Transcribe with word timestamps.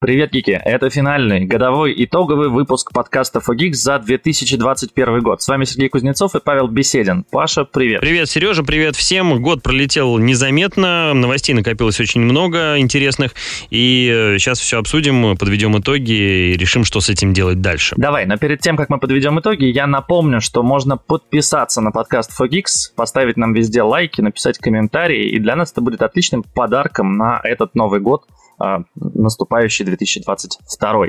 Привет, 0.00 0.30
Гики! 0.30 0.52
Это 0.64 0.90
финальный, 0.90 1.44
годовой, 1.44 1.92
итоговый 1.96 2.50
выпуск 2.50 2.92
подкаста 2.92 3.40
FOGIX 3.40 3.72
за 3.72 3.98
2021 3.98 5.22
год. 5.22 5.42
С 5.42 5.48
вами 5.48 5.64
Сергей 5.64 5.88
Кузнецов 5.88 6.36
и 6.36 6.40
Павел 6.40 6.68
Беседин. 6.68 7.24
Паша, 7.28 7.64
привет! 7.64 8.00
Привет, 8.00 8.30
Сережа, 8.30 8.62
привет 8.62 8.94
всем! 8.94 9.42
Год 9.42 9.60
пролетел 9.60 10.18
незаметно, 10.18 11.14
новостей 11.14 11.52
накопилось 11.52 11.98
очень 11.98 12.20
много 12.20 12.78
интересных, 12.78 13.32
и 13.70 14.36
сейчас 14.38 14.60
э, 14.60 14.62
все 14.62 14.78
обсудим, 14.78 15.36
подведем 15.36 15.76
итоги 15.76 16.12
и 16.12 16.56
решим, 16.56 16.84
что 16.84 17.00
с 17.00 17.08
этим 17.08 17.32
делать 17.32 17.60
дальше. 17.60 17.96
Давай, 17.98 18.24
но 18.24 18.36
перед 18.36 18.60
тем, 18.60 18.76
как 18.76 18.90
мы 18.90 19.00
подведем 19.00 19.40
итоги, 19.40 19.64
я 19.64 19.88
напомню, 19.88 20.40
что 20.40 20.62
можно 20.62 20.96
подписаться 20.96 21.80
на 21.80 21.90
подкаст 21.90 22.40
FOGIX, 22.40 22.66
поставить 22.94 23.36
нам 23.36 23.52
везде 23.52 23.82
лайки, 23.82 24.20
написать 24.20 24.58
комментарии, 24.58 25.30
и 25.30 25.40
для 25.40 25.56
нас 25.56 25.72
это 25.72 25.80
будет 25.80 26.02
отличным 26.02 26.44
подарком 26.44 27.16
на 27.16 27.40
этот 27.42 27.74
Новый 27.74 27.98
год– 27.98 28.26
наступающий 28.94 29.84
2022. 29.84 31.06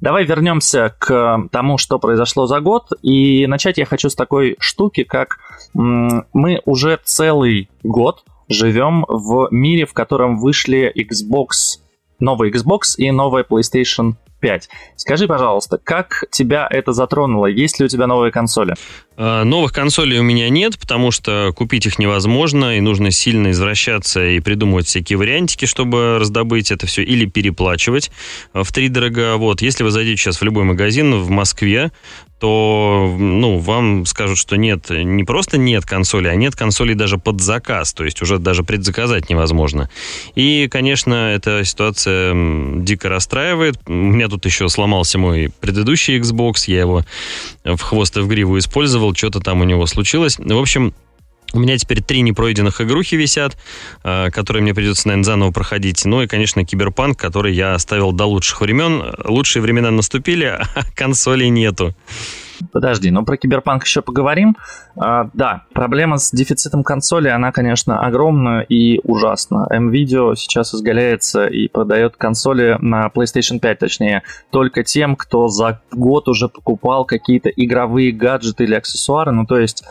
Давай 0.00 0.24
вернемся 0.24 0.94
к 0.98 1.48
тому, 1.50 1.78
что 1.78 1.98
произошло 1.98 2.46
за 2.46 2.60
год. 2.60 2.88
И 3.02 3.46
начать 3.46 3.78
я 3.78 3.84
хочу 3.84 4.08
с 4.08 4.14
такой 4.14 4.56
штуки, 4.58 5.04
как 5.04 5.38
мы 5.74 6.60
уже 6.64 6.98
целый 7.04 7.68
год 7.82 8.24
живем 8.48 9.04
в 9.08 9.48
мире, 9.50 9.86
в 9.86 9.92
котором 9.92 10.38
вышли 10.38 10.92
Xbox, 10.96 11.80
новый 12.22 12.50
Xbox 12.50 12.96
и 12.96 13.10
новая 13.10 13.44
PlayStation 13.44 14.14
5. 14.42 14.68
Скажи, 14.96 15.26
пожалуйста, 15.26 15.78
как 15.82 16.24
тебя 16.30 16.66
это 16.68 16.92
затронуло? 16.92 17.46
Есть 17.46 17.78
ли 17.78 17.86
у 17.86 17.88
тебя 17.88 18.06
новые 18.06 18.32
консоли? 18.32 18.74
А, 19.16 19.44
новых 19.44 19.72
консолей 19.72 20.18
у 20.18 20.22
меня 20.22 20.50
нет, 20.50 20.78
потому 20.78 21.10
что 21.10 21.52
купить 21.54 21.86
их 21.86 21.98
невозможно, 21.98 22.76
и 22.76 22.80
нужно 22.80 23.10
сильно 23.12 23.52
извращаться 23.52 24.24
и 24.24 24.40
придумывать 24.40 24.86
всякие 24.86 25.16
вариантики, 25.16 25.64
чтобы 25.64 26.18
раздобыть 26.18 26.70
это 26.70 26.86
все, 26.86 27.02
или 27.02 27.24
переплачивать 27.24 28.10
в 28.52 28.70
три 28.72 28.88
дорого. 28.88 29.36
Вот, 29.36 29.62
если 29.62 29.84
вы 29.84 29.90
зайдете 29.90 30.20
сейчас 30.20 30.40
в 30.40 30.44
любой 30.44 30.64
магазин 30.64 31.14
в 31.20 31.30
Москве, 31.30 31.92
то 32.42 33.14
ну, 33.20 33.58
вам 33.58 34.04
скажут, 34.04 34.36
что 34.36 34.56
нет, 34.56 34.90
не 34.90 35.22
просто 35.22 35.58
нет 35.58 35.86
консоли, 35.86 36.26
а 36.26 36.34
нет 36.34 36.56
консолей 36.56 36.96
даже 36.96 37.16
под 37.16 37.40
заказ, 37.40 37.94
то 37.94 38.04
есть 38.04 38.20
уже 38.20 38.40
даже 38.40 38.64
предзаказать 38.64 39.30
невозможно. 39.30 39.88
И, 40.34 40.66
конечно, 40.66 41.14
эта 41.14 41.64
ситуация 41.64 42.34
дико 42.80 43.08
расстраивает. 43.08 43.78
У 43.86 43.92
меня 43.92 44.26
тут 44.26 44.44
еще 44.44 44.68
сломался 44.68 45.20
мой 45.20 45.52
предыдущий 45.60 46.18
Xbox, 46.18 46.64
я 46.66 46.80
его 46.80 47.04
в 47.62 47.80
хвост 47.80 48.16
и 48.16 48.20
в 48.20 48.26
гриву 48.26 48.58
использовал, 48.58 49.14
что-то 49.14 49.38
там 49.38 49.60
у 49.60 49.64
него 49.64 49.86
случилось. 49.86 50.36
В 50.36 50.58
общем, 50.58 50.94
у 51.52 51.58
меня 51.58 51.76
теперь 51.78 52.02
три 52.02 52.22
непройденных 52.22 52.80
игрухи 52.80 53.16
висят, 53.16 53.56
э, 54.04 54.30
которые 54.30 54.62
мне 54.62 54.74
придется, 54.74 55.08
наверное, 55.08 55.24
заново 55.24 55.50
проходить. 55.50 56.04
Ну 56.04 56.22
и, 56.22 56.26
конечно, 56.26 56.64
Киберпанк, 56.64 57.18
который 57.18 57.54
я 57.54 57.74
оставил 57.74 58.12
до 58.12 58.24
лучших 58.24 58.60
времен. 58.60 59.14
Лучшие 59.24 59.62
времена 59.62 59.90
наступили, 59.90 60.44
а 60.44 60.66
консолей 60.94 61.48
нету. 61.48 61.94
Подожди, 62.70 63.10
ну 63.10 63.24
про 63.24 63.36
Киберпанк 63.36 63.84
еще 63.84 64.02
поговорим. 64.02 64.56
А, 64.96 65.28
да, 65.32 65.64
проблема 65.72 66.18
с 66.18 66.30
дефицитом 66.30 66.84
консоли, 66.84 67.28
она, 67.28 67.50
конечно, 67.50 68.00
огромная 68.00 68.60
и 68.60 69.00
ужасна. 69.02 69.66
M-Video 69.70 70.34
сейчас 70.36 70.74
изгаляется 70.74 71.46
и 71.46 71.68
продает 71.68 72.16
консоли 72.16 72.76
на 72.80 73.08
PlayStation 73.08 73.58
5, 73.58 73.78
точнее, 73.78 74.22
только 74.50 74.84
тем, 74.84 75.16
кто 75.16 75.48
за 75.48 75.80
год 75.90 76.28
уже 76.28 76.48
покупал 76.48 77.04
какие-то 77.04 77.48
игровые 77.48 78.12
гаджеты 78.12 78.64
или 78.64 78.74
аксессуары. 78.74 79.32
Ну, 79.32 79.46
то 79.46 79.58
есть 79.58 79.84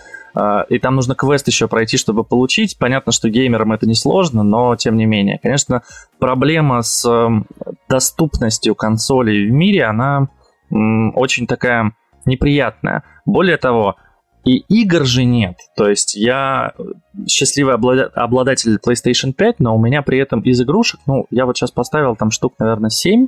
и 0.70 0.80
там 0.80 0.96
нужно 0.96 1.16
квест 1.16 1.48
еще 1.48 1.68
пройти, 1.68 1.98
чтобы 1.98 2.24
получить. 2.24 2.78
Понятно, 2.78 3.12
что 3.12 3.30
геймерам 3.30 3.74
это 3.74 3.88
несложно, 3.88 4.44
но 4.44 4.76
тем 4.76 4.96
не 4.96 5.06
менее. 5.06 5.40
Конечно, 5.42 5.84
проблема 6.20 6.82
с 6.82 7.06
эм, 7.06 7.46
доступностью 7.90 8.76
консолей 8.76 9.50
в 9.50 9.52
мире, 9.52 9.86
она 9.86 10.30
очень 10.70 11.48
такая 11.48 11.94
неприятная. 12.26 13.04
Более 13.26 13.58
того, 13.58 13.98
и 14.44 14.58
игр 14.58 15.06
же 15.06 15.24
нет. 15.24 15.58
То 15.76 15.90
есть 15.90 16.16
я 16.16 16.74
счастливый 17.28 17.76
обладатель 17.76 18.78
PlayStation 18.78 19.34
5, 19.34 19.60
но 19.60 19.76
у 19.76 19.80
меня 19.80 20.02
при 20.02 20.18
этом 20.20 20.42
из 20.42 20.62
игрушек, 20.62 21.00
ну, 21.06 21.28
я 21.30 21.46
вот 21.46 21.58
сейчас 21.58 21.72
поставил 21.72 22.16
там 22.16 22.32
штук, 22.32 22.56
наверное, 22.58 22.90
7, 22.90 23.28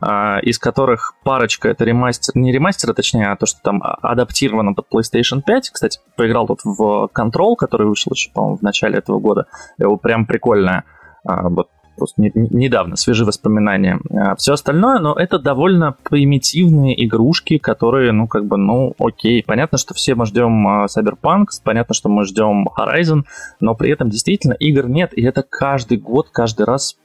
из 0.00 0.58
которых 0.58 1.14
парочка 1.24 1.68
это 1.68 1.84
ремастер, 1.84 2.36
не 2.36 2.52
ремастер, 2.52 2.90
а 2.90 2.94
точнее, 2.94 3.28
а 3.28 3.36
то, 3.36 3.46
что 3.46 3.60
там 3.62 3.82
адаптировано 3.82 4.74
под 4.74 4.86
PlayStation 4.92 5.42
5. 5.44 5.70
Кстати, 5.70 5.98
поиграл 6.16 6.46
тут 6.46 6.60
в 6.64 7.08
Control, 7.14 7.56
который 7.56 7.86
вышел 7.86 8.12
еще, 8.12 8.30
по-моему, 8.32 8.58
в 8.58 8.62
начале 8.62 8.98
этого 8.98 9.18
года. 9.18 9.46
Его 9.78 9.96
прям 9.96 10.26
прикольно. 10.26 10.84
А, 11.24 11.48
вот 11.48 11.68
просто 11.96 12.22
не, 12.22 12.30
недавно, 12.34 12.96
свежие 12.96 13.26
воспоминания. 13.26 14.00
А, 14.10 14.36
все 14.36 14.52
остальное, 14.52 15.00
но 15.00 15.14
это 15.14 15.38
довольно 15.38 15.96
примитивные 16.08 17.04
игрушки, 17.04 17.58
которые, 17.58 18.12
ну, 18.12 18.28
как 18.28 18.46
бы, 18.46 18.56
ну, 18.56 18.94
окей. 18.98 19.42
Понятно, 19.44 19.78
что 19.78 19.94
все 19.94 20.14
мы 20.14 20.26
ждем 20.26 20.86
Cyberpunk, 20.86 21.46
понятно, 21.64 21.94
что 21.94 22.08
мы 22.08 22.24
ждем 22.24 22.68
Horizon, 22.68 23.24
но 23.60 23.74
при 23.74 23.90
этом 23.90 24.10
действительно 24.10 24.54
игр 24.54 24.88
нет, 24.88 25.12
и 25.16 25.22
это 25.22 25.42
каждый 25.42 25.98
год, 25.98 26.28
каждый 26.30 26.66
раз 26.66 26.96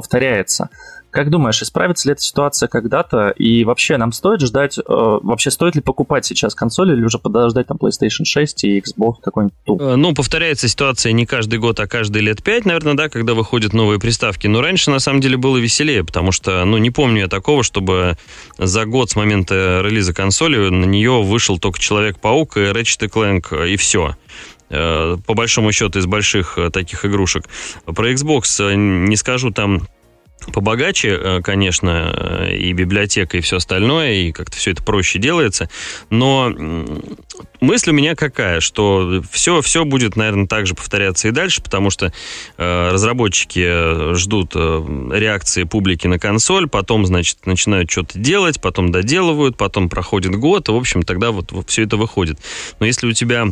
повторяется. 0.00 0.70
Как 1.10 1.30
думаешь, 1.30 1.62
исправится 1.62 2.06
ли 2.06 2.12
эта 2.12 2.20
ситуация 2.20 2.68
когда-то? 2.68 3.30
И 3.30 3.64
вообще 3.64 3.96
нам 3.96 4.12
стоит 4.12 4.40
ждать, 4.40 4.78
э, 4.78 4.82
вообще 4.86 5.50
стоит 5.50 5.74
ли 5.74 5.80
покупать 5.80 6.26
сейчас 6.26 6.54
консоли 6.54 6.92
или 6.92 7.02
уже 7.02 7.18
подождать 7.18 7.66
там 7.66 7.78
PlayStation 7.78 8.24
6 8.24 8.64
и 8.64 8.78
Xbox 8.78 9.14
какой-нибудь? 9.22 9.80
Э, 9.80 9.96
ну, 9.96 10.14
повторяется 10.14 10.68
ситуация 10.68 11.12
не 11.12 11.24
каждый 11.24 11.58
год, 11.58 11.80
а 11.80 11.86
каждые 11.86 12.22
лет 12.22 12.42
пять, 12.42 12.66
наверное, 12.66 12.92
да, 12.92 13.08
когда 13.08 13.32
выходят 13.32 13.72
новые 13.72 13.98
приставки. 13.98 14.46
Но 14.48 14.60
раньше, 14.60 14.90
на 14.90 14.98
самом 14.98 15.22
деле, 15.22 15.38
было 15.38 15.56
веселее, 15.56 16.04
потому 16.04 16.30
что, 16.30 16.62
ну, 16.66 16.76
не 16.76 16.90
помню 16.90 17.22
я 17.22 17.28
такого, 17.28 17.62
чтобы 17.62 18.18
за 18.58 18.84
год 18.84 19.10
с 19.10 19.16
момента 19.16 19.80
релиза 19.82 20.12
консоли 20.12 20.68
на 20.68 20.84
нее 20.84 21.22
вышел 21.22 21.58
только 21.58 21.80
Человек-паук 21.80 22.58
и 22.58 22.60
Ratchet 22.60 23.08
Clank, 23.08 23.66
и 23.66 23.76
все 23.76 24.10
э, 24.10 24.27
по 24.68 25.34
большому 25.34 25.72
счету 25.72 25.98
из 25.98 26.06
больших 26.06 26.58
э, 26.58 26.70
таких 26.70 27.04
игрушек. 27.04 27.44
Про 27.84 28.12
Xbox 28.12 28.74
не 28.74 29.16
скажу 29.16 29.50
там 29.50 29.82
побогаче, 30.52 31.18
э, 31.20 31.40
конечно, 31.42 32.12
э, 32.14 32.56
и 32.56 32.72
библиотека, 32.72 33.36
и 33.36 33.40
все 33.40 33.56
остальное, 33.56 34.12
и 34.12 34.32
как-то 34.32 34.56
все 34.56 34.70
это 34.70 34.82
проще 34.82 35.18
делается. 35.18 35.68
Но 36.10 36.52
мысль 37.60 37.90
у 37.90 37.92
меня 37.92 38.14
какая, 38.14 38.60
что 38.60 39.22
все, 39.30 39.60
все 39.60 39.84
будет, 39.84 40.16
наверное, 40.16 40.46
так 40.46 40.66
же 40.66 40.74
повторяться 40.74 41.28
и 41.28 41.32
дальше, 41.32 41.62
потому 41.62 41.90
что 41.90 42.12
э, 42.56 42.90
разработчики 42.92 44.14
ждут 44.14 44.54
реакции 44.54 45.64
публики 45.64 46.06
на 46.06 46.18
консоль, 46.18 46.68
потом, 46.68 47.04
значит, 47.04 47.46
начинают 47.46 47.90
что-то 47.90 48.18
делать, 48.18 48.60
потом 48.60 48.90
доделывают, 48.90 49.56
потом 49.56 49.88
проходит 49.88 50.34
год, 50.36 50.68
и, 50.68 50.72
в 50.72 50.76
общем, 50.76 51.02
тогда 51.02 51.30
вот, 51.30 51.52
вот 51.52 51.68
все 51.68 51.82
это 51.82 51.96
выходит. 51.96 52.38
Но 52.80 52.86
если 52.86 53.06
у 53.06 53.12
тебя 53.12 53.48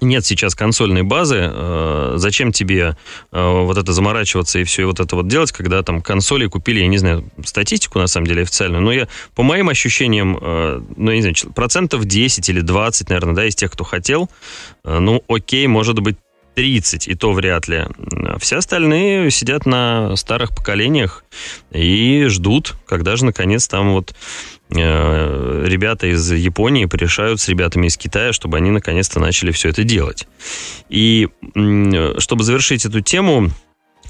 нет 0.00 0.24
сейчас 0.24 0.54
консольной 0.54 1.02
базы, 1.02 1.50
э, 1.52 2.14
зачем 2.16 2.52
тебе 2.52 2.96
э, 3.32 3.62
вот 3.62 3.78
это 3.78 3.92
заморачиваться 3.92 4.58
и 4.58 4.64
все 4.64 4.82
и 4.82 4.84
вот 4.84 5.00
это 5.00 5.16
вот 5.16 5.28
делать, 5.28 5.52
когда 5.52 5.82
там 5.82 6.02
консоли 6.02 6.46
купили, 6.46 6.80
я 6.80 6.86
не 6.86 6.98
знаю, 6.98 7.28
статистику 7.44 7.98
на 7.98 8.06
самом 8.06 8.26
деле 8.26 8.42
официальную, 8.42 8.82
но 8.82 8.92
я, 8.92 9.08
по 9.34 9.42
моим 9.42 9.68
ощущениям, 9.68 10.38
э, 10.40 10.80
ну, 10.96 11.10
я 11.10 11.16
не 11.16 11.22
знаю, 11.22 11.36
процентов 11.54 12.04
10 12.04 12.48
или 12.48 12.60
20, 12.60 13.08
наверное, 13.08 13.34
да, 13.34 13.46
из 13.46 13.54
тех, 13.54 13.72
кто 13.72 13.84
хотел, 13.84 14.30
ну, 14.84 15.22
окей, 15.28 15.66
может 15.66 15.98
быть, 16.00 16.16
30, 16.54 17.08
и 17.08 17.14
то 17.14 17.32
вряд 17.32 17.68
ли. 17.68 17.84
Все 18.38 18.56
остальные 18.56 19.30
сидят 19.30 19.66
на 19.66 20.16
старых 20.16 20.56
поколениях 20.56 21.22
и 21.70 22.24
ждут, 22.28 22.74
когда 22.86 23.14
же, 23.16 23.26
наконец, 23.26 23.68
там 23.68 23.92
вот 23.92 24.14
Э, 24.14 24.55
ребята 24.68 26.08
из 26.08 26.30
Японии 26.32 26.86
порешают 26.86 27.40
с 27.40 27.48
ребятами 27.48 27.86
из 27.86 27.96
Китая, 27.96 28.32
чтобы 28.32 28.56
они 28.56 28.70
наконец-то 28.70 29.20
начали 29.20 29.52
все 29.52 29.68
это 29.68 29.84
делать. 29.84 30.26
И 30.88 31.28
чтобы 32.18 32.42
завершить 32.42 32.84
эту 32.84 33.00
тему, 33.00 33.50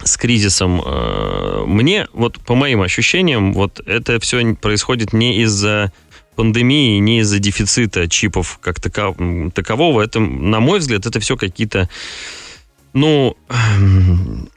с 0.05 0.17
кризисом. 0.17 0.83
Э, 0.85 1.65
мне, 1.67 2.07
вот 2.13 2.39
по 2.41 2.55
моим 2.55 2.83
ощущениям, 2.83 3.53
вот 3.53 3.81
это 3.87 4.21
все 4.21 4.55
происходит 4.55 5.13
не 5.13 5.41
из-за 5.43 5.93
пандемии, 6.35 6.99
не 6.99 7.21
из-за 7.21 7.39
дефицита 7.39 8.09
чипов 8.09 8.59
как 8.63 8.81
такового. 8.81 10.03
Это, 10.03 10.21
на 10.21 10.61
мой 10.61 10.81
взгляд, 10.81 11.07
это 11.07 11.19
все 11.21 11.37
какие-то 11.37 11.89
ну, 12.93 13.37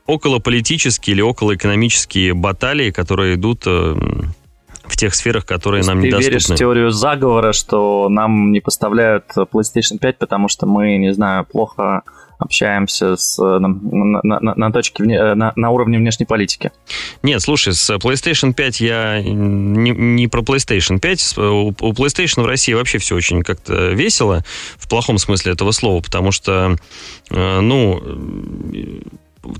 около 0.06 0.40
политические 0.40 1.16
или 1.16 1.22
около 1.22 1.56
экономические 1.56 2.34
баталии, 2.34 2.92
которые 2.92 3.36
идут 3.36 3.64
э, 3.66 3.96
в 4.90 4.98
тех 4.98 5.16
сферах, 5.16 5.46
которые 5.46 5.84
нам 5.84 6.00
недоступны. 6.00 6.24
Ты 6.24 6.30
веришь 6.30 6.46
в 6.50 6.56
теорию 6.56 6.92
заговора, 6.92 7.54
что 7.54 8.10
нам 8.10 8.52
не 8.52 8.60
поставляют 8.60 9.26
PlayStation 9.36 10.00
5, 10.00 10.18
потому 10.18 10.48
что 10.48 10.66
мы, 10.66 10.98
не 10.98 11.14
знаю, 11.14 11.46
плохо 11.46 12.04
общаемся 12.40 13.18
с, 13.18 13.38
на, 13.38 13.68
на, 13.68 14.22
на, 14.24 14.56
на, 14.56 14.72
точке, 14.72 15.04
на, 15.04 15.52
на 15.56 15.70
уровне 15.72 15.98
внешней 15.98 16.26
политики. 16.26 16.72
Нет, 17.22 17.42
слушай, 17.42 17.74
с 17.74 17.90
PlayStation 17.98 18.54
5 18.54 18.80
я 18.80 19.22
не, 19.22 19.92
не 19.92 20.28
про 20.28 20.42
PlayStation 20.42 21.00
5. 21.00 21.38
У, 21.38 21.42
у 21.42 21.92
PlayStation 21.92 22.44
в 22.44 22.46
России 22.46 22.74
вообще 22.74 22.98
все 22.98 23.16
очень 23.16 23.44
как-то 23.44 23.90
весело, 23.90 24.44
в 24.78 24.88
плохом 24.88 25.18
смысле 25.18 25.52
этого 25.52 25.72
слова, 25.72 26.02
потому 26.02 26.32
что, 26.32 26.78
э, 27.30 27.60
ну, 27.60 28.02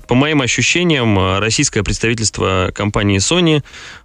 по 0.06 0.14
моим 0.14 0.40
ощущениям, 0.40 1.38
российское 1.38 1.82
представительство 1.82 2.70
компании 2.74 3.18
Sony, 3.18 3.62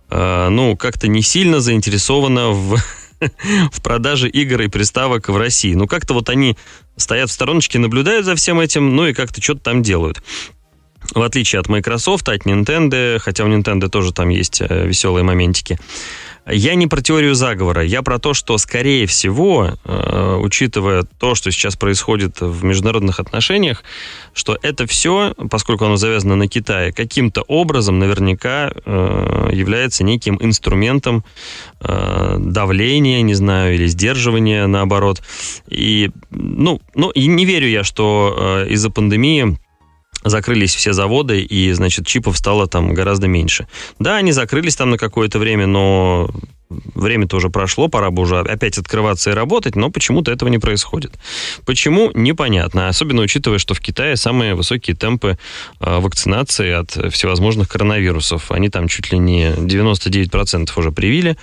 ну, 0.09 0.77
как-то 0.77 1.07
не 1.07 1.21
сильно 1.21 1.59
заинтересовано 1.59 2.49
в 2.49 2.79
в 3.71 3.81
продаже 3.81 4.29
игр 4.29 4.61
и 4.61 4.67
приставок 4.67 5.29
в 5.29 5.37
России. 5.37 5.73
Ну, 5.73 5.87
как-то 5.87 6.13
вот 6.13 6.29
они 6.29 6.57
стоят 6.97 7.29
в 7.29 7.33
стороночке, 7.33 7.79
наблюдают 7.79 8.25
за 8.25 8.35
всем 8.35 8.59
этим, 8.59 8.95
ну 8.95 9.07
и 9.07 9.13
как-то 9.13 9.41
что-то 9.41 9.61
там 9.61 9.83
делают. 9.83 10.21
В 11.13 11.21
отличие 11.21 11.59
от 11.59 11.69
Microsoft, 11.69 12.27
от 12.29 12.45
Nintendo, 12.45 13.19
хотя 13.19 13.43
у 13.43 13.47
Nintendo 13.47 13.89
тоже 13.89 14.11
там 14.11 14.29
есть 14.29 14.61
э, 14.61 14.87
веселые 14.87 15.23
моментики. 15.23 15.77
Я 16.47 16.75
не 16.75 16.85
про 16.85 17.01
теорию 17.01 17.33
заговора, 17.33 17.83
я 17.83 18.03
про 18.03 18.19
то, 18.19 18.35
что, 18.35 18.59
скорее 18.59 19.07
всего, 19.07 19.79
э, 19.83 20.37
учитывая 20.39 21.03
то, 21.03 21.33
что 21.33 21.49
сейчас 21.49 21.75
происходит 21.75 22.39
в 22.39 22.63
международных 22.63 23.19
отношениях, 23.19 23.83
что 24.33 24.55
это 24.61 24.85
все, 24.85 25.33
поскольку 25.49 25.85
оно 25.85 25.95
завязано 25.95 26.35
на 26.35 26.47
Китае, 26.47 26.93
каким-то 26.93 27.41
образом 27.47 27.97
наверняка 27.97 28.71
э, 28.71 29.49
является 29.53 30.03
неким 30.03 30.37
инструментом 30.39 31.25
э, 31.79 32.37
давления, 32.37 33.23
не 33.23 33.33
знаю, 33.33 33.73
или 33.73 33.87
сдерживания, 33.87 34.67
наоборот. 34.67 35.23
И, 35.67 36.11
ну, 36.29 36.79
ну, 36.93 37.09
и 37.09 37.25
не 37.25 37.45
верю 37.45 37.69
я, 37.69 37.83
что 37.83 38.65
из-за 38.69 38.91
пандемии 38.91 39.57
закрылись 40.25 40.75
все 40.75 40.91
заводы, 40.91 41.41
и, 41.41 41.71
значит, 41.71 42.05
чипов 42.05 42.37
стало 42.37 42.67
там 42.67 42.93
гораздо 42.93 43.27
меньше. 43.27 43.67
Да, 43.99 44.17
они 44.17 44.31
закрылись 44.31 44.75
там 44.75 44.89
на 44.89 44.97
какое-то 44.97 45.39
время, 45.39 45.67
но 45.67 46.29
время 46.69 47.27
тоже 47.27 47.49
прошло, 47.49 47.87
пора 47.87 48.09
бы 48.09 48.23
уже 48.23 48.39
опять 48.39 48.77
открываться 48.77 49.31
и 49.31 49.33
работать, 49.33 49.75
но 49.75 49.91
почему-то 49.91 50.31
этого 50.31 50.49
не 50.49 50.57
происходит. 50.57 51.13
Почему? 51.65 52.11
Непонятно. 52.13 52.87
Особенно 52.87 53.21
учитывая, 53.21 53.59
что 53.59 53.73
в 53.73 53.79
Китае 53.79 54.15
самые 54.15 54.55
высокие 54.55 54.95
темпы 54.95 55.37
э, 55.79 55.99
вакцинации 55.99 56.71
от 56.71 57.13
всевозможных 57.13 57.69
коронавирусов. 57.69 58.51
Они 58.51 58.69
там 58.69 58.87
чуть 58.87 59.11
ли 59.11 59.19
не 59.19 59.51
99% 59.51 60.69
уже 60.75 60.91
привили. 60.91 61.37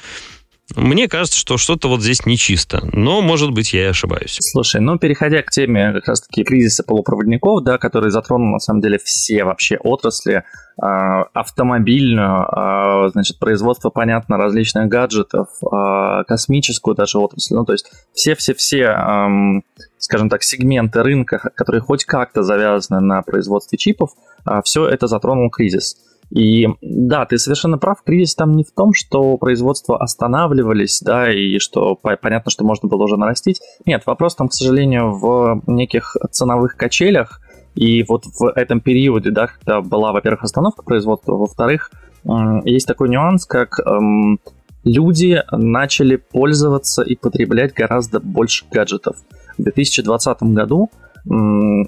Мне 0.77 1.09
кажется, 1.09 1.39
что 1.39 1.59
что-то 1.59 1.89
вот 1.89 2.01
здесь 2.01 2.25
нечисто, 2.25 2.89
но, 2.93 3.21
может 3.21 3.51
быть, 3.51 3.73
я 3.73 3.83
и 3.85 3.91
ошибаюсь. 3.91 4.39
Слушай, 4.41 4.81
ну, 4.81 4.99
переходя 4.99 5.43
к 5.43 5.51
теме 5.51 5.93
как 5.93 6.09
раз-таки 6.09 6.45
кризиса 6.45 6.83
полупроводников, 6.83 7.63
да, 7.63 7.79
который 7.79 8.11
затронул, 8.11 8.53
на 8.53 8.59
самом 8.59 8.81
деле, 8.81 8.99
все 8.99 9.45
вообще 9.45 9.77
отрасли, 9.77 10.37
э, 10.37 10.43
автомобильную, 10.81 12.47
э, 12.47 13.11
значит, 13.11 13.39
производство, 13.39 13.91
понятно, 13.91 14.39
различных 14.39 14.89
гаджетов, 14.89 15.49
э, 15.63 16.25
космическую 16.27 16.95
даже 16.95 17.19
отрасль, 17.19 17.55
ну, 17.55 17.65
то 17.65 17.73
есть 17.73 17.91
все-все-все, 18.15 18.97
скажем 19.99 20.29
так, 20.31 20.43
сегменты 20.43 21.03
рынка, 21.03 21.51
которые 21.55 21.83
хоть 21.83 22.05
как-то 22.05 22.43
завязаны 22.43 23.01
на 23.01 23.23
производстве 23.23 23.79
чипов, 23.79 24.11
все 24.65 24.87
это 24.87 25.07
затронул 25.07 25.51
кризис. 25.51 25.97
И 26.35 26.67
да, 26.81 27.27
ты 27.27 27.37
совершенно 27.37 27.77
прав, 27.77 28.03
кризис 28.03 28.35
там 28.35 28.53
не 28.53 28.65
в 28.65 28.73
том, 28.73 28.95
что 28.95 29.37
производства 29.37 29.99
останавливались, 29.99 31.01
да, 31.03 31.31
и 31.31 31.59
что 31.59 31.95
понятно, 31.95 32.51
что 32.51 32.65
можно 32.65 32.89
было 32.89 33.03
уже 33.05 33.19
нарастить. 33.19 33.61
Нет, 33.85 34.05
вопрос 34.07 34.35
там, 34.35 34.49
к 34.49 34.55
сожалению, 34.55 35.13
в 35.13 35.63
неких 35.67 36.17
ценовых 36.31 36.77
качелях, 36.77 37.41
и 37.75 38.03
вот 38.09 38.25
в 38.25 38.51
этом 38.57 38.81
периоде, 38.81 39.31
да, 39.31 39.47
когда 39.47 39.83
была, 39.83 40.13
во-первых, 40.13 40.45
остановка 40.45 40.83
производства, 40.83 41.37
во-вторых, 41.37 41.91
есть 42.65 42.87
такой 42.87 43.11
нюанс, 43.11 43.45
как 43.45 43.79
эм, 43.81 44.39
люди 44.85 45.43
начали 45.51 46.17
пользоваться 46.17 47.03
и 47.03 47.15
потреблять 47.15 47.75
гораздо 47.75 48.21
больше 48.21 48.65
гаджетов. 48.71 49.17
В 49.59 49.63
2020 49.63 50.43
году 50.45 50.91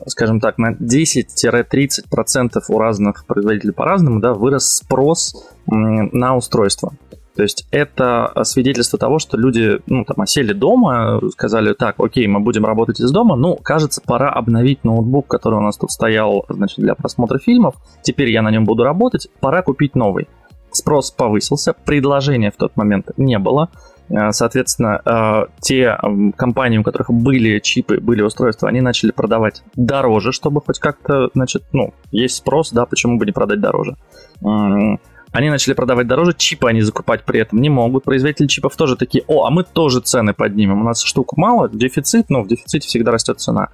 скажем 0.07 0.41
так, 0.41 0.59
на 0.59 0.73
10-30% 0.73 2.61
у 2.69 2.79
разных 2.79 3.27
производителей 3.27 3.73
по-разному, 3.73 4.21
да, 4.21 4.33
вырос 4.35 4.77
спрос 4.77 5.49
на 5.67 6.37
устройство. 6.37 6.93
То 7.37 7.43
есть 7.43 7.67
это 7.73 8.31
свидетельство 8.45 8.97
того, 8.97 9.19
что 9.19 9.37
люди, 9.37 9.81
ну, 9.87 10.05
там, 10.05 10.21
осели 10.21 10.53
дома, 10.53 11.21
сказали, 11.33 11.75
так, 11.75 11.99
окей, 11.99 12.29
мы 12.29 12.39
будем 12.39 12.65
работать 12.65 13.01
из 13.01 13.11
дома, 13.11 13.35
ну, 13.35 13.57
кажется, 13.57 14.01
пора 14.07 14.31
обновить 14.31 14.85
ноутбук, 14.85 15.27
который 15.27 15.59
у 15.59 15.63
нас 15.63 15.77
тут 15.77 15.91
стоял, 15.91 16.45
значит, 16.49 16.79
для 16.79 16.95
просмотра 16.95 17.39
фильмов, 17.39 17.75
теперь 18.03 18.31
я 18.31 18.41
на 18.43 18.53
нем 18.53 18.65
буду 18.65 18.85
работать, 18.85 19.29
пора 19.41 19.63
купить 19.63 19.97
новый. 19.97 20.29
Спрос 20.71 21.11
повысился, 21.11 21.73
предложения 21.73 22.53
в 22.53 22.57
тот 22.57 22.77
момент 22.77 23.11
не 23.17 23.39
было, 23.41 23.69
соответственно, 24.33 25.01
э, 25.05 25.47
те 25.61 25.99
компании, 26.37 26.79
у 26.79 26.83
которых 26.83 27.11
были 27.11 27.59
чипы, 27.59 27.99
были 27.99 28.23
устройства, 28.23 28.69
они 28.69 28.81
начали 28.81 29.11
продавать 29.11 29.63
дороже, 29.77 30.33
чтобы 30.33 30.61
хоть 30.61 30.79
как-то, 30.79 31.31
значит, 31.35 31.65
ну, 31.73 31.95
есть 32.11 32.37
спрос, 32.37 32.71
да, 32.71 32.87
почему 32.87 33.19
бы 33.19 33.27
не 33.27 33.33
продать 33.33 33.61
дороже. 33.61 33.97
Они 35.33 35.51
начали 35.51 35.75
продавать 35.75 36.07
дороже, 36.07 36.33
чипы 36.37 36.69
они 36.69 36.81
закупать 36.81 37.25
при 37.25 37.41
этом 37.41 37.61
не 37.61 37.69
могут. 37.69 38.05
Производители 38.05 38.47
чипов 38.47 38.77
тоже 38.77 38.95
такие, 38.95 39.25
о, 39.27 39.47
а 39.47 39.51
мы 39.51 39.65
тоже 39.65 40.01
цены 40.01 40.33
поднимем. 40.33 40.83
У 40.83 40.85
нас 40.85 41.03
штук 41.03 41.37
мало, 41.37 41.69
дефицит, 41.69 42.31
но 42.31 42.43
в 42.43 42.47
дефиците 42.47 42.87
всегда 42.87 43.11
растет 43.11 43.41
цена. 43.41 43.71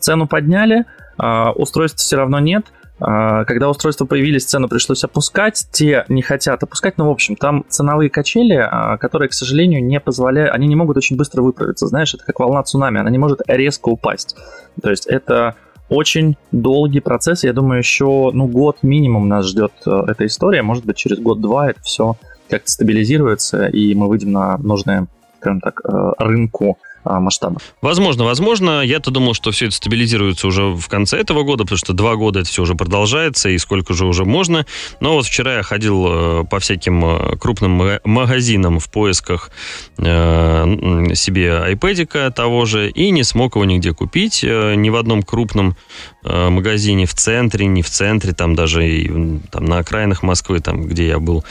Цену 0.00 0.26
подняли, 0.26 0.86
а 1.16 1.52
устройств 1.52 2.00
все 2.00 2.16
равно 2.16 2.40
нет– 2.40 2.66
когда 3.00 3.70
устройства 3.70 4.04
появились, 4.04 4.44
цену 4.44 4.68
пришлось 4.68 5.04
опускать. 5.04 5.66
Те 5.72 6.04
не 6.08 6.22
хотят 6.22 6.62
опускать, 6.62 6.98
но, 6.98 7.08
в 7.08 7.10
общем, 7.10 7.36
там 7.36 7.64
ценовые 7.68 8.10
качели, 8.10 8.54
а, 8.54 8.98
которые, 8.98 9.28
к 9.28 9.32
сожалению, 9.32 9.84
не 9.84 10.00
позволяют, 10.00 10.54
они 10.54 10.66
не 10.66 10.76
могут 10.76 10.96
очень 10.96 11.16
быстро 11.16 11.42
выправиться. 11.42 11.86
Знаешь, 11.86 12.14
это 12.14 12.24
как 12.24 12.40
волна 12.40 12.62
цунами, 12.62 13.00
она 13.00 13.10
не 13.10 13.18
может 13.18 13.40
резко 13.46 13.88
упасть. 13.88 14.36
То 14.82 14.90
есть 14.90 15.06
это 15.06 15.56
очень 15.88 16.36
долгий 16.52 17.00
процесс. 17.00 17.44
Я 17.44 17.52
думаю, 17.52 17.78
еще 17.78 18.30
ну, 18.32 18.46
год 18.46 18.78
минимум 18.82 19.28
нас 19.28 19.46
ждет 19.46 19.72
э, 19.86 19.90
эта 20.08 20.26
история. 20.26 20.62
Может 20.62 20.84
быть, 20.86 20.96
через 20.96 21.18
год-два 21.18 21.70
это 21.70 21.82
все 21.82 22.16
как-то 22.48 22.70
стабилизируется, 22.70 23.66
и 23.66 23.94
мы 23.94 24.08
выйдем 24.08 24.32
на 24.32 24.56
нужное, 24.58 25.06
скажем 25.40 25.60
так, 25.60 25.80
э, 25.84 26.12
рынку 26.18 26.78
а, 26.78 26.89
масштабов. 27.04 27.62
Возможно, 27.80 28.24
возможно. 28.24 28.82
Я-то 28.82 29.10
думал, 29.10 29.34
что 29.34 29.50
все 29.50 29.66
это 29.66 29.74
стабилизируется 29.74 30.46
уже 30.46 30.64
в 30.64 30.88
конце 30.88 31.18
этого 31.18 31.42
года, 31.42 31.64
потому 31.64 31.78
что 31.78 31.92
два 31.92 32.16
года 32.16 32.40
это 32.40 32.48
все 32.48 32.62
уже 32.62 32.74
продолжается, 32.74 33.48
и 33.48 33.58
сколько 33.58 33.94
же 33.94 34.06
уже 34.06 34.24
можно. 34.24 34.66
Но 35.00 35.14
вот 35.14 35.26
вчера 35.26 35.56
я 35.56 35.62
ходил 35.62 36.06
э, 36.08 36.44
по 36.44 36.58
всяким 36.58 37.04
э, 37.04 37.36
крупным 37.36 38.00
магазинам 38.04 38.78
в 38.78 38.90
поисках 38.90 39.50
э, 39.98 41.14
себе 41.14 41.48
iPad 41.72 42.32
того 42.32 42.64
же, 42.66 42.90
и 42.90 43.10
не 43.10 43.24
смог 43.24 43.54
его 43.54 43.64
нигде 43.64 43.92
купить, 43.92 44.42
ни 44.42 44.90
в 44.90 44.96
одном 44.96 45.22
крупном 45.22 45.76
магазине 46.22 47.06
в 47.06 47.14
центре, 47.14 47.66
не 47.66 47.82
в 47.82 47.90
центре, 47.90 48.32
там 48.32 48.54
даже 48.54 48.88
и 48.88 49.38
там, 49.50 49.64
на 49.64 49.78
окраинах 49.78 50.22
Москвы, 50.22 50.60
там, 50.60 50.82
где 50.82 51.08
я 51.08 51.18
был. 51.18 51.44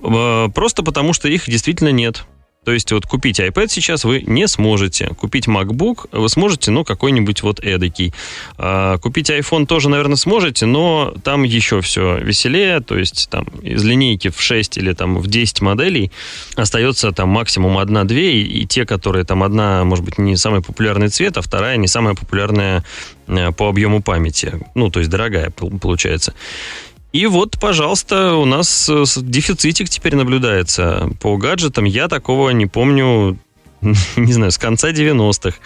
Просто 0.00 0.82
потому, 0.82 1.12
что 1.12 1.28
их 1.28 1.48
действительно 1.48 1.90
нет. 1.90 2.24
То 2.64 2.72
есть 2.72 2.92
вот 2.92 3.06
купить 3.06 3.40
iPad 3.40 3.68
сейчас 3.68 4.04
вы 4.04 4.22
не 4.22 4.46
сможете. 4.46 5.08
Купить 5.18 5.46
MacBook 5.46 6.08
вы 6.12 6.28
сможете, 6.28 6.70
ну, 6.70 6.84
какой-нибудь 6.84 7.42
вот 7.42 7.60
эдакий. 7.60 8.12
А, 8.58 8.98
купить 8.98 9.30
iPhone 9.30 9.66
тоже, 9.66 9.88
наверное, 9.88 10.16
сможете, 10.16 10.66
но 10.66 11.14
там 11.24 11.44
еще 11.44 11.80
все 11.80 12.18
веселее. 12.18 12.80
То 12.80 12.98
есть 12.98 13.28
там 13.30 13.44
из 13.62 13.84
линейки 13.84 14.28
в 14.28 14.40
6 14.40 14.76
или 14.76 14.92
там 14.92 15.18
в 15.18 15.28
10 15.28 15.60
моделей 15.62 16.12
остается 16.56 17.12
там 17.12 17.30
максимум 17.30 17.78
одна-две, 17.78 18.42
и, 18.42 18.62
и 18.62 18.66
те, 18.66 18.84
которые 18.84 19.24
там 19.24 19.42
одна, 19.42 19.84
может 19.84 20.04
быть, 20.04 20.18
не 20.18 20.36
самый 20.36 20.60
популярный 20.60 21.08
цвет, 21.08 21.38
а 21.38 21.42
вторая 21.42 21.76
не 21.76 21.88
самая 21.88 22.14
популярная 22.14 22.84
э, 23.28 23.52
по 23.52 23.68
объему 23.68 24.02
памяти. 24.02 24.60
Ну, 24.74 24.90
то 24.90 25.00
есть 25.00 25.10
дорогая 25.10 25.50
получается. 25.50 26.34
И 27.12 27.26
вот, 27.26 27.58
пожалуйста, 27.58 28.34
у 28.34 28.44
нас 28.44 28.88
э, 28.88 29.04
дефицитик 29.16 29.88
теперь 29.88 30.14
наблюдается 30.14 31.10
по 31.20 31.36
гаджетам. 31.36 31.84
Я 31.84 32.08
такого 32.08 32.50
не 32.50 32.66
помню 32.66 33.38
не 34.16 34.32
знаю, 34.32 34.50
с 34.50 34.58
конца 34.58 34.90
90-х, 34.90 35.56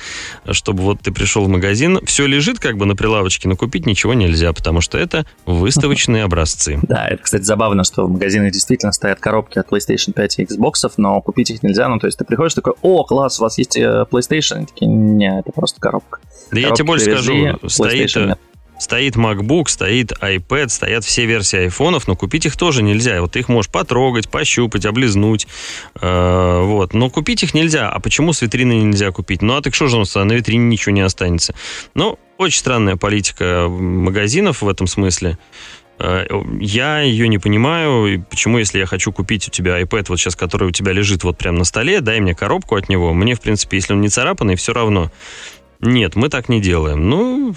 чтобы 0.50 0.82
вот 0.82 1.00
ты 1.00 1.12
пришел 1.12 1.44
в 1.44 1.48
магазин, 1.48 1.98
все 2.04 2.26
лежит 2.26 2.58
как 2.58 2.76
бы 2.76 2.86
на 2.86 2.94
прилавочке, 2.94 3.48
но 3.48 3.56
купить 3.56 3.86
ничего 3.86 4.14
нельзя, 4.14 4.52
потому 4.52 4.80
что 4.80 4.98
это 4.98 5.24
выставочные 5.46 6.24
образцы. 6.24 6.78
Да, 6.92 7.08
это, 7.08 7.22
кстати, 7.22 7.42
забавно, 7.44 7.84
что 7.84 8.06
в 8.06 8.10
магазинах 8.10 8.52
действительно 8.52 8.92
стоят 8.92 9.18
коробки 9.18 9.58
от 9.58 9.70
PlayStation 9.70 10.12
5 10.12 10.38
и 10.40 10.44
Xbox, 10.44 10.74
но 10.98 11.20
купить 11.22 11.50
их 11.50 11.62
нельзя. 11.62 11.88
Ну, 11.88 11.98
то 11.98 12.06
есть 12.06 12.18
ты 12.18 12.24
приходишь 12.24 12.52
такой, 12.52 12.74
о, 12.82 13.04
класс, 13.04 13.40
у 13.40 13.44
вас 13.44 13.56
есть 13.56 13.76
э, 13.78 14.04
PlayStation? 14.10 14.56
Они 14.56 14.66
такие, 14.66 14.88
не, 14.88 15.38
это 15.38 15.52
просто 15.52 15.80
коробка. 15.80 16.20
Да 16.50 16.60
Коробки 16.60 16.68
я 16.68 16.74
тебе 16.74 16.84
больше 16.84 17.04
скажу, 17.04 17.68
стоит, 17.68 18.14
нет. 18.16 18.38
Стоит 18.82 19.14
MacBook, 19.14 19.68
стоит 19.68 20.10
iPad, 20.10 20.68
стоят 20.68 21.04
все 21.04 21.24
версии 21.24 21.60
айфонов, 21.60 22.08
но 22.08 22.16
купить 22.16 22.46
их 22.46 22.56
тоже 22.56 22.82
нельзя. 22.82 23.20
Вот 23.20 23.30
ты 23.30 23.38
их 23.38 23.48
можешь 23.48 23.70
потрогать, 23.70 24.28
пощупать, 24.28 24.86
облизнуть. 24.86 25.46
Э, 26.00 26.62
вот. 26.64 26.92
Но 26.92 27.08
купить 27.08 27.44
их 27.44 27.54
нельзя. 27.54 27.88
А 27.88 28.00
почему 28.00 28.32
с 28.32 28.42
витрины 28.42 28.72
нельзя 28.72 29.12
купить? 29.12 29.40
Ну, 29.40 29.54
а 29.54 29.62
так 29.62 29.72
что 29.72 29.86
же 29.86 29.94
у 29.94 29.98
нас 30.00 30.12
на 30.16 30.32
витрине 30.32 30.64
ничего 30.64 30.92
не 30.92 31.00
останется? 31.00 31.54
Ну, 31.94 32.18
очень 32.38 32.58
странная 32.58 32.96
политика 32.96 33.68
магазинов 33.68 34.62
в 34.62 34.68
этом 34.68 34.88
смысле. 34.88 35.38
Э, 36.00 36.26
я 36.58 37.02
ее 37.02 37.28
не 37.28 37.38
понимаю, 37.38 38.26
почему, 38.28 38.58
если 38.58 38.80
я 38.80 38.86
хочу 38.86 39.12
купить 39.12 39.46
у 39.46 39.52
тебя 39.52 39.80
iPad, 39.80 40.06
вот 40.08 40.18
сейчас, 40.18 40.34
который 40.34 40.66
у 40.66 40.72
тебя 40.72 40.90
лежит 40.90 41.22
вот 41.22 41.38
прямо 41.38 41.58
на 41.58 41.64
столе, 41.64 42.00
дай 42.00 42.18
мне 42.18 42.34
коробку 42.34 42.74
от 42.74 42.88
него. 42.88 43.14
Мне, 43.14 43.36
в 43.36 43.40
принципе, 43.40 43.76
если 43.76 43.92
он 43.92 44.00
не 44.00 44.08
царапанный, 44.08 44.56
все 44.56 44.72
равно. 44.72 45.12
Нет, 45.80 46.16
мы 46.16 46.28
так 46.28 46.48
не 46.48 46.60
делаем. 46.60 47.08
Ну, 47.08 47.54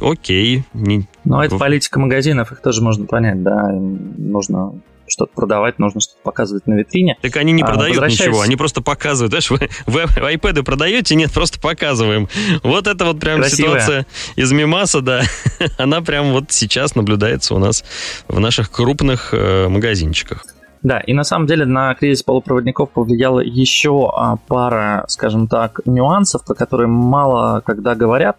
окей, 0.00 0.64
не, 0.74 1.06
Но 1.24 1.44
это 1.44 1.56
политика 1.58 1.98
магазинов, 1.98 2.52
их 2.52 2.60
тоже 2.60 2.82
можно 2.82 3.06
понять, 3.06 3.42
да, 3.42 3.72
им 3.72 4.14
нужно 4.16 4.72
что-то 5.08 5.32
продавать, 5.34 5.78
нужно 5.78 6.00
что-то 6.00 6.18
показывать 6.22 6.66
на 6.66 6.74
витрине. 6.74 7.16
Так 7.22 7.36
они 7.36 7.52
не 7.52 7.62
а, 7.62 7.66
продают 7.66 8.04
ничего, 8.06 8.40
они 8.40 8.56
просто 8.56 8.82
показывают. 8.82 9.30
Знаешь, 9.30 9.50
вы, 9.50 9.68
вы, 9.86 10.04
вы 10.06 10.34
iPad 10.34 10.62
продаете? 10.62 11.14
Нет, 11.14 11.32
просто 11.32 11.60
показываем. 11.60 12.28
Вот 12.62 12.86
это 12.86 13.04
вот 13.04 13.20
прям 13.20 13.40
Красивая. 13.40 13.80
ситуация 13.80 14.06
из 14.34 14.52
Мимаса, 14.52 15.00
да. 15.00 15.22
Она 15.78 16.00
прям 16.00 16.32
вот 16.32 16.50
сейчас 16.50 16.94
наблюдается 16.94 17.54
у 17.54 17.58
нас 17.58 17.84
в 18.28 18.40
наших 18.40 18.70
крупных 18.70 19.32
э, 19.32 19.68
магазинчиках. 19.68 20.44
Да, 20.82 21.00
и 21.00 21.12
на 21.14 21.24
самом 21.24 21.46
деле 21.46 21.64
на 21.64 21.94
кризис 21.94 22.22
полупроводников 22.22 22.90
повлияла 22.90 23.40
еще 23.40 24.08
а, 24.14 24.36
пара, 24.46 25.04
скажем 25.08 25.48
так, 25.48 25.80
нюансов, 25.84 26.44
про 26.44 26.54
которые 26.54 26.86
мало 26.86 27.60
когда 27.64 27.94
говорят. 27.94 28.36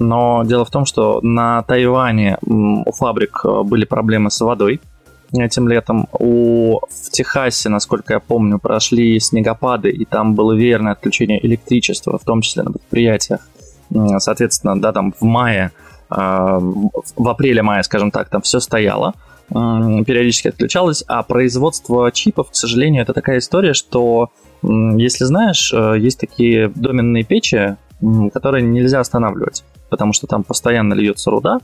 Но 0.00 0.44
дело 0.44 0.64
в 0.64 0.70
том, 0.70 0.86
что 0.86 1.20
на 1.22 1.62
Тайване 1.62 2.38
у 2.46 2.92
фабрик 2.92 3.40
э, 3.44 3.62
были 3.64 3.84
проблемы 3.84 4.30
с 4.30 4.40
водой 4.40 4.80
этим 5.32 5.68
летом. 5.68 6.06
У, 6.12 6.78
в 6.78 7.10
Техасе, 7.10 7.68
насколько 7.68 8.14
я 8.14 8.20
помню, 8.20 8.60
прошли 8.60 9.18
снегопады, 9.18 9.90
и 9.90 10.04
там 10.04 10.34
было 10.34 10.52
верное 10.52 10.92
отключение 10.92 11.44
электричества, 11.44 12.16
в 12.16 12.24
том 12.24 12.42
числе 12.42 12.62
на 12.62 12.72
предприятиях. 12.72 13.40
Соответственно, 14.18 14.80
да, 14.80 14.92
там 14.92 15.12
в 15.18 15.24
мае, 15.24 15.72
а, 16.08 16.58
в 16.60 17.28
апреле-мае, 17.28 17.82
скажем 17.82 18.10
так, 18.10 18.28
там 18.28 18.42
все 18.42 18.60
стояло 18.60 19.14
периодически 19.50 20.48
отключалось, 20.48 21.02
а 21.08 21.22
производство 21.22 22.12
чипов, 22.12 22.50
к 22.50 22.54
сожалению, 22.54 23.02
это 23.02 23.14
такая 23.14 23.38
история, 23.38 23.72
что, 23.72 24.28
если 24.62 25.24
знаешь, 25.24 25.72
э, 25.72 25.94
есть 25.98 26.20
такие 26.20 26.68
доменные 26.68 27.24
печи, 27.24 27.76
которые 28.32 28.64
нельзя 28.64 29.00
останавливать, 29.00 29.64
потому 29.88 30.12
что 30.12 30.26
там 30.26 30.44
постоянно 30.44 30.94
льется 30.94 31.30
руда, 31.30 31.58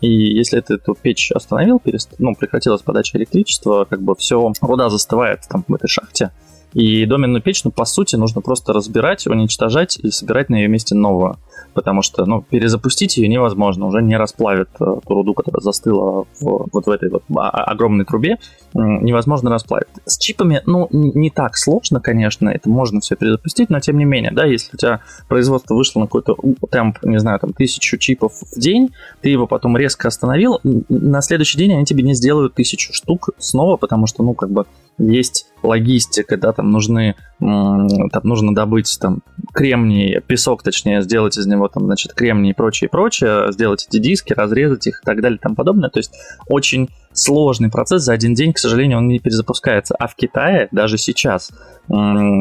и 0.00 0.08
если 0.08 0.60
ты 0.60 0.74
эту 0.74 0.94
печь 0.94 1.30
остановил, 1.32 1.78
перест... 1.78 2.14
ну, 2.18 2.34
прекратилась 2.34 2.82
подача 2.82 3.16
электричества, 3.18 3.86
как 3.88 4.02
бы 4.02 4.14
все, 4.16 4.52
вода 4.60 4.88
застывает 4.90 5.40
там 5.48 5.64
в 5.68 5.74
этой 5.74 5.88
шахте. 5.88 6.30
И 6.72 7.04
доменную 7.06 7.42
печь, 7.42 7.64
ну, 7.64 7.70
по 7.70 7.84
сути, 7.84 8.16
нужно 8.16 8.40
просто 8.40 8.72
разбирать, 8.72 9.26
уничтожать 9.26 9.98
и 9.98 10.10
собирать 10.10 10.48
на 10.48 10.56
ее 10.56 10.68
месте 10.68 10.94
новую 10.94 11.36
потому 11.74 12.02
что, 12.02 12.24
ну, 12.24 12.42
перезапустить 12.42 13.16
ее 13.16 13.28
невозможно, 13.28 13.86
уже 13.86 14.02
не 14.02 14.16
расплавит 14.16 14.68
э, 14.80 14.84
ту 15.06 15.14
руду, 15.14 15.34
которая 15.34 15.60
застыла 15.60 16.24
в, 16.40 16.68
вот 16.72 16.86
в 16.86 16.90
этой 16.90 17.10
вот 17.10 17.22
огромной 17.28 18.04
трубе, 18.04 18.38
невозможно 18.74 19.50
расплавить. 19.50 19.88
С 20.06 20.18
чипами, 20.18 20.62
ну, 20.66 20.88
не 20.90 21.30
так 21.30 21.56
сложно, 21.56 22.00
конечно, 22.00 22.48
это 22.48 22.68
можно 22.68 23.00
все 23.00 23.16
перезапустить, 23.16 23.70
но 23.70 23.80
тем 23.80 23.98
не 23.98 24.04
менее, 24.04 24.32
да, 24.32 24.44
если 24.44 24.70
у 24.74 24.76
тебя 24.76 25.00
производство 25.28 25.74
вышло 25.74 26.00
на 26.00 26.06
какой-то 26.06 26.36
темп, 26.70 26.98
не 27.02 27.18
знаю, 27.18 27.38
там, 27.38 27.52
тысячу 27.52 27.98
чипов 27.98 28.32
в 28.32 28.58
день, 28.58 28.90
ты 29.20 29.28
его 29.28 29.46
потом 29.46 29.76
резко 29.76 30.08
остановил, 30.08 30.60
на 30.62 31.20
следующий 31.22 31.58
день 31.58 31.72
они 31.74 31.84
тебе 31.84 32.02
не 32.02 32.14
сделают 32.14 32.54
тысячу 32.54 32.92
штук 32.92 33.30
снова, 33.38 33.76
потому 33.76 34.06
что, 34.06 34.22
ну, 34.22 34.34
как 34.34 34.50
бы 34.50 34.66
есть 34.98 35.46
логистика, 35.62 36.36
да, 36.36 36.52
там 36.52 36.70
нужны, 36.70 37.14
там 37.38 38.22
нужно 38.24 38.54
добыть 38.54 38.98
там 39.00 39.22
кремний, 39.52 40.20
песок, 40.20 40.62
точнее, 40.62 41.02
сделать 41.02 41.38
из 41.38 41.46
него 41.52 41.68
там, 41.68 41.84
значит, 41.84 42.12
кремний 42.14 42.50
и 42.50 42.54
прочее, 42.54 42.88
прочее, 42.90 43.52
сделать 43.52 43.86
эти 43.88 43.98
диски, 43.98 44.32
разрезать 44.32 44.86
их 44.86 45.00
и 45.02 45.04
так 45.04 45.20
далее 45.20 45.38
и 45.38 45.40
тому 45.40 45.54
подобное. 45.54 45.90
То 45.90 45.98
есть 45.98 46.12
очень 46.48 46.88
сложный 47.12 47.70
процесс, 47.70 48.02
за 48.02 48.12
один 48.12 48.34
день, 48.34 48.52
к 48.52 48.58
сожалению, 48.58 48.98
он 48.98 49.08
не 49.08 49.18
перезапускается. 49.18 49.94
А 49.98 50.06
в 50.06 50.14
Китае 50.14 50.68
даже 50.70 50.98
сейчас 50.98 51.50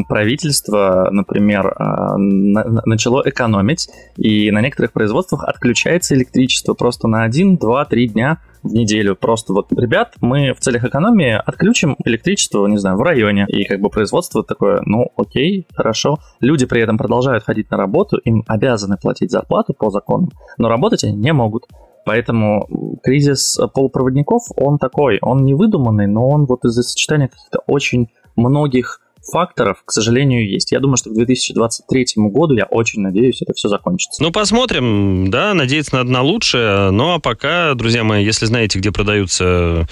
правительство, 0.07 1.09
например, 1.11 1.73
а, 1.77 2.15
начало 2.17 3.23
экономить, 3.25 3.89
и 4.15 4.51
на 4.51 4.61
некоторых 4.61 4.93
производствах 4.93 5.43
отключается 5.45 6.15
электричество 6.15 6.73
просто 6.73 7.07
на 7.07 7.23
1, 7.23 7.57
2, 7.57 7.85
3 7.85 8.07
дня 8.09 8.39
в 8.63 8.71
неделю. 8.73 9.15
Просто 9.15 9.53
вот, 9.53 9.71
ребят, 9.73 10.13
мы 10.21 10.53
в 10.53 10.59
целях 10.59 10.83
экономии 10.83 11.33
отключим 11.33 11.97
электричество, 12.05 12.67
не 12.67 12.77
знаю, 12.77 12.97
в 12.97 13.01
районе. 13.01 13.45
И 13.49 13.63
как 13.63 13.81
бы 13.81 13.89
производство 13.89 14.43
такое, 14.43 14.81
ну, 14.85 15.11
окей, 15.17 15.67
хорошо. 15.73 16.19
Люди 16.39 16.65
при 16.65 16.81
этом 16.81 16.97
продолжают 16.97 17.43
ходить 17.43 17.71
на 17.71 17.77
работу, 17.77 18.17
им 18.17 18.43
обязаны 18.47 18.97
платить 18.97 19.31
зарплату 19.31 19.73
по 19.73 19.89
закону, 19.89 20.29
но 20.57 20.69
работать 20.69 21.03
они 21.03 21.15
не 21.15 21.33
могут. 21.33 21.65
Поэтому 22.05 22.99
кризис 23.03 23.59
полупроводников, 23.73 24.43
он 24.55 24.77
такой, 24.77 25.19
он 25.21 25.43
не 25.43 25.53
выдуманный, 25.53 26.07
но 26.07 26.27
он 26.27 26.45
вот 26.45 26.65
из-за 26.65 26.83
сочетания 26.83 27.27
каких-то 27.27 27.59
очень 27.67 28.09
многих 28.35 29.01
факторов, 29.23 29.83
к 29.85 29.91
сожалению, 29.91 30.49
есть. 30.49 30.71
Я 30.71 30.79
думаю, 30.79 30.97
что 30.97 31.09
к 31.09 31.13
2023 31.13 32.05
году, 32.15 32.55
я 32.55 32.65
очень 32.65 33.01
надеюсь, 33.01 33.41
это 33.41 33.53
все 33.53 33.69
закончится. 33.69 34.21
Ну, 34.21 34.31
посмотрим, 34.31 35.29
да, 35.29 35.53
надеяться 35.53 35.95
надо 35.95 36.11
на 36.11 36.21
лучшее. 36.21 36.91
Ну, 36.91 37.13
а 37.13 37.19
пока, 37.19 37.73
друзья 37.75 38.03
мои, 38.03 38.23
если 38.25 38.45
знаете, 38.45 38.79
где 38.79 38.91
продаются 38.91 39.87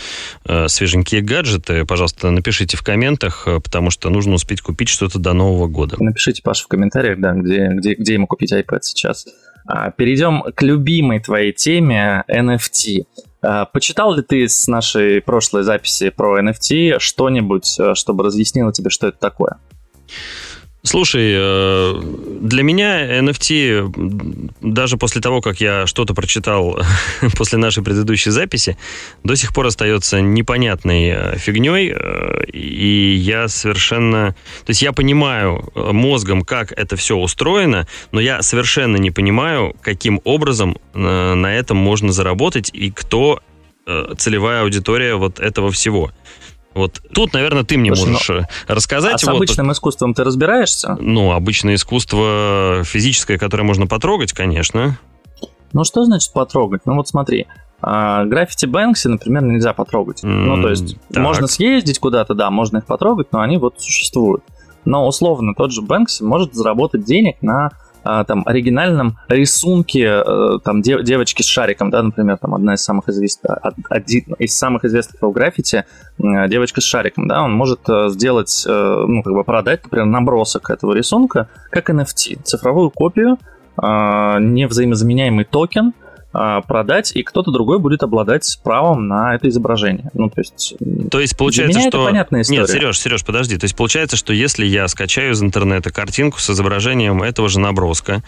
э, 0.45 0.67
свеженькие 0.67 1.21
гаджеты, 1.21 1.85
пожалуйста, 1.85 2.31
напишите 2.31 2.75
в 2.75 2.81
комментах, 2.81 3.43
э, 3.47 3.59
потому 3.59 3.91
что 3.91 4.09
нужно 4.09 4.33
успеть 4.33 4.61
купить 4.61 4.89
что-то 4.89 5.19
до 5.19 5.33
Нового 5.33 5.67
года. 5.67 5.95
Напишите, 5.99 6.41
Паша, 6.43 6.63
в 6.63 6.67
комментариях, 6.67 7.19
да, 7.19 7.33
где, 7.33 7.67
где, 7.73 7.93
где 7.93 8.13
ему 8.13 8.27
купить 8.27 8.51
iPad 8.51 8.79
сейчас. 8.81 9.27
А, 9.71 9.91
перейдем 9.91 10.41
к 10.55 10.63
любимой 10.63 11.19
твоей 11.19 11.53
теме 11.53 12.23
NFT. 12.27 13.05
А, 13.43 13.65
почитал 13.65 14.15
ли 14.15 14.23
ты 14.23 14.49
с 14.49 14.67
нашей 14.67 15.21
прошлой 15.21 15.61
записи 15.61 16.09
про 16.09 16.41
NFT 16.41 16.97
что-нибудь, 16.97 17.79
э, 17.79 17.93
чтобы 17.93 18.23
разъяснило 18.23 18.73
тебе, 18.73 18.89
что 18.89 19.09
это 19.09 19.19
такое? 19.19 19.59
Слушай, 20.81 21.33
э, 21.35 22.01
для 22.39 22.63
меня 22.63 23.19
NFT, 23.19 24.53
даже 24.61 24.95
после 24.95 25.19
того, 25.19 25.41
как 25.41 25.59
я 25.59 25.85
что-то 25.85 26.13
прочитал 26.13 26.79
после 27.37 27.57
нашей 27.57 27.83
предыдущей 27.83 28.29
записи, 28.29 28.77
до 29.25 29.35
сих 29.35 29.53
пор 29.53 29.65
остается 29.65 30.21
непонятной 30.21 31.09
э, 31.09 31.37
фигней, 31.37 31.91
э, 31.93 32.45
и 32.53 33.13
я 33.13 33.49
совершенно... 33.49 34.35
То 34.65 34.69
есть 34.69 34.81
я 34.81 34.93
понимаю 34.93 35.69
мозгом, 35.75 36.43
как 36.43 36.71
это 36.71 36.95
все 36.95 37.17
устроено, 37.17 37.85
но 38.13 38.21
я 38.21 38.41
совершенно 38.41 38.95
не 38.95 39.11
понимаю, 39.11 39.75
каким 39.81 40.21
образом 40.23 40.77
на 40.93 41.53
этом 41.53 41.75
можно 41.75 42.13
заработать 42.13 42.69
и 42.73 42.89
кто 42.91 43.41
целевая 44.17 44.61
аудитория 44.61 45.15
вот 45.15 45.39
этого 45.39 45.71
всего. 45.71 46.11
Вот 46.79 47.01
тут, 47.13 47.33
наверное, 47.33 47.63
ты 47.63 47.77
мне 47.77 47.93
Слушай, 47.95 48.09
можешь 48.09 48.29
ну, 48.29 48.75
рассказать. 48.75 49.15
А 49.15 49.17
с 49.17 49.23
вот, 49.23 49.35
обычным 49.35 49.71
искусством 49.71 50.13
ты 50.13 50.23
разбираешься? 50.23 50.97
Ну, 50.99 51.31
обычное 51.31 51.75
искусство 51.75 52.83
физическое, 52.83 53.37
которое 53.37 53.63
можно 53.63 53.87
потрогать, 53.87 54.33
конечно. 54.33 54.97
Ну, 55.73 55.83
что 55.83 56.03
значит 56.05 56.33
потрогать? 56.33 56.81
Ну, 56.85 56.95
вот 56.95 57.07
смотри. 57.07 57.47
А, 57.81 58.25
граффити 58.25 58.65
Бэнкси, 58.65 59.07
например, 59.07 59.43
нельзя 59.43 59.73
потрогать. 59.73 60.23
Mm, 60.23 60.27
ну, 60.27 60.61
то 60.61 60.69
есть, 60.69 60.97
так. 61.13 61.23
можно 61.23 61.47
съездить 61.47 61.99
куда-то, 61.99 62.33
да, 62.33 62.49
можно 62.49 62.79
их 62.79 62.85
потрогать, 62.85 63.27
но 63.31 63.39
они 63.39 63.57
вот 63.57 63.75
существуют. 63.77 64.43
Но, 64.83 65.07
условно, 65.07 65.53
тот 65.55 65.71
же 65.71 65.81
Бэнкси 65.81 66.23
может 66.23 66.53
заработать 66.53 67.05
денег 67.05 67.37
на 67.41 67.71
там 68.03 68.43
оригинальном 68.45 69.17
рисунке 69.27 70.23
э, 70.25 70.59
там 70.63 70.81
дев, 70.81 71.03
девочки 71.03 71.41
с 71.41 71.45
шариком, 71.45 71.89
да, 71.89 72.01
например, 72.01 72.37
там 72.37 72.55
одна 72.55 72.73
из 72.73 72.81
самых 72.81 73.09
известных, 73.09 73.57
один 73.89 74.33
из 74.39 74.57
самых 74.57 74.85
известных 74.85 75.21
в 75.21 75.31
граффити 75.31 75.85
девочка 76.17 76.81
с 76.81 76.83
шариком, 76.83 77.27
да, 77.27 77.43
он 77.43 77.53
может 77.53 77.81
э, 77.89 78.09
сделать, 78.09 78.65
э, 78.67 79.05
ну, 79.07 79.23
как 79.23 79.33
бы 79.33 79.43
продать, 79.43 79.83
например, 79.83 80.05
набросок 80.05 80.69
этого 80.69 80.93
рисунка 80.93 81.49
как 81.71 81.89
NFT, 81.89 82.43
цифровую 82.43 82.89
копию, 82.89 83.37
а, 83.81 84.39
невзаимозаменяемый 84.39 85.45
токен, 85.45 85.93
а, 85.93 86.08
продать, 86.31 87.11
и 87.15 87.23
кто-то 87.23 87.51
другой 87.51 87.79
будет 87.79 88.03
обладать 88.03 88.59
правом 88.63 89.07
на 89.07 89.35
это 89.35 89.49
изображение. 89.49 90.11
Ну, 90.13 90.29
то 90.29 90.39
есть... 90.41 90.75
То 91.09 91.19
есть 91.19 91.35
получается, 91.35 91.79
что... 91.79 91.87
это 91.89 91.97
понятная 92.05 92.41
история. 92.41 92.61
Нет, 92.61 92.69
Сереж, 92.69 92.99
Сереж, 92.99 93.25
подожди. 93.25 93.57
То 93.57 93.65
есть 93.65 93.75
получается, 93.75 94.15
что 94.15 94.31
если 94.31 94.65
я 94.65 94.87
скачаю 94.87 95.33
из 95.33 95.41
интернета 95.41 95.91
картинку 95.91 96.39
с 96.39 96.49
изображением 96.49 97.23
этого 97.23 97.49
же 97.49 97.59
наброска, 97.59 98.21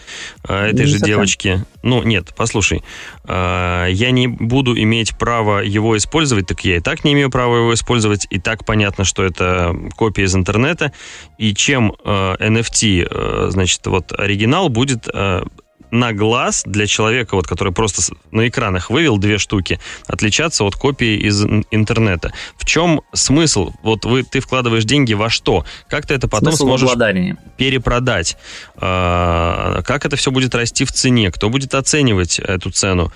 а, 0.48 0.66
этой 0.66 0.80
не 0.80 0.86
же 0.86 0.98
совсем. 0.98 1.06
девочки... 1.06 1.64
Ну, 1.82 2.02
нет, 2.02 2.32
послушай. 2.36 2.82
А, 3.24 3.86
я 3.86 4.10
не 4.10 4.26
буду 4.26 4.76
иметь 4.76 5.16
права 5.16 5.60
его 5.60 5.96
использовать, 5.96 6.46
так 6.48 6.64
я 6.64 6.78
и 6.78 6.80
так 6.80 7.04
не 7.04 7.12
имею 7.12 7.30
права 7.30 7.56
его 7.56 7.74
использовать, 7.74 8.26
и 8.30 8.40
так 8.40 8.64
понятно, 8.64 9.04
что 9.04 9.22
это 9.22 9.76
копия 9.96 10.24
из 10.24 10.34
интернета, 10.34 10.92
и 11.38 11.54
чем 11.54 11.94
NFT, 12.04 13.50
значит, 13.50 13.86
вот 13.86 14.12
оригинал 14.18 14.68
будет 14.68 15.08
на 15.92 16.12
глаз 16.12 16.64
для 16.66 16.86
человека, 16.86 17.36
вот, 17.36 17.46
который 17.46 17.72
просто 17.72 18.02
на 18.32 18.48
экранах 18.48 18.90
вывел 18.90 19.18
две 19.18 19.38
штуки, 19.38 19.78
отличаться 20.06 20.64
от 20.64 20.74
копии 20.74 21.18
из 21.18 21.44
интернета. 21.70 22.32
В 22.56 22.64
чем 22.64 23.02
смысл? 23.12 23.72
Вот 23.82 24.06
вы, 24.06 24.24
ты 24.24 24.40
вкладываешь 24.40 24.84
деньги 24.84 25.12
во 25.12 25.28
что? 25.28 25.64
Как 25.88 26.06
ты 26.06 26.14
это 26.14 26.28
потом 26.28 26.54
смысл 26.54 26.64
сможешь 26.64 26.88
перепродать? 27.58 28.38
А, 28.84 29.80
как 29.82 30.04
это 30.04 30.16
все 30.16 30.32
будет 30.32 30.56
расти 30.56 30.84
в 30.84 30.90
цене? 30.90 31.30
Кто 31.30 31.48
будет 31.48 31.72
оценивать 31.72 32.40
эту 32.40 32.70
цену? 32.72 33.12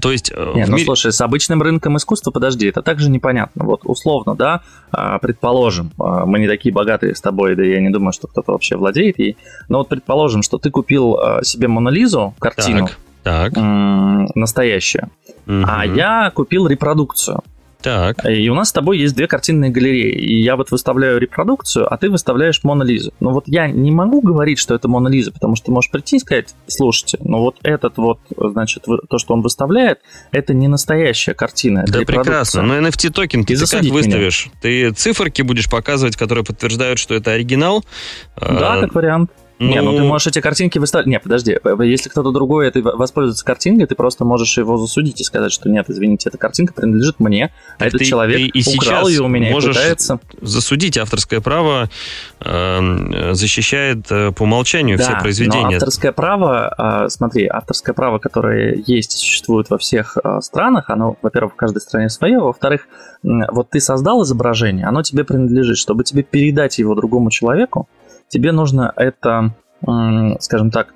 То 0.00 0.10
есть... 0.10 0.32
Э, 0.34 0.52
не, 0.56 0.66
ну 0.66 0.72
мире... 0.72 0.86
слушай, 0.86 1.12
с 1.12 1.20
обычным 1.20 1.62
рынком 1.62 1.96
искусства, 1.96 2.32
подожди, 2.32 2.66
это 2.66 2.82
также 2.82 3.08
непонятно. 3.10 3.64
Вот 3.64 3.82
условно, 3.84 4.34
да, 4.34 4.62
а, 4.90 5.20
предположим, 5.20 5.92
а, 6.00 6.26
мы 6.26 6.40
не 6.40 6.48
такие 6.48 6.74
богатые 6.74 7.14
с 7.14 7.20
тобой, 7.20 7.54
да 7.54 7.62
я 7.62 7.80
не 7.80 7.90
думаю, 7.90 8.12
что 8.12 8.26
кто-то 8.26 8.50
вообще 8.50 8.76
владеет 8.76 9.20
ей, 9.20 9.36
но 9.68 9.78
вот 9.78 9.88
предположим, 9.88 10.42
что 10.42 10.58
ты 10.58 10.70
купил 10.70 11.16
себе 11.42 11.68
Монолизу, 11.68 12.04
Лизу 12.04 12.34
картину. 12.40 12.88
Так. 13.22 13.54
так. 13.54 13.64
настоящая. 14.34 15.10
Угу. 15.46 15.64
А 15.64 15.86
я 15.86 16.32
купил 16.34 16.66
репродукцию. 16.66 17.40
Так. 17.84 18.24
И 18.24 18.48
у 18.48 18.54
нас 18.54 18.70
с 18.70 18.72
тобой 18.72 18.98
есть 18.98 19.14
две 19.14 19.28
картинные 19.28 19.70
галереи. 19.70 20.10
И 20.10 20.40
я 20.40 20.56
вот 20.56 20.70
выставляю 20.70 21.18
репродукцию, 21.18 21.92
а 21.92 21.98
ты 21.98 22.08
выставляешь 22.08 22.64
Мона 22.64 22.82
Лизу. 22.82 23.12
Но 23.20 23.32
вот 23.32 23.44
я 23.46 23.68
не 23.68 23.90
могу 23.90 24.22
говорить, 24.22 24.58
что 24.58 24.74
это 24.74 24.88
Мона 24.88 25.08
Лиза, 25.08 25.32
потому 25.32 25.54
что 25.54 25.66
ты 25.66 25.72
можешь 25.72 25.90
прийти 25.90 26.16
и 26.16 26.18
сказать, 26.18 26.54
слушайте, 26.66 27.18
но 27.20 27.40
вот 27.40 27.56
этот 27.62 27.98
вот, 27.98 28.20
значит, 28.38 28.86
то, 29.10 29.18
что 29.18 29.34
он 29.34 29.42
выставляет, 29.42 30.00
это 30.32 30.54
не 30.54 30.66
настоящая 30.66 31.34
картина. 31.34 31.80
Это 31.80 31.98
да 31.98 31.98
прекрасно. 32.06 32.62
Но 32.62 32.78
NFT 32.78 33.10
токен 33.10 33.44
ты, 33.44 33.54
ты 33.54 33.66
как 33.70 33.84
выставишь? 33.84 34.46
Меня. 34.46 34.56
Ты 34.62 34.90
циферки 34.92 35.42
будешь 35.42 35.68
показывать, 35.68 36.16
которые 36.16 36.42
подтверждают, 36.42 36.98
что 36.98 37.14
это 37.14 37.32
оригинал? 37.32 37.84
Да, 38.40 38.74
а... 38.74 38.80
как 38.80 38.94
вариант. 38.94 39.30
Ну... 39.64 39.70
Не, 39.70 39.80
ну 39.80 39.96
ты 39.96 40.02
можешь 40.02 40.26
эти 40.28 40.40
картинки 40.40 40.78
выставить. 40.78 41.06
Не, 41.06 41.18
подожди, 41.18 41.56
если 41.80 42.08
кто-то 42.08 42.30
другой 42.30 42.68
это 42.68 42.80
воспользуется 42.82 43.44
картинкой, 43.44 43.86
ты 43.86 43.94
просто 43.94 44.24
можешь 44.24 44.56
его 44.58 44.76
засудить 44.76 45.20
и 45.20 45.24
сказать, 45.24 45.52
что 45.52 45.68
нет, 45.68 45.86
извините, 45.88 46.28
эта 46.28 46.38
картинка 46.38 46.74
принадлежит 46.74 47.20
мне, 47.20 47.52
а 47.78 47.86
этот 47.86 48.00
ты, 48.00 48.04
человек 48.04 48.38
ты 48.38 48.58
и 48.58 48.76
украл 48.76 49.08
ее 49.08 49.22
у 49.22 49.28
меня 49.28 49.50
можешь 49.50 49.74
и 49.74 49.78
пытается. 49.78 50.20
Засудить 50.40 50.98
авторское 50.98 51.40
право 51.40 51.88
э, 52.40 53.32
защищает 53.32 54.06
э, 54.10 54.32
по 54.32 54.42
умолчанию 54.42 54.98
да, 54.98 55.04
все 55.04 55.20
произведения. 55.20 55.68
Но 55.68 55.76
авторское 55.76 56.12
право, 56.12 57.04
э, 57.04 57.08
смотри, 57.08 57.46
авторское 57.46 57.94
право, 57.94 58.18
которое 58.18 58.82
есть 58.86 59.14
и 59.14 59.18
существует 59.18 59.70
во 59.70 59.78
всех 59.78 60.16
э, 60.22 60.40
странах, 60.40 60.90
оно, 60.90 61.16
во-первых, 61.22 61.54
в 61.54 61.56
каждой 61.56 61.80
стране 61.80 62.08
свое, 62.08 62.38
во-вторых, 62.38 62.86
э, 63.22 63.28
вот 63.50 63.70
ты 63.70 63.80
создал 63.80 64.22
изображение, 64.22 64.86
оно 64.86 65.02
тебе 65.02 65.24
принадлежит, 65.24 65.78
чтобы 65.78 66.04
тебе 66.04 66.22
передать 66.22 66.78
его 66.78 66.94
другому 66.94 67.30
человеку 67.30 67.88
тебе 68.28 68.52
нужно 68.52 68.92
это, 68.96 69.54
скажем 70.40 70.70
так, 70.70 70.94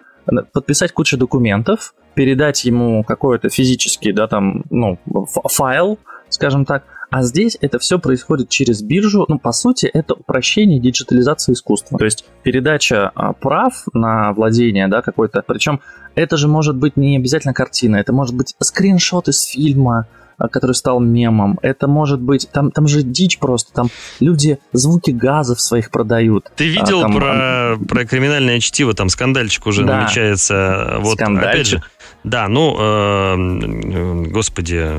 подписать 0.53 0.93
кучу 0.93 1.17
документов, 1.17 1.95
передать 2.15 2.65
ему 2.65 3.05
какой-то 3.05 3.49
физический, 3.49 4.13
да, 4.13 4.27
там, 4.27 4.65
ну, 4.71 4.99
файл, 5.45 5.99
скажем 6.29 6.65
так, 6.65 6.85
а 7.11 7.23
здесь 7.23 7.57
это 7.61 7.79
все 7.79 7.99
происходит 7.99 8.49
через 8.49 8.83
биржу. 8.83 9.25
Ну, 9.29 9.39
по 9.39 9.53
сути, 9.53 9.87
это 9.87 10.15
упрощение 10.15 10.79
диджитализации 10.79 11.53
искусства. 11.53 11.99
То 11.99 12.05
есть 12.05 12.25
передача 12.43 13.11
а, 13.15 13.33
прав 13.33 13.85
на 13.93 14.33
владение, 14.33 14.89
да, 14.89 15.01
какой-то. 15.01 15.43
Причем 15.47 15.81
это 16.15 16.37
же 16.37 16.49
может 16.49 16.77
быть 16.77 16.97
не 16.97 17.17
обязательно 17.17 17.55
картина, 17.55 17.97
это 17.97 18.13
может 18.13 18.35
быть 18.35 18.55
скриншот 18.61 19.29
из 19.29 19.43
фильма, 19.43 20.07
а, 20.37 20.49
который 20.49 20.73
стал 20.73 21.01
мемом. 21.01 21.59
Это 21.63 21.89
может 21.89 22.21
быть... 22.21 22.49
Там, 22.53 22.71
там 22.71 22.87
же 22.87 23.03
дичь 23.03 23.39
просто. 23.39 23.73
Там 23.73 23.89
люди 24.21 24.59
звуки 24.73 25.11
газов 25.11 25.61
своих 25.61 25.91
продают. 25.91 26.51
Ты 26.57 26.69
видел 26.69 27.01
а, 27.01 27.03
там, 27.03 27.15
про, 27.15 27.77
про 27.89 28.05
криминальное 28.05 28.61
чтиво? 28.61 28.95
Там 28.95 29.09
скандальчик 29.09 29.67
уже 29.67 29.85
да. 29.85 30.01
намечается. 30.01 30.99
Вот, 31.01 31.15
скандальчик. 31.15 31.51
опять 31.51 31.67
же, 31.67 31.83
да, 32.23 32.49
ну, 32.49 32.77
э, 32.79 34.25
господи, 34.31 34.91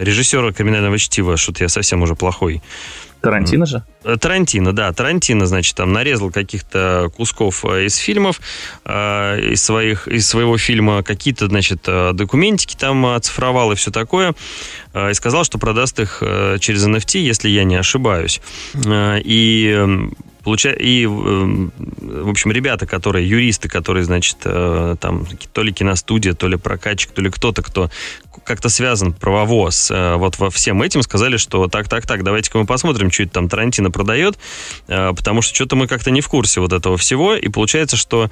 режиссера 0.00 0.52
криминального 0.52 0.98
чтива, 0.98 1.36
что-то 1.36 1.64
я 1.64 1.68
совсем 1.68 2.02
уже 2.02 2.14
плохой. 2.14 2.62
Тарантино 3.20 3.66
же? 3.66 3.82
Э, 4.02 4.16
Тарантино, 4.18 4.72
да. 4.72 4.92
Тарантино, 4.92 5.46
значит, 5.46 5.76
там 5.76 5.92
нарезал 5.92 6.30
каких-то 6.30 7.10
кусков 7.16 7.64
э, 7.64 7.86
из 7.86 7.96
фильмов, 7.96 8.40
э, 8.84 9.52
из, 9.52 9.62
своих, 9.62 10.08
из 10.08 10.26
своего 10.26 10.56
фильма, 10.58 11.02
какие-то, 11.02 11.46
значит, 11.48 11.82
документики 11.82 12.76
там 12.76 13.06
оцифровал 13.06 13.72
и 13.72 13.74
все 13.74 13.90
такое, 13.90 14.34
и 14.94 15.14
сказал, 15.14 15.44
что 15.44 15.58
продаст 15.58 15.98
их 16.00 16.22
через 16.60 16.86
NFT, 16.86 17.18
если 17.18 17.48
я 17.48 17.64
не 17.64 17.76
ошибаюсь. 17.76 18.40
И 18.86 19.88
Получа... 20.42 20.70
И, 20.70 21.04
в 21.04 22.30
общем, 22.30 22.50
ребята, 22.50 22.86
которые, 22.86 23.28
юристы, 23.28 23.68
которые, 23.68 24.04
значит, 24.04 24.38
там, 24.38 25.26
то 25.52 25.62
ли 25.62 25.70
киностудия, 25.70 26.32
то 26.32 26.48
ли 26.48 26.56
прокатчик, 26.56 27.10
то 27.10 27.20
ли 27.20 27.30
кто-то, 27.30 27.60
кто 27.60 27.90
как-то 28.44 28.68
связан 28.68 29.12
правово 29.12 29.70
с 29.70 29.90
э, 29.90 30.16
вот 30.16 30.38
во 30.38 30.50
всем 30.50 30.82
этим, 30.82 31.02
сказали, 31.02 31.36
что 31.36 31.66
так, 31.68 31.88
так, 31.88 32.06
так, 32.06 32.22
давайте-ка 32.22 32.58
мы 32.58 32.66
посмотрим, 32.66 33.10
что 33.10 33.22
это 33.24 33.32
там 33.32 33.48
Тарантино 33.48 33.89
продает, 33.90 34.38
э, 34.88 35.12
потому 35.14 35.42
что 35.42 35.54
что-то 35.54 35.76
мы 35.76 35.86
как-то 35.86 36.10
не 36.10 36.20
в 36.20 36.28
курсе 36.28 36.60
вот 36.60 36.72
этого 36.72 36.96
всего, 36.96 37.34
и 37.34 37.48
получается, 37.48 37.96
что 37.96 38.30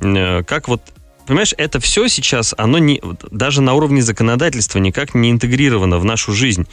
э, 0.00 0.42
как 0.44 0.68
вот 0.68 0.82
Понимаешь, 1.26 1.52
это 1.58 1.78
все 1.78 2.08
сейчас, 2.08 2.54
оно 2.56 2.78
не, 2.78 3.02
даже 3.30 3.60
на 3.60 3.74
уровне 3.74 4.00
законодательства 4.00 4.78
никак 4.78 5.14
не 5.14 5.30
интегрировано 5.30 5.98
в 5.98 6.04
нашу 6.06 6.32
жизнь. 6.32 6.66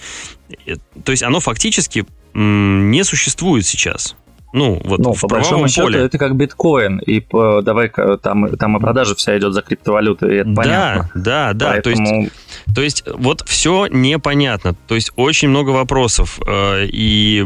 То 1.03 1.11
есть 1.11 1.23
оно 1.23 1.41
фактически 1.41 2.05
не 2.33 3.03
существует 3.03 3.65
сейчас. 3.65 4.15
Ну, 4.53 4.81
вот 4.85 5.01
ну, 5.01 5.11
в 5.11 5.19
по 5.19 5.27
большому 5.27 5.67
счету, 5.67 5.87
поле. 5.87 5.99
это 5.99 6.17
как 6.17 6.37
биткоин, 6.37 6.99
и 6.99 7.19
по, 7.19 7.61
давай 7.61 7.91
там, 8.23 8.55
там 8.55 8.77
и 8.77 8.79
продажа 8.79 9.13
вся 9.13 9.37
идет 9.37 9.51
за 9.51 9.61
криптовалюты, 9.61 10.27
и 10.27 10.35
это 10.37 10.49
да, 10.49 10.55
понятно. 10.55 11.11
Да, 11.13 11.53
да, 11.53 11.71
Поэтому... 11.71 11.95
то 11.95 12.11
есть 12.11 12.31
то 12.73 12.81
есть 12.81 13.03
вот 13.05 13.43
все 13.47 13.87
непонятно. 13.87 14.75
То 14.87 14.95
есть 14.95 15.11
очень 15.15 15.49
много 15.49 15.69
вопросов. 15.69 16.39
Э, 16.45 16.85
и, 16.85 17.45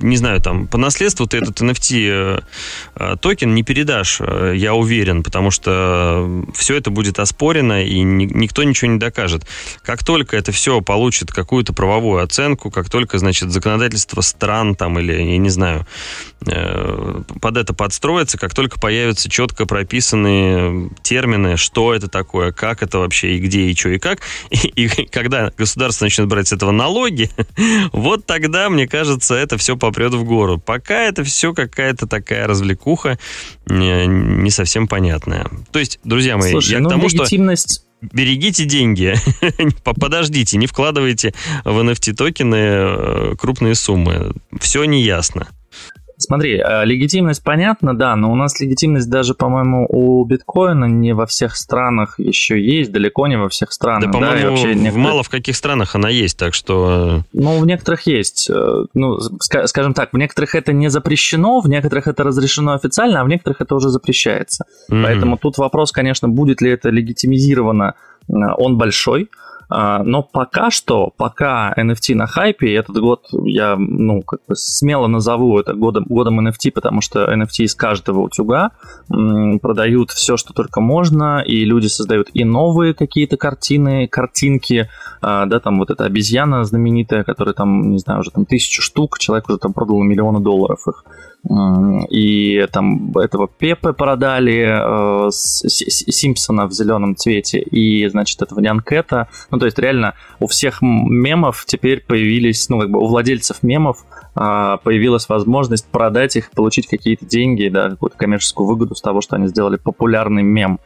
не 0.00 0.16
знаю, 0.16 0.40
там, 0.40 0.66
по 0.68 0.78
наследству 0.78 1.26
ты 1.26 1.38
этот 1.38 1.60
NFT 1.60 2.08
э, 2.08 2.40
э, 2.96 3.16
токен 3.20 3.54
не 3.54 3.62
передашь, 3.62 4.20
я 4.20 4.74
уверен, 4.74 5.22
потому 5.22 5.50
что 5.50 6.44
все 6.54 6.76
это 6.76 6.90
будет 6.90 7.18
оспорено, 7.18 7.84
и 7.84 8.00
никто 8.00 8.62
ничего 8.62 8.90
не 8.90 8.98
докажет. 8.98 9.46
Как 9.82 10.04
только 10.04 10.36
это 10.36 10.52
все 10.52 10.80
получит 10.80 11.30
какую-то 11.32 11.72
правовую 11.72 12.22
оценку, 12.22 12.70
как 12.70 12.88
только, 12.90 13.18
значит, 13.18 13.50
законодательство 13.50 14.20
стран 14.20 14.74
там 14.74 14.98
или, 14.98 15.12
я 15.12 15.38
не 15.38 15.50
знаю, 15.50 15.86
под 16.44 17.56
это 17.56 17.74
подстроится, 17.74 18.38
как 18.38 18.54
только 18.54 18.80
появятся 18.80 19.28
четко 19.28 19.66
прописанные 19.66 20.90
термины, 21.02 21.56
что 21.56 21.94
это 21.94 22.08
такое, 22.08 22.52
как 22.52 22.82
это 22.82 22.98
вообще, 22.98 23.36
и 23.36 23.38
где, 23.38 23.62
и 23.62 23.74
что, 23.74 23.90
и 23.90 23.98
как, 23.98 24.20
и, 24.50 24.56
и 24.84 24.88
когда 25.06 25.52
государство 25.56 26.04
начнет 26.04 26.28
брать 26.28 26.48
с 26.48 26.52
этого 26.52 26.70
налоги, 26.70 27.30
вот 27.92 28.26
тогда, 28.26 28.68
мне 28.70 28.86
кажется, 28.86 29.34
это 29.34 29.56
все 29.58 29.76
попрет 29.76 30.14
в 30.14 30.24
гору. 30.24 30.58
Пока 30.58 31.02
это 31.02 31.24
все 31.24 31.52
какая-то 31.54 32.06
такая 32.06 32.46
развлекуха 32.46 33.18
не, 33.66 34.06
не 34.06 34.50
совсем 34.50 34.88
понятная. 34.88 35.48
То 35.70 35.78
есть, 35.78 36.00
друзья 36.04 36.36
мои, 36.36 36.50
Слушай, 36.52 36.72
я 36.72 36.80
ну, 36.80 36.88
к 36.88 36.92
тому, 36.92 37.08
легитимность... 37.08 37.82
что 37.82 37.92
берегите 38.12 38.64
деньги, 38.64 39.14
подождите, 39.84 40.58
не 40.58 40.66
вкладывайте 40.66 41.34
в 41.64 41.78
NFT 41.78 42.14
токены 42.14 42.56
э, 42.56 43.34
крупные 43.38 43.74
суммы. 43.74 44.32
Все 44.60 44.84
неясно. 44.84 45.48
Смотри, 46.22 46.58
э, 46.58 46.84
легитимность 46.84 47.42
понятна, 47.42 47.96
да, 47.96 48.16
но 48.16 48.32
у 48.32 48.36
нас 48.36 48.58
легитимность 48.60 49.10
даже, 49.10 49.34
по-моему, 49.34 49.86
у 49.88 50.24
биткоина 50.24 50.84
не 50.84 51.14
во 51.14 51.26
всех 51.26 51.56
странах 51.56 52.18
еще 52.18 52.60
есть, 52.60 52.92
далеко 52.92 53.26
не 53.26 53.36
во 53.36 53.48
всех 53.48 53.72
странах. 53.72 54.06
Да, 54.06 54.12
по-моему, 54.12 54.40
да, 54.40 54.50
вообще 54.50 54.74
некоторые... 54.74 55.04
мало 55.04 55.22
в 55.22 55.28
каких 55.28 55.56
странах 55.56 55.94
она 55.94 56.08
есть, 56.08 56.38
так 56.38 56.54
что... 56.54 57.22
Ну, 57.32 57.58
в 57.58 57.66
некоторых 57.66 58.06
есть. 58.06 58.48
Э, 58.50 58.84
ну, 58.94 59.18
скажем 59.20 59.94
так, 59.94 60.12
в 60.12 60.18
некоторых 60.18 60.54
это 60.54 60.72
не 60.72 60.88
запрещено, 60.88 61.60
в 61.60 61.68
некоторых 61.68 62.06
это 62.06 62.22
разрешено 62.22 62.74
официально, 62.74 63.20
а 63.20 63.24
в 63.24 63.28
некоторых 63.28 63.60
это 63.60 63.74
уже 63.74 63.88
запрещается. 63.88 64.64
Mm-hmm. 64.90 65.02
Поэтому 65.02 65.36
тут 65.36 65.58
вопрос, 65.58 65.92
конечно, 65.92 66.28
будет 66.28 66.60
ли 66.60 66.70
это 66.70 66.90
легитимизировано, 66.90 67.94
э, 68.28 68.32
он 68.56 68.78
большой, 68.78 69.28
но 70.04 70.22
пока 70.22 70.70
что, 70.70 71.12
пока 71.16 71.72
NFT 71.78 72.14
на 72.14 72.26
хайпе, 72.26 72.74
этот 72.74 72.96
год 72.98 73.26
я, 73.32 73.76
ну, 73.76 74.22
как 74.22 74.40
бы 74.46 74.54
смело 74.56 75.06
назову 75.06 75.58
это 75.58 75.74
годом, 75.74 76.04
годом 76.08 76.46
NFT, 76.46 76.72
потому 76.72 77.00
что 77.00 77.24
NFT 77.32 77.64
из 77.64 77.74
каждого 77.74 78.20
утюга 78.20 78.70
продают 79.08 80.10
все, 80.10 80.36
что 80.36 80.52
только 80.52 80.80
можно, 80.80 81.40
и 81.40 81.64
люди 81.64 81.86
создают 81.86 82.28
и 82.34 82.44
новые 82.44 82.94
какие-то 82.94 83.36
картины, 83.36 84.08
картинки, 84.08 84.88
а, 85.20 85.46
да, 85.46 85.60
там 85.60 85.78
вот 85.78 85.90
эта 85.90 86.04
обезьяна 86.04 86.64
знаменитая, 86.64 87.24
которая 87.24 87.54
там, 87.54 87.90
не 87.90 87.98
знаю, 87.98 88.20
уже 88.20 88.30
там 88.30 88.44
тысячу 88.44 88.82
штук, 88.82 89.18
человек 89.18 89.48
уже 89.48 89.58
там 89.58 89.72
продал 89.72 90.02
миллионы 90.02 90.40
долларов 90.40 90.86
их. 90.86 91.04
И 91.44 92.66
там 92.70 93.10
этого 93.18 93.48
Пепе 93.48 93.92
продали, 93.92 95.26
э, 95.26 95.30
Симпсона 95.30 96.66
в 96.66 96.72
зеленом 96.72 97.16
цвете, 97.16 97.58
и, 97.60 98.06
значит, 98.08 98.40
этого 98.42 98.60
Нянкета. 98.60 99.28
Ну, 99.50 99.58
то 99.58 99.66
есть, 99.66 99.78
реально, 99.78 100.14
у 100.38 100.46
всех 100.46 100.82
мемов 100.82 101.64
теперь 101.66 102.00
появились, 102.00 102.68
ну, 102.68 102.78
как 102.78 102.90
бы 102.90 103.00
у 103.00 103.06
владельцев 103.06 103.62
мемов 103.62 104.04
э, 104.36 104.76
появилась 104.84 105.28
возможность 105.28 105.86
продать 105.86 106.36
их, 106.36 106.52
получить 106.52 106.86
какие-то 106.86 107.26
деньги, 107.26 107.68
да, 107.68 107.90
какую-то 107.90 108.16
коммерческую 108.16 108.68
выгоду 108.68 108.94
с 108.94 109.02
того, 109.02 109.20
что 109.20 109.34
они 109.34 109.48
сделали 109.48 109.76
популярный 109.76 110.44
мем. 110.44 110.78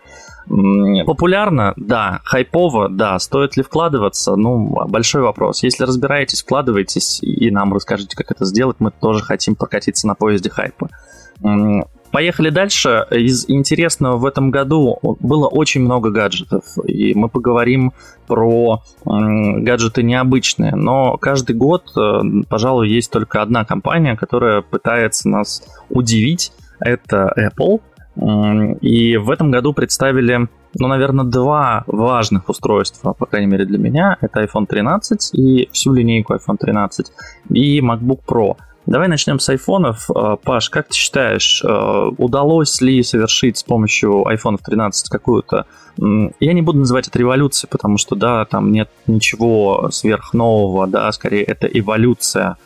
Популярно, 0.48 1.74
да. 1.76 2.20
Хайпово, 2.24 2.88
да. 2.88 3.18
Стоит 3.18 3.56
ли 3.56 3.62
вкладываться? 3.62 4.36
Ну, 4.36 4.86
большой 4.88 5.22
вопрос. 5.22 5.62
Если 5.62 5.84
разбираетесь, 5.84 6.42
вкладывайтесь 6.42 7.20
и 7.22 7.50
нам 7.50 7.74
расскажите, 7.74 8.16
как 8.16 8.30
это 8.30 8.44
сделать. 8.44 8.76
Мы 8.78 8.90
тоже 8.90 9.22
хотим 9.24 9.56
прокатиться 9.56 10.06
на 10.06 10.14
поезде 10.14 10.50
хайпа. 10.50 10.88
Поехали 12.12 12.50
дальше. 12.50 13.06
Из 13.10 13.44
интересного 13.48 14.16
в 14.16 14.24
этом 14.24 14.50
году 14.50 14.98
было 15.20 15.48
очень 15.48 15.82
много 15.82 16.10
гаджетов, 16.10 16.64
и 16.86 17.14
мы 17.14 17.28
поговорим 17.28 17.92
про 18.26 18.82
гаджеты 19.04 20.02
необычные. 20.02 20.74
Но 20.76 21.18
каждый 21.18 21.56
год, 21.56 21.90
э, 21.96 22.20
пожалуй, 22.48 22.88
есть 22.88 23.10
только 23.10 23.42
одна 23.42 23.64
компания, 23.64 24.16
которая 24.16 24.62
пытается 24.62 25.28
нас 25.28 25.62
удивить. 25.90 26.52
Это 26.80 27.34
Apple– 27.36 27.80
и 28.16 29.16
в 29.16 29.30
этом 29.30 29.50
году 29.50 29.72
представили 29.72 30.48
ну, 30.78 30.88
наверное, 30.88 31.24
два 31.24 31.84
важных 31.86 32.48
устройства, 32.48 33.12
по 33.12 33.26
крайней 33.26 33.46
мере 33.46 33.64
для 33.64 33.78
меня. 33.78 34.16
Это 34.20 34.42
iPhone 34.42 34.66
13 34.66 35.30
и 35.34 35.68
всю 35.72 35.94
линейку 35.94 36.34
iPhone 36.34 36.58
13 36.58 37.12
и 37.50 37.80
MacBook 37.80 38.20
Pro. 38.26 38.56
Давай 38.86 39.08
начнем 39.08 39.40
с 39.40 39.48
айфонов. 39.48 40.08
Э, 40.14 40.36
Паш, 40.42 40.70
как 40.70 40.88
ты 40.88 40.94
считаешь, 40.94 41.62
э, 41.64 42.10
удалось 42.18 42.80
ли 42.80 43.02
совершить 43.02 43.58
с 43.58 43.64
помощью 43.64 44.24
iPhone 44.28 44.58
13 44.64 45.08
какую-то... 45.08 45.66
Я 45.98 46.52
не 46.52 46.62
буду 46.62 46.80
называть 46.80 47.08
это 47.08 47.18
революцией, 47.18 47.68
потому 47.70 47.98
что, 47.98 48.14
да, 48.14 48.44
там 48.44 48.70
нет 48.70 48.90
ничего 49.06 49.88
сверхнового, 49.90 50.86
да, 50.86 51.10
скорее 51.10 51.42
это 51.42 51.66
эволюция 51.66 52.58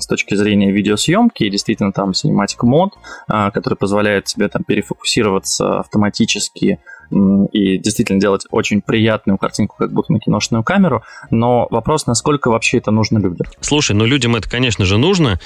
с 0.00 0.06
точки 0.06 0.34
зрения 0.34 0.72
видеосъемки, 0.72 1.44
и 1.44 1.50
действительно 1.50 1.92
там 1.92 2.10
Cinematic 2.10 2.64
Mode, 2.64 2.92
э, 3.28 3.50
который 3.52 3.74
позволяет 3.74 4.24
тебе 4.24 4.48
там 4.48 4.64
перефокусироваться 4.64 5.80
автоматически 5.80 6.78
и 7.10 7.78
действительно 7.78 8.20
делать 8.20 8.46
очень 8.50 8.80
приятную 8.80 9.38
картинку, 9.38 9.76
как 9.78 9.92
будто 9.92 10.12
на 10.12 10.18
киношную 10.18 10.62
камеру, 10.64 11.02
но 11.30 11.66
вопрос, 11.70 12.06
насколько 12.06 12.50
вообще 12.50 12.78
это 12.78 12.90
нужно 12.90 13.18
людям. 13.18 13.46
Слушай, 13.60 13.94
ну 13.94 14.04
людям 14.04 14.36
это, 14.36 14.48
конечно 14.48 14.84
же, 14.84 14.98
нужно. 14.98 15.38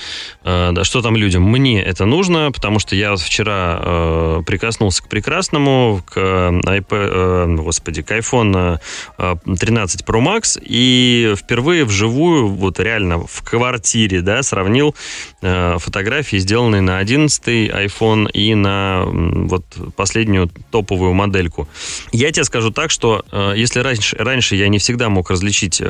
Э, 0.45 0.71
да, 0.73 0.85
что 0.85 1.03
там 1.03 1.17
людям? 1.17 1.43
Мне 1.43 1.83
это 1.83 2.05
нужно, 2.05 2.51
потому 2.53 2.79
что 2.79 2.97
я 2.97 3.17
вчера 3.17 3.81
э, 3.83 4.43
прикоснулся 4.47 5.03
к 5.03 5.09
прекрасному, 5.09 6.03
к 6.05 6.17
iPad, 6.17 6.87
э, 6.91 7.55
господи, 7.57 8.03
к 8.03 8.11
iPhone 8.11 8.79
13 9.19 10.03
Pro 10.03 10.21
Max, 10.21 10.61
и 10.63 11.35
впервые 11.37 11.85
вживую, 11.85 12.49
вот 12.49 12.81
реально 12.81 13.27
в 13.27 13.43
квартире, 13.43 14.21
да, 14.23 14.43
сравнил 14.43 14.95
фотографии, 15.41 16.37
сделанные 16.37 16.81
на 16.81 16.99
11 16.99 17.43
iPhone 17.49 18.31
и 18.31 18.55
на 18.55 19.05
вот 19.07 19.65
последнюю 19.97 20.51
топовую 20.71 21.13
модель 21.13 21.50
модельку. 21.51 21.69
Я 22.13 22.33
тебе 22.33 22.45
скажу 22.45 22.71
так, 22.71 22.91
что 22.91 23.25
э, 23.31 23.53
если 23.57 23.81
раньше, 23.81 24.17
раньше 24.17 24.57
я 24.57 24.69
не 24.69 24.79
всегда 24.79 25.09
мог 25.09 25.31
различить 25.31 25.81
э, 25.81 25.85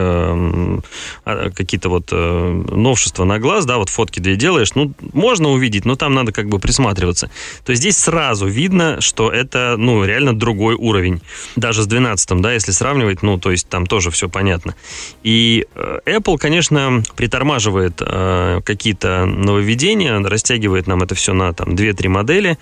а, 1.25 1.51
какие-то 1.51 1.89
вот 1.89 2.09
э, 2.13 2.65
новшества 2.71 3.25
на 3.25 3.39
глаз, 3.39 3.67
да, 3.67 3.79
вот 3.79 3.89
фотки 3.89 4.21
две 4.21 4.37
делаешь, 4.37 4.75
ну, 4.75 4.93
можно 5.13 5.51
увидеть, 5.51 5.85
но 5.85 5.97
там 5.97 6.15
надо 6.15 6.33
как 6.33 6.49
бы 6.49 6.59
присматриваться. 6.59 7.31
То 7.65 7.75
здесь 7.75 7.97
сразу 7.97 8.47
видно, 8.47 9.01
что 9.01 9.31
это, 9.31 9.77
ну, 9.79 10.05
реально 10.05 10.39
другой 10.39 10.75
уровень. 10.75 11.21
Даже 11.57 11.83
с 11.83 11.87
12 11.87 12.41
да, 12.41 12.53
если 12.53 12.73
сравнивать, 12.73 13.23
ну, 13.23 13.39
то 13.39 13.51
есть 13.51 13.69
там 13.69 13.87
тоже 13.87 14.11
все 14.11 14.29
понятно. 14.29 14.75
И 15.23 15.67
э, 15.75 15.99
Apple, 16.07 16.39
конечно, 16.39 17.03
притормаживает 17.17 18.01
э, 18.01 18.61
какие-то 18.65 19.27
нововведения, 19.27 20.19
растягивает 20.21 20.87
нам 20.87 21.03
это 21.03 21.15
все 21.15 21.33
на 21.33 21.53
там 21.53 21.71
2-3 21.71 22.09
модели, 22.09 22.59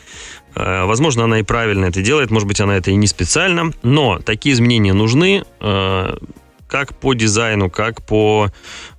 возможно, 0.54 1.24
она 1.24 1.40
и 1.40 1.42
правильно 1.42 1.86
это 1.86 2.02
делает, 2.02 2.30
может 2.30 2.48
быть, 2.48 2.60
она 2.60 2.76
это 2.76 2.90
и 2.90 2.94
не 2.96 3.06
специально, 3.06 3.72
но 3.82 4.18
такие 4.18 4.54
изменения 4.54 4.92
нужны 4.92 5.44
э, 5.60 6.16
как 6.68 6.94
по 6.94 7.14
дизайну, 7.14 7.70
как 7.70 8.02
по 8.02 8.48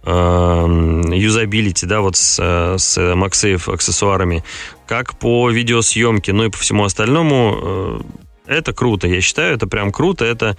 э, 0.04 1.12
юзабилити, 1.14 1.86
да, 1.86 2.02
вот 2.02 2.16
с, 2.16 2.40
с 2.78 2.98
MagSafe 2.98 3.74
аксессуарами, 3.74 4.44
как 4.88 5.18
по 5.18 5.50
видеосъемке, 5.50 6.34
ну 6.34 6.46
и 6.46 6.50
по 6.50 6.58
всему 6.58 6.84
остальному. 6.84 8.04
Это 8.48 8.74
круто, 8.74 9.08
я 9.08 9.22
считаю, 9.22 9.54
это 9.54 9.68
прям 9.68 9.92
круто, 9.92 10.26
это 10.26 10.58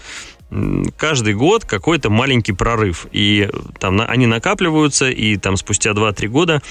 каждый 0.97 1.35
год 1.35 1.65
какой-то 1.65 2.11
маленький 2.11 2.53
прорыв. 2.53 3.07
И 3.13 3.49
там 3.79 4.01
они 4.07 4.27
накапливаются, 4.27 5.11
и 5.11 5.37
там 5.37 5.57
спустя 5.57 5.91
2-3 5.91 6.29
года 6.29 6.63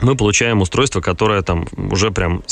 мы 0.00 0.16
получаем 0.16 0.60
устройство, 0.60 1.00
которое 1.00 1.42
там 1.42 1.66
уже 1.76 2.10
прям 2.10 2.42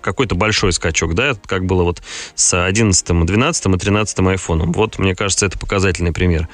какой-то 0.00 0.34
большой 0.34 0.72
скачок, 0.72 1.14
да, 1.14 1.36
как 1.46 1.66
было 1.66 1.82
вот 1.82 2.02
с 2.34 2.64
11, 2.64 3.24
12 3.24 3.66
и 3.66 3.78
13 3.78 4.18
айфоном. 4.20 4.72
Вот, 4.72 4.98
мне 4.98 5.14
кажется, 5.14 5.46
это 5.46 5.58
показательный 5.58 6.12
пример. 6.12 6.48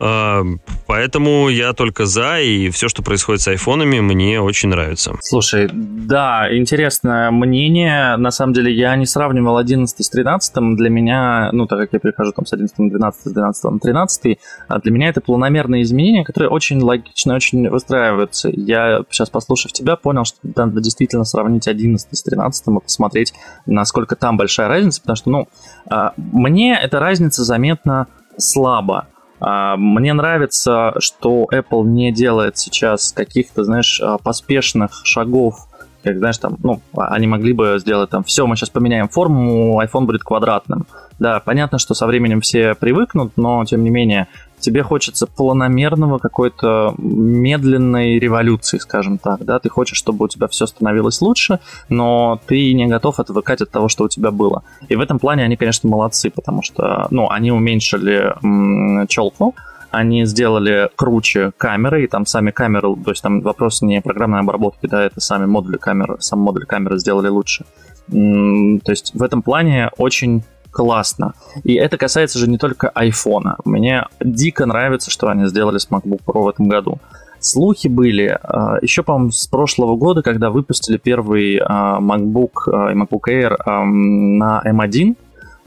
А, 0.00 0.42
поэтому 0.86 1.48
я 1.48 1.72
только 1.72 2.06
за, 2.06 2.40
и 2.40 2.70
все, 2.70 2.88
что 2.88 3.02
происходит 3.02 3.42
с 3.42 3.48
айфонами, 3.48 4.00
мне 4.00 4.40
очень 4.40 4.68
нравится. 4.68 5.16
Слушай, 5.20 5.68
да, 5.72 6.48
интересное 6.50 7.30
мнение. 7.30 8.16
На 8.16 8.30
самом 8.30 8.52
деле, 8.52 8.72
я 8.72 8.96
не 8.96 9.06
сравнивал 9.06 9.56
11 9.56 10.04
с 10.04 10.10
13. 10.10 10.76
Для 10.76 10.90
меня, 10.90 11.50
ну, 11.52 11.66
так 11.66 11.78
как 11.78 11.92
я 11.92 11.98
перехожу 11.98 12.32
там 12.32 12.46
с 12.46 12.52
11 12.52 12.78
на 12.78 12.90
12, 12.90 13.20
с 13.22 13.32
12 13.32 13.64
на 13.64 13.78
13, 13.78 14.38
а 14.68 14.78
для 14.80 14.92
меня 14.92 15.08
это 15.08 15.20
планомерные 15.20 15.82
изменения, 15.82 16.24
которые 16.24 16.50
очень 16.50 16.80
логично, 16.80 17.34
очень 17.34 17.68
выстраиваются. 17.68 18.50
Я 18.52 19.02
сейчас, 19.10 19.30
послушав 19.30 19.72
тебя, 19.72 19.96
понял, 19.96 20.24
что 20.24 20.38
надо 20.42 20.80
действительно 20.80 21.24
сравнить 21.24 21.68
11 21.68 22.08
с 22.12 22.22
13 22.22 22.66
и 22.66 22.80
посмотреть, 22.80 23.32
насколько 23.66 24.16
там 24.16 24.36
большая 24.36 24.68
разница, 24.68 25.00
потому 25.00 25.16
что, 25.16 25.30
ну, 25.30 25.48
а, 25.88 26.12
мне 26.16 26.78
эта 26.80 26.98
разница 26.98 27.44
заметна 27.44 28.06
слабо. 28.36 29.06
А, 29.46 29.76
мне 29.76 30.14
нравится, 30.14 30.94
что 31.00 31.46
Apple 31.52 31.84
не 31.84 32.12
делает 32.12 32.56
сейчас 32.56 33.12
каких-то, 33.12 33.62
знаешь, 33.64 34.00
а, 34.02 34.16
поспешных 34.16 35.02
шагов, 35.04 35.68
как, 36.02 36.16
знаешь, 36.16 36.38
там, 36.38 36.56
ну, 36.62 36.80
они 36.96 37.26
могли 37.26 37.52
бы 37.52 37.76
сделать 37.78 38.08
там, 38.08 38.24
все, 38.24 38.46
мы 38.46 38.56
сейчас 38.56 38.70
поменяем 38.70 39.08
форму, 39.08 39.82
iPhone 39.82 40.06
будет 40.06 40.22
квадратным. 40.22 40.86
Да, 41.18 41.40
понятно, 41.40 41.78
что 41.78 41.92
со 41.92 42.06
временем 42.06 42.40
все 42.40 42.74
привыкнут, 42.74 43.32
но, 43.36 43.64
тем 43.66 43.84
не 43.84 43.90
менее, 43.90 44.28
тебе 44.64 44.82
хочется 44.82 45.26
планомерного 45.26 46.18
какой-то 46.18 46.94
медленной 46.96 48.18
революции, 48.18 48.78
скажем 48.78 49.18
так, 49.18 49.44
да, 49.44 49.58
ты 49.58 49.68
хочешь, 49.68 49.98
чтобы 49.98 50.24
у 50.24 50.28
тебя 50.28 50.48
все 50.48 50.66
становилось 50.66 51.20
лучше, 51.20 51.60
но 51.90 52.40
ты 52.46 52.72
не 52.72 52.86
готов 52.86 53.20
отвыкать 53.20 53.60
от 53.60 53.70
того, 53.70 53.88
что 53.88 54.04
у 54.04 54.08
тебя 54.08 54.30
было. 54.30 54.62
И 54.88 54.96
в 54.96 55.00
этом 55.00 55.18
плане 55.18 55.44
они, 55.44 55.56
конечно, 55.56 55.88
молодцы, 55.88 56.30
потому 56.30 56.62
что, 56.62 57.06
ну, 57.10 57.28
они 57.30 57.52
уменьшили 57.52 58.34
м- 58.42 59.06
челку, 59.06 59.54
они 59.90 60.24
сделали 60.24 60.88
круче 60.96 61.52
камеры, 61.56 62.04
и 62.04 62.06
там 62.06 62.24
сами 62.24 62.50
камеры, 62.50 62.96
то 63.04 63.10
есть 63.10 63.22
там 63.22 63.42
вопрос 63.42 63.82
не 63.82 64.00
программной 64.00 64.40
обработки, 64.40 64.86
да, 64.86 65.04
это 65.04 65.20
сами 65.20 65.44
модули 65.44 65.76
камеры, 65.76 66.16
сам 66.20 66.40
модуль 66.40 66.64
камеры 66.64 66.98
сделали 66.98 67.28
лучше. 67.28 67.64
То 68.08 68.90
есть 68.90 69.14
в 69.14 69.22
этом 69.22 69.42
плане 69.42 69.90
очень 69.98 70.42
классно. 70.74 71.34
И 71.62 71.74
это 71.74 71.96
касается 71.96 72.38
же 72.38 72.50
не 72.50 72.58
только 72.58 72.90
iPhone. 72.94 73.54
Мне 73.64 74.06
дико 74.20 74.66
нравится, 74.66 75.10
что 75.10 75.28
они 75.28 75.46
сделали 75.46 75.78
с 75.78 75.88
MacBook 75.88 76.20
Pro 76.26 76.42
в 76.42 76.48
этом 76.48 76.68
году. 76.68 76.98
Слухи 77.38 77.88
были 77.88 78.38
а, 78.42 78.78
еще, 78.82 79.02
по-моему, 79.02 79.30
с 79.30 79.46
прошлого 79.46 79.96
года, 79.96 80.22
когда 80.22 80.50
выпустили 80.50 80.96
первый 80.96 81.58
а, 81.58 82.00
MacBook 82.00 82.52
а, 82.66 82.90
и 82.90 82.96
MacBook 82.96 83.28
Air 83.28 83.56
на 83.66 84.62
M1, 84.66 85.16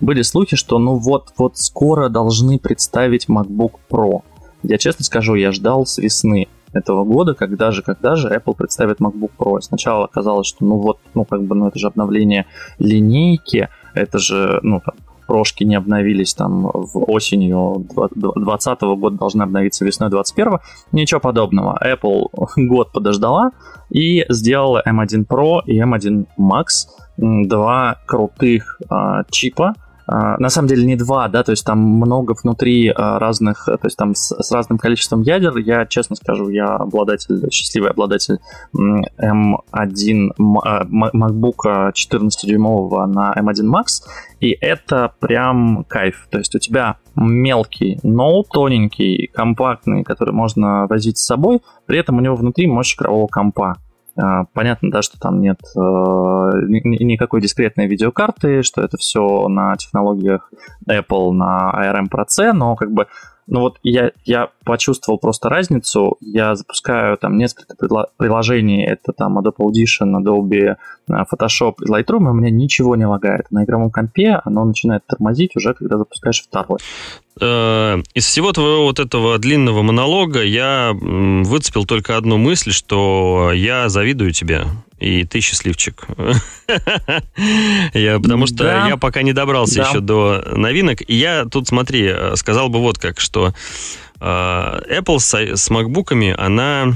были 0.01 0.23
слухи, 0.23 0.55
что 0.55 0.77
ну 0.77 0.95
вот-вот 0.95 1.57
скоро 1.57 2.09
должны 2.09 2.59
представить 2.59 3.27
MacBook 3.29 3.73
Pro. 3.89 4.23
Я 4.63 4.77
честно 4.77 5.05
скажу, 5.05 5.35
я 5.35 5.51
ждал 5.51 5.85
с 5.85 5.99
весны 5.99 6.47
этого 6.73 7.03
года, 7.03 7.33
когда 7.33 7.71
же, 7.71 7.81
когда 7.81 8.15
же 8.15 8.27
Apple 8.29 8.55
представит 8.55 8.99
MacBook 8.99 9.31
Pro. 9.37 9.61
Сначала 9.61 10.07
казалось, 10.07 10.47
что 10.47 10.65
ну 10.65 10.77
вот, 10.77 10.99
ну 11.13 11.25
как 11.25 11.43
бы, 11.43 11.55
ну 11.55 11.67
это 11.67 11.79
же 11.79 11.87
обновление 11.87 12.45
линейки, 12.79 13.69
это 13.97 14.19
же, 14.19 14.59
ну, 14.63 14.81
там, 14.83 14.95
прошки 15.27 15.63
не 15.63 15.75
обновились 15.75 16.33
там 16.33 16.63
в 16.63 17.11
осенью 17.11 17.85
2020 17.89 18.81
года, 18.81 19.17
должны 19.17 19.43
обновиться 19.43 19.85
весной 19.85 20.09
2021. 20.09 20.59
Ничего 20.91 21.19
подобного. 21.19 21.77
Apple 21.83 22.29
год 22.55 22.91
подождала 22.91 23.51
и 23.89 24.25
сделала 24.29 24.81
M1 24.87 25.27
Pro 25.27 25.59
и 25.65 25.79
M1 25.79 26.27
Max, 26.39 26.87
два 27.17 27.97
крутых 28.05 28.79
а, 28.89 29.23
чипа, 29.29 29.75
на 30.07 30.49
самом 30.49 30.69
деле 30.69 30.85
не 30.85 30.95
два, 30.95 31.27
да, 31.27 31.43
то 31.43 31.51
есть 31.51 31.65
там 31.65 31.79
много 31.79 32.33
внутри 32.41 32.89
а, 32.89 33.19
разных, 33.19 33.65
то 33.65 33.79
есть 33.83 33.97
там 33.97 34.15
с, 34.15 34.33
с 34.41 34.51
разным 34.51 34.77
количеством 34.77 35.21
ядер. 35.21 35.57
Я 35.57 35.85
честно 35.85 36.15
скажу, 36.15 36.49
я 36.49 36.75
обладатель, 36.75 37.49
счастливый 37.51 37.89
обладатель 37.89 38.39
M1 38.73 40.29
а, 40.63 40.83
MacBook 40.85 41.91
14-дюймового 41.91 43.05
на 43.05 43.33
M1 43.37 43.69
Max, 43.69 44.03
и 44.39 44.51
это 44.51 45.11
прям 45.19 45.83
кайф. 45.87 46.27
То 46.29 46.37
есть 46.37 46.55
у 46.55 46.59
тебя 46.59 46.97
мелкий, 47.15 47.99
но 48.03 48.43
тоненький, 48.43 49.27
компактный, 49.33 50.03
который 50.03 50.33
можно 50.33 50.87
возить 50.87 51.17
с 51.17 51.25
собой, 51.25 51.61
при 51.85 51.99
этом 51.99 52.17
у 52.17 52.21
него 52.21 52.35
внутри 52.35 52.67
мощь 52.67 52.95
игрового 52.95 53.27
компа. 53.27 53.75
А, 54.19 54.45
понятно, 54.53 54.89
да, 54.89 55.01
что 55.01 55.19
там 55.19 55.41
нет 55.41 55.59
э, 55.75 55.79
никакой 55.79 57.41
дискретной 57.41 57.87
видеокарты, 57.87 58.63
что 58.63 58.81
это 58.81 58.97
все 58.97 59.47
на 59.47 59.75
технологиях 59.77 60.51
Apple, 60.89 61.31
на 61.31 61.71
ARM 61.75 62.09
Pro 62.09 62.51
но 62.53 62.75
как 62.75 62.91
бы 62.91 63.07
ну 63.47 63.61
вот 63.61 63.77
я, 63.81 64.11
я 64.25 64.49
почувствовал 64.65 65.17
просто 65.17 65.49
разницу. 65.49 66.17
Я 66.19 66.55
запускаю 66.55 67.17
там 67.17 67.37
несколько 67.37 67.75
приложений. 68.17 68.85
Это 68.85 69.13
там 69.13 69.39
Adobe 69.39 69.57
Audition, 69.59 70.21
Adobe 70.21 70.75
э, 71.07 71.11
Photoshop 71.11 71.75
и 71.81 71.89
Lightroom, 71.89 72.25
и 72.25 72.29
у 72.29 72.33
меня 72.33 72.51
ничего 72.51 72.95
не 72.97 73.05
лагает. 73.05 73.49
На 73.49 73.63
игровом 73.63 73.89
компе 73.89 74.41
оно 74.43 74.65
начинает 74.65 75.05
тормозить 75.07 75.55
уже, 75.55 75.73
когда 75.73 75.97
запускаешь 75.97 76.43
второй. 76.43 76.79
Э, 77.39 78.01
из 78.13 78.25
всего 78.25 78.51
твоего 78.51 78.83
вот 78.83 78.99
этого 78.99 79.37
длинного 79.39 79.81
монолога 79.81 80.43
я 80.43 80.91
выцепил 80.93 81.85
только 81.85 82.17
одну 82.17 82.37
мысль, 82.37 82.71
что 82.71 83.51
я 83.53 83.87
завидую 83.87 84.33
тебе. 84.33 84.65
И 84.99 85.23
ты 85.25 85.41
счастливчик. 85.41 86.05
я, 87.93 88.19
потому 88.19 88.47
что 88.47 88.63
да. 88.63 88.87
я 88.87 88.97
пока 88.97 89.21
не 89.21 89.33
добрался 89.33 89.75
да. 89.75 89.89
еще 89.89 89.99
до 89.99 90.43
новинок. 90.55 91.01
И 91.07 91.15
я 91.15 91.45
тут, 91.45 91.67
смотри, 91.67 92.13
сказал 92.35 92.69
бы 92.69 92.79
вот 92.79 92.97
как, 92.97 93.19
что 93.19 93.53
Apple 94.19 95.19
с, 95.19 95.33
с 95.33 95.69
MacBook'ами, 95.69 96.33
она, 96.37 96.93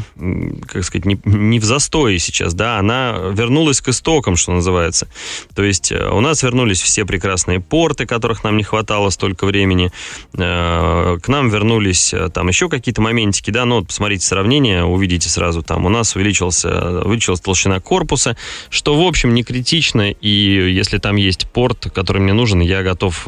как 0.68 0.84
сказать, 0.84 1.06
не, 1.06 1.20
не 1.24 1.60
в 1.60 1.64
застое 1.64 2.18
сейчас, 2.18 2.54
да, 2.54 2.78
она 2.78 3.16
вернулась 3.32 3.82
к 3.82 3.90
истокам, 3.90 4.36
что 4.36 4.52
называется. 4.52 5.08
То 5.56 5.64
есть 5.64 5.92
э, 5.92 6.10
у 6.10 6.20
нас 6.20 6.44
вернулись 6.44 6.82
все 6.82 7.06
прекрасные 7.06 7.60
порты, 7.60 8.06
которых 8.06 8.44
нам 8.44 8.58
не 8.58 8.64
хватало 8.64 9.10
столько 9.10 9.46
времени. 9.46 9.92
Э, 10.38 11.18
к 11.22 11.28
нам 11.28 11.50
вернулись 11.50 12.14
э, 12.14 12.30
там 12.30 12.48
еще 12.48 12.70
какие-то 12.70 13.02
моментики, 13.02 13.52
да, 13.52 13.66
ну 13.66 13.76
вот 13.76 13.88
посмотрите 13.88 14.26
сравнение, 14.26 14.84
увидите 14.84 15.30
сразу, 15.30 15.62
там 15.62 15.86
у 15.86 15.90
нас 15.90 16.16
увеличился, 16.16 17.02
увеличилась 17.02 17.42
толщина 17.42 17.80
корпуса, 17.80 18.36
что, 18.70 18.96
в 18.96 19.06
общем, 19.06 19.34
не 19.34 19.44
критично, 19.44 20.12
и 20.12 20.30
если 20.74 20.98
там 20.98 21.16
есть 21.16 21.48
порт, 21.48 21.88
который 21.94 22.22
мне 22.22 22.34
нужен, 22.34 22.60
я 22.62 22.84
готов 22.84 23.28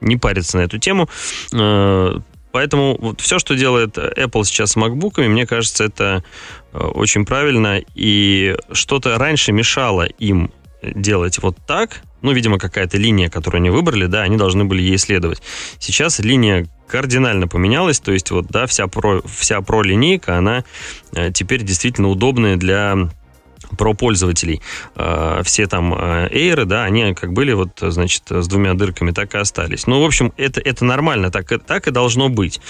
не 0.00 0.16
париться 0.16 0.58
на 0.58 0.62
эту 0.62 0.78
тему 0.78 1.08
Поэтому 2.52 2.96
вот 2.98 3.20
все, 3.20 3.38
что 3.38 3.54
делает 3.54 3.98
Apple 3.98 4.44
сейчас 4.44 4.72
с 4.72 4.76
MacBook'ами, 4.76 5.28
мне 5.28 5.46
кажется, 5.46 5.84
это 5.84 6.24
э, 6.72 6.78
очень 6.78 7.24
правильно. 7.24 7.80
И 7.94 8.56
что-то 8.72 9.18
раньше 9.18 9.52
мешало 9.52 10.04
им 10.04 10.50
делать 10.82 11.38
вот 11.42 11.56
так. 11.66 12.02
Ну, 12.20 12.32
видимо, 12.32 12.58
какая-то 12.58 12.98
линия, 12.98 13.28
которую 13.28 13.60
они 13.60 13.70
выбрали, 13.70 14.06
да, 14.06 14.22
они 14.22 14.36
должны 14.36 14.64
были 14.64 14.82
ей 14.82 14.98
следовать. 14.98 15.42
Сейчас 15.78 16.18
линия 16.18 16.66
кардинально 16.88 17.46
поменялась, 17.46 18.00
то 18.00 18.12
есть 18.12 18.30
вот, 18.30 18.46
да, 18.48 18.66
вся 18.66 18.86
про, 18.86 19.22
вся 19.26 19.60
про 19.60 19.82
линейка, 19.82 20.36
она 20.38 20.64
э, 21.14 21.30
теперь 21.32 21.62
действительно 21.62 22.08
удобная 22.08 22.56
для 22.56 23.10
про 23.76 23.94
пользователей. 23.94 24.62
А, 24.94 25.42
все 25.42 25.66
там 25.66 25.94
эйры, 25.94 26.64
да, 26.64 26.84
они 26.84 27.14
как 27.14 27.32
были 27.32 27.52
вот, 27.52 27.70
значит, 27.80 28.24
с 28.30 28.46
двумя 28.48 28.74
дырками, 28.74 29.10
так 29.10 29.34
и 29.34 29.38
остались. 29.38 29.86
Ну, 29.86 30.00
в 30.00 30.04
общем, 30.04 30.32
это, 30.36 30.60
это 30.60 30.84
нормально, 30.84 31.30
так, 31.30 31.52
так 31.64 31.88
и 31.88 31.90
должно 31.90 32.28
быть. 32.28 32.60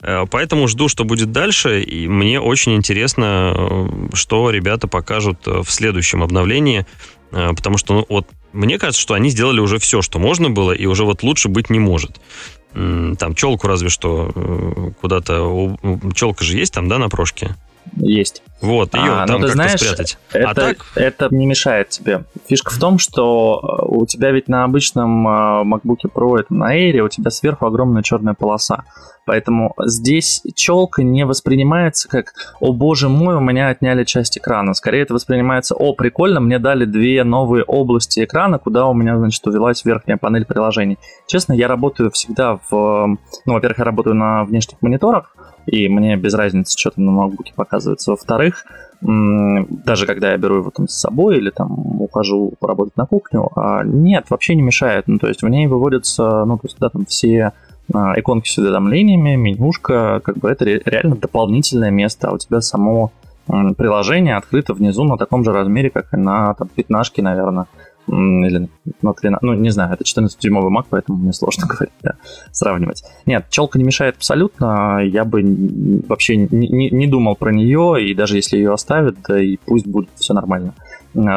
А, 0.00 0.26
поэтому 0.26 0.68
жду, 0.68 0.88
что 0.88 1.04
будет 1.04 1.32
дальше, 1.32 1.82
и 1.82 2.08
мне 2.08 2.40
очень 2.40 2.74
интересно, 2.74 3.88
что 4.14 4.50
ребята 4.50 4.88
покажут 4.88 5.46
в 5.46 5.70
следующем 5.70 6.22
обновлении, 6.22 6.86
потому 7.30 7.78
что, 7.78 7.94
ну, 7.94 8.06
вот, 8.08 8.26
мне 8.52 8.78
кажется, 8.78 9.00
что 9.00 9.14
они 9.14 9.30
сделали 9.30 9.60
уже 9.60 9.78
все, 9.78 10.02
что 10.02 10.18
можно 10.18 10.50
было, 10.50 10.72
и 10.72 10.86
уже 10.86 11.04
вот 11.04 11.22
лучше 11.22 11.48
быть 11.48 11.70
не 11.70 11.78
может. 11.78 12.20
Там 12.74 13.34
челку 13.34 13.66
разве 13.66 13.90
что 13.90 14.32
э, 14.34 14.90
куда-то... 15.00 15.76
Челка 16.14 16.42
же 16.42 16.56
есть 16.56 16.72
там, 16.72 16.88
да, 16.88 16.96
на 16.98 17.10
прошке? 17.10 17.54
Есть. 17.96 18.42
Вот, 18.60 18.94
ее 18.94 19.12
а, 19.12 19.26
там 19.26 19.40
ну, 19.40 19.46
ты 19.46 19.52
знаешь, 19.52 19.80
спрятать. 19.80 20.18
А 20.32 20.38
это, 20.38 20.50
а 20.50 20.54
так... 20.54 20.86
это 20.94 21.28
не 21.34 21.46
мешает 21.46 21.88
тебе. 21.88 22.24
Фишка 22.46 22.72
в 22.72 22.78
том, 22.78 22.98
что 22.98 23.60
э, 23.60 23.86
у 23.88 24.06
тебя 24.06 24.30
ведь 24.30 24.48
на 24.48 24.62
обычном 24.62 25.26
э, 25.26 25.64
MacBook 25.64 25.98
Pro, 26.14 26.38
это 26.38 26.54
на 26.54 26.76
Air, 26.76 27.00
у 27.00 27.08
тебя 27.08 27.30
сверху 27.30 27.66
огромная 27.66 28.02
черная 28.02 28.34
полоса. 28.34 28.84
Поэтому 29.24 29.74
здесь 29.84 30.42
челка 30.54 31.02
не 31.02 31.24
воспринимается 31.24 32.08
как 32.08 32.34
«О 32.60 32.72
боже 32.72 33.08
мой, 33.08 33.36
у 33.36 33.40
меня 33.40 33.68
отняли 33.68 34.04
часть 34.04 34.38
экрана». 34.38 34.74
Скорее 34.74 35.02
это 35.02 35.14
воспринимается 35.14 35.74
«О, 35.74 35.92
прикольно, 35.94 36.40
мне 36.40 36.58
дали 36.58 36.84
две 36.84 37.22
новые 37.22 37.64
области 37.64 38.24
экрана, 38.24 38.58
куда 38.58 38.86
у 38.86 38.94
меня, 38.94 39.16
значит, 39.16 39.46
увелась 39.46 39.84
верхняя 39.84 40.16
панель 40.16 40.44
приложений». 40.44 40.98
Честно, 41.26 41.52
я 41.52 41.68
работаю 41.68 42.10
всегда 42.10 42.58
в... 42.68 43.16
Ну, 43.46 43.52
во-первых, 43.52 43.78
я 43.78 43.84
работаю 43.84 44.16
на 44.16 44.44
внешних 44.44 44.80
мониторах, 44.82 45.36
и 45.66 45.88
мне 45.88 46.16
без 46.16 46.34
разницы, 46.34 46.78
что 46.78 46.90
там 46.90 47.06
на 47.06 47.12
ноутбуке 47.12 47.52
показывается. 47.54 48.12
Во-вторых, 48.12 48.64
даже 49.00 50.06
когда 50.06 50.30
я 50.30 50.36
беру 50.38 50.58
его 50.58 50.70
там 50.70 50.86
с 50.86 50.94
собой 50.94 51.38
или 51.38 51.50
там 51.50 52.00
ухожу 52.00 52.52
поработать 52.60 52.96
на 52.96 53.06
кухню, 53.06 53.50
а, 53.56 53.82
нет, 53.84 54.26
вообще 54.30 54.54
не 54.54 54.62
мешает. 54.62 55.08
Ну, 55.08 55.18
то 55.18 55.26
есть 55.26 55.42
в 55.42 55.48
ней 55.48 55.66
выводятся, 55.66 56.44
ну, 56.44 56.56
то 56.56 56.66
есть, 56.66 56.78
да, 56.78 56.88
там 56.88 57.04
все 57.06 57.52
а, 57.92 58.18
иконки 58.18 58.48
с 58.48 58.58
уведомлениями, 58.58 59.34
менюшка, 59.34 60.20
как 60.22 60.38
бы 60.38 60.48
это 60.48 60.64
реально 60.64 61.16
дополнительное 61.16 61.90
место, 61.90 62.28
а 62.28 62.34
у 62.34 62.38
тебя 62.38 62.60
само 62.60 63.10
приложение 63.76 64.36
открыто 64.36 64.72
внизу 64.72 65.02
на 65.02 65.18
таком 65.18 65.44
же 65.44 65.52
размере, 65.52 65.90
как 65.90 66.14
и 66.14 66.16
на 66.16 66.54
там, 66.54 66.68
пятнашке, 66.68 67.22
наверное 67.22 67.66
или 68.08 68.68
на 69.00 69.12
13, 69.12 69.42
ну, 69.42 69.54
не 69.54 69.70
знаю, 69.70 69.94
это 69.94 70.04
14-дюймовый 70.04 70.70
Mac, 70.70 70.86
поэтому 70.90 71.18
мне 71.18 71.32
сложно 71.32 71.66
говорить, 71.68 71.94
да, 72.02 72.14
сравнивать. 72.50 73.04
Нет, 73.26 73.46
челка 73.50 73.78
не 73.78 73.84
мешает 73.84 74.16
абсолютно, 74.16 75.00
я 75.04 75.24
бы 75.24 75.42
вообще 76.08 76.36
не, 76.36 76.68
не, 76.68 76.90
не 76.90 77.06
думал 77.06 77.36
про 77.36 77.52
нее, 77.52 78.04
и 78.04 78.14
даже 78.14 78.36
если 78.36 78.56
ее 78.56 78.72
оставят, 78.72 79.16
да 79.26 79.40
и 79.40 79.56
пусть 79.56 79.86
будет 79.86 80.10
все 80.16 80.34
нормально. 80.34 80.74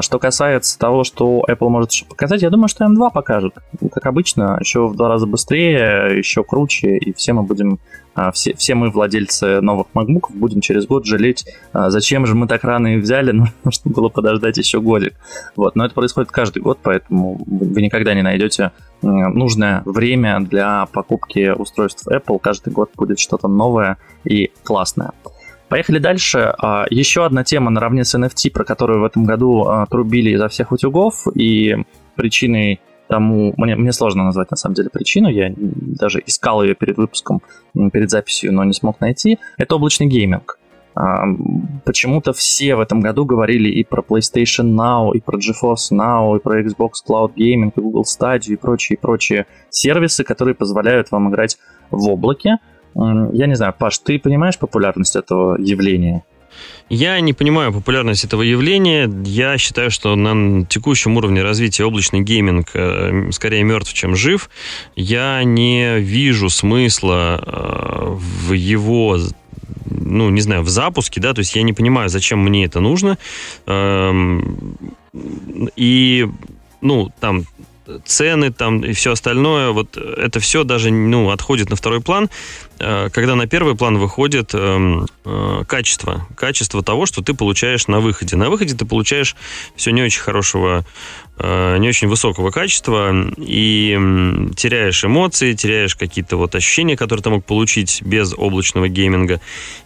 Что 0.02 0.20
касается 0.20 0.80
того, 0.80 1.04
что 1.04 1.44
Apple 1.50 1.70
может 1.70 1.92
еще 1.92 2.06
показать, 2.06 2.42
я 2.42 2.50
думаю, 2.50 2.68
что 2.68 2.86
M2 2.86 3.12
покажет. 3.14 3.56
Как 3.92 4.06
обычно, 4.06 4.58
еще 4.60 4.88
в 4.88 4.96
два 4.96 5.10
раза 5.10 5.28
быстрее, 5.28 6.18
еще 6.18 6.44
круче, 6.44 6.98
и 6.98 7.14
все 7.14 7.34
мы 7.34 7.44
будем 7.44 7.80
а, 8.16 8.32
все, 8.32 8.56
все 8.56 8.76
мы, 8.76 8.90
владельцы 8.90 9.60
новых 9.60 9.88
MacBook, 9.94 10.32
будем 10.34 10.62
через 10.62 10.88
год 10.88 11.06
жалеть, 11.06 11.46
а, 11.74 11.90
зачем 11.90 12.26
же 12.26 12.34
мы 12.34 12.48
так 12.48 12.64
рано 12.64 12.96
их 12.96 13.04
взяли, 13.04 13.32
ну, 13.34 13.46
нужно 13.66 13.92
было 13.92 14.08
подождать 14.08 14.58
еще 14.58 14.80
годик. 14.80 15.14
Вот. 15.58 15.76
Но 15.76 15.86
это 15.86 15.94
происходит 15.94 16.32
каждый 16.32 16.64
год, 16.64 16.80
поэтому 16.82 17.44
вы 17.46 17.82
никогда 17.82 18.14
не 18.14 18.22
найдете 18.22 18.72
нужное 19.02 19.84
время 19.86 20.40
для 20.40 20.88
покупки 20.88 21.50
устройств 21.50 22.08
Apple. 22.08 22.40
Каждый 22.40 22.72
год 22.74 22.90
будет 22.96 23.20
что-то 23.20 23.48
новое 23.48 23.98
и 24.24 24.52
классное. 24.64 25.12
Поехали 25.70 26.00
дальше. 26.00 26.54
А, 26.58 26.86
еще 26.90 27.26
одна 27.26 27.44
тема 27.44 27.72
наравне 27.72 28.04
с 28.04 28.16
NFT, 28.16 28.52
про 28.52 28.64
которую 28.64 29.02
в 29.02 29.06
этом 29.06 29.26
году 29.26 29.68
трубили 29.90 30.32
изо 30.32 30.48
всех 30.48 30.72
утюгов, 30.72 31.28
и 31.34 31.76
причиной 32.16 32.80
тому... 33.08 33.54
Мне, 33.58 33.76
мне 33.76 33.92
сложно 33.92 34.24
назвать, 34.24 34.52
на 34.52 34.58
самом 34.58 34.76
деле, 34.76 34.90
причину. 34.90 35.30
Я 35.30 35.54
даже 35.56 36.22
искал 36.26 36.64
ее 36.64 36.76
перед 36.76 36.98
выпуском, 36.98 37.42
перед 37.92 38.10
записью, 38.10 38.54
но 38.54 38.64
не 38.64 38.74
смог 38.74 39.00
найти. 39.00 39.40
Это 39.58 39.76
облачный 39.76 40.08
гейминг. 40.08 40.60
А, 40.96 41.26
почему-то 41.84 42.32
все 42.32 42.76
в 42.76 42.80
этом 42.80 43.02
году 43.02 43.26
говорили 43.26 43.70
и 43.70 43.84
про 43.84 44.02
PlayStation 44.02 44.74
Now, 44.76 45.12
и 45.14 45.20
про 45.20 45.38
GeForce 45.38 45.92
Now, 45.92 46.38
и 46.38 46.40
про 46.40 46.62
Xbox 46.62 46.92
Cloud 47.08 47.34
Gaming, 47.36 47.74
и 47.76 47.82
Google 47.82 48.04
Stadia, 48.04 48.54
и 48.54 48.56
прочие, 48.56 48.98
прочие 48.98 49.46
сервисы, 49.70 50.24
которые 50.24 50.56
позволяют 50.56 51.12
вам 51.12 51.30
играть 51.30 51.58
в 51.92 52.10
облаке. 52.10 52.60
Я 52.96 53.48
не 53.48 53.56
знаю, 53.56 53.74
Паш, 53.78 54.00
ты 54.00 54.20
понимаешь 54.20 54.58
популярность 54.58 55.16
этого 55.16 55.58
явления? 55.58 56.24
Я 56.90 57.20
не 57.20 57.34
понимаю 57.34 57.74
популярность 57.74 58.24
этого 58.24 58.42
явления. 58.44 59.12
Я 59.26 59.58
считаю, 59.58 59.90
что 59.92 60.16
на 60.16 60.66
текущем 60.66 61.18
уровне 61.18 61.42
развития 61.42 61.84
облачный 61.84 62.22
гейминг 62.22 62.70
э, 62.74 63.32
скорее 63.32 63.64
мертв, 63.64 63.94
чем 63.94 64.16
жив. 64.16 64.50
Я 64.96 65.44
не 65.44 66.00
вижу 66.00 66.50
смысла 66.50 67.44
э, 67.44 68.16
в 68.16 68.54
его 68.54 69.18
ну, 69.88 70.30
не 70.30 70.42
знаю, 70.42 70.62
в 70.64 70.70
запуске, 70.70 71.20
да, 71.20 71.34
то 71.34 71.40
есть 71.40 71.56
я 71.56 71.64
не 71.64 71.74
понимаю, 71.74 72.10
зачем 72.10 72.40
мне 72.40 72.66
это 72.66 72.80
нужно. 72.80 73.18
Эм, 73.66 74.78
и, 75.76 76.28
ну, 76.82 77.12
там, 77.20 77.46
цены 78.06 78.52
там 78.52 78.84
и 78.84 78.94
все 78.94 79.12
остальное, 79.12 79.72
вот 79.72 79.98
это 79.98 80.40
все 80.40 80.64
даже, 80.64 80.92
ну, 80.92 81.30
отходит 81.30 81.70
на 81.70 81.76
второй 81.76 82.02
план. 82.02 82.30
Э, 82.80 83.10
когда 83.12 83.36
на 83.36 83.48
первый 83.48 83.76
план 83.76 83.98
выходит 83.98 84.52
э, 84.54 85.06
э, 85.26 85.64
качество. 85.68 86.28
Качество 86.36 86.84
того, 86.84 87.06
что 87.06 87.22
ты 87.22 87.34
получаешь 87.34 87.88
на 87.88 88.00
выходе. 88.00 88.36
На 88.36 88.50
выходе 88.50 88.76
ты 88.76 88.86
получаешь 88.86 89.36
все 89.76 89.92
не 89.92 90.02
очень 90.02 90.22
хорошего, 90.22 90.86
э, 91.38 91.78
не 91.78 91.88
очень 91.88 92.08
высокого 92.08 92.52
качества 92.52 93.14
и 93.38 93.98
теряешь 94.56 95.04
эмоции, 95.06 95.54
теряешь 95.54 95.96
какие-то 95.96 96.38
вот 96.38 96.56
ощущения, 96.56 96.98
которые 96.98 97.24
ты 97.24 97.30
мог 97.30 97.46
получить 97.46 98.02
без 98.02 98.34
облачного 98.34 98.90
гейминга. 98.90 99.40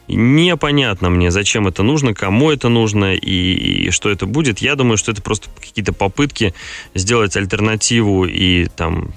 Непонятно 0.07 1.11
мне, 1.11 1.29
зачем 1.29 1.67
это 1.67 1.83
нужно, 1.83 2.15
кому 2.15 2.49
это 2.49 2.69
нужно 2.69 3.13
и, 3.15 3.87
и 3.87 3.91
что 3.91 4.09
это 4.09 4.25
будет. 4.25 4.59
Я 4.59 4.75
думаю, 4.75 4.97
что 4.97 5.11
это 5.11 5.21
просто 5.21 5.49
какие-то 5.59 5.93
попытки 5.93 6.55
сделать 6.95 7.37
альтернативу 7.37 8.25
и 8.25 8.65
там 8.65 9.13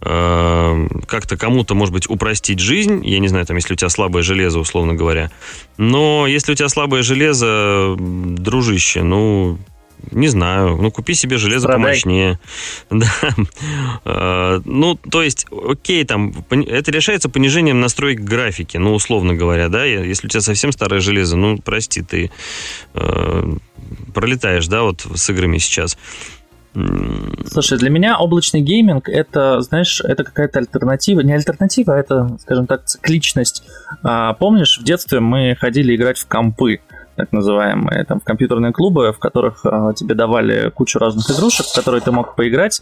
Э, 0.00 0.88
как-то 1.06 1.36
кому-то, 1.36 1.74
может 1.74 1.92
быть, 1.92 2.08
упростить 2.08 2.58
жизнь. 2.58 3.06
Я 3.06 3.18
не 3.18 3.28
знаю, 3.28 3.46
там, 3.46 3.56
если 3.56 3.74
у 3.74 3.76
тебя 3.76 3.88
слабое 3.88 4.22
железо, 4.22 4.58
условно 4.60 4.94
говоря. 4.94 5.30
Но 5.76 6.26
если 6.26 6.52
у 6.52 6.54
тебя 6.54 6.68
слабое 6.68 7.02
железо, 7.02 7.96
дружище, 7.98 9.02
ну, 9.02 9.58
не 10.10 10.28
знаю. 10.28 10.76
Ну, 10.76 10.90
купи 10.90 11.14
себе 11.14 11.38
железо 11.38 11.68
Продай. 11.68 11.82
помощнее. 11.82 12.38
Да. 12.90 13.10
Э, 14.04 14.60
ну, 14.64 14.96
то 14.96 15.22
есть, 15.22 15.46
окей, 15.50 16.04
там, 16.04 16.34
это 16.50 16.90
решается 16.90 17.28
понижением 17.28 17.80
настроек 17.80 18.20
графики, 18.20 18.76
ну, 18.76 18.94
условно 18.94 19.34
говоря, 19.34 19.68
да, 19.68 19.84
если 19.84 20.26
у 20.26 20.30
тебя 20.30 20.40
совсем 20.40 20.72
старое 20.72 21.00
железо, 21.00 21.36
ну, 21.36 21.58
прости, 21.58 22.02
ты 22.02 22.30
э, 22.94 23.52
пролетаешь, 24.12 24.66
да, 24.66 24.82
вот 24.82 25.06
с 25.14 25.30
играми 25.30 25.58
сейчас. 25.58 25.96
Слушай, 26.74 27.78
для 27.78 27.90
меня 27.90 28.18
облачный 28.18 28.60
гейминг 28.60 29.08
это, 29.08 29.60
знаешь, 29.60 30.00
это 30.00 30.24
какая-то 30.24 30.58
альтернатива. 30.58 31.20
Не 31.20 31.34
альтернатива, 31.34 31.94
а 31.94 31.98
это, 31.98 32.36
скажем 32.40 32.66
так, 32.66 32.84
цикличность. 32.84 33.62
А, 34.02 34.32
помнишь, 34.34 34.78
в 34.78 34.84
детстве 34.84 35.20
мы 35.20 35.54
ходили 35.58 35.94
играть 35.94 36.18
в 36.18 36.26
компы. 36.26 36.80
так 37.16 37.30
называемые, 37.32 38.04
там, 38.04 38.20
в 38.20 38.24
компьютерные 38.24 38.72
клубы, 38.72 39.12
в 39.12 39.18
которых 39.18 39.66
э, 39.66 39.92
тебе 39.94 40.14
давали 40.14 40.70
кучу 40.70 40.98
разных 40.98 41.30
игрушек, 41.30 41.66
в 41.66 41.74
которые 41.74 42.00
ты 42.00 42.10
мог 42.10 42.34
поиграть, 42.34 42.80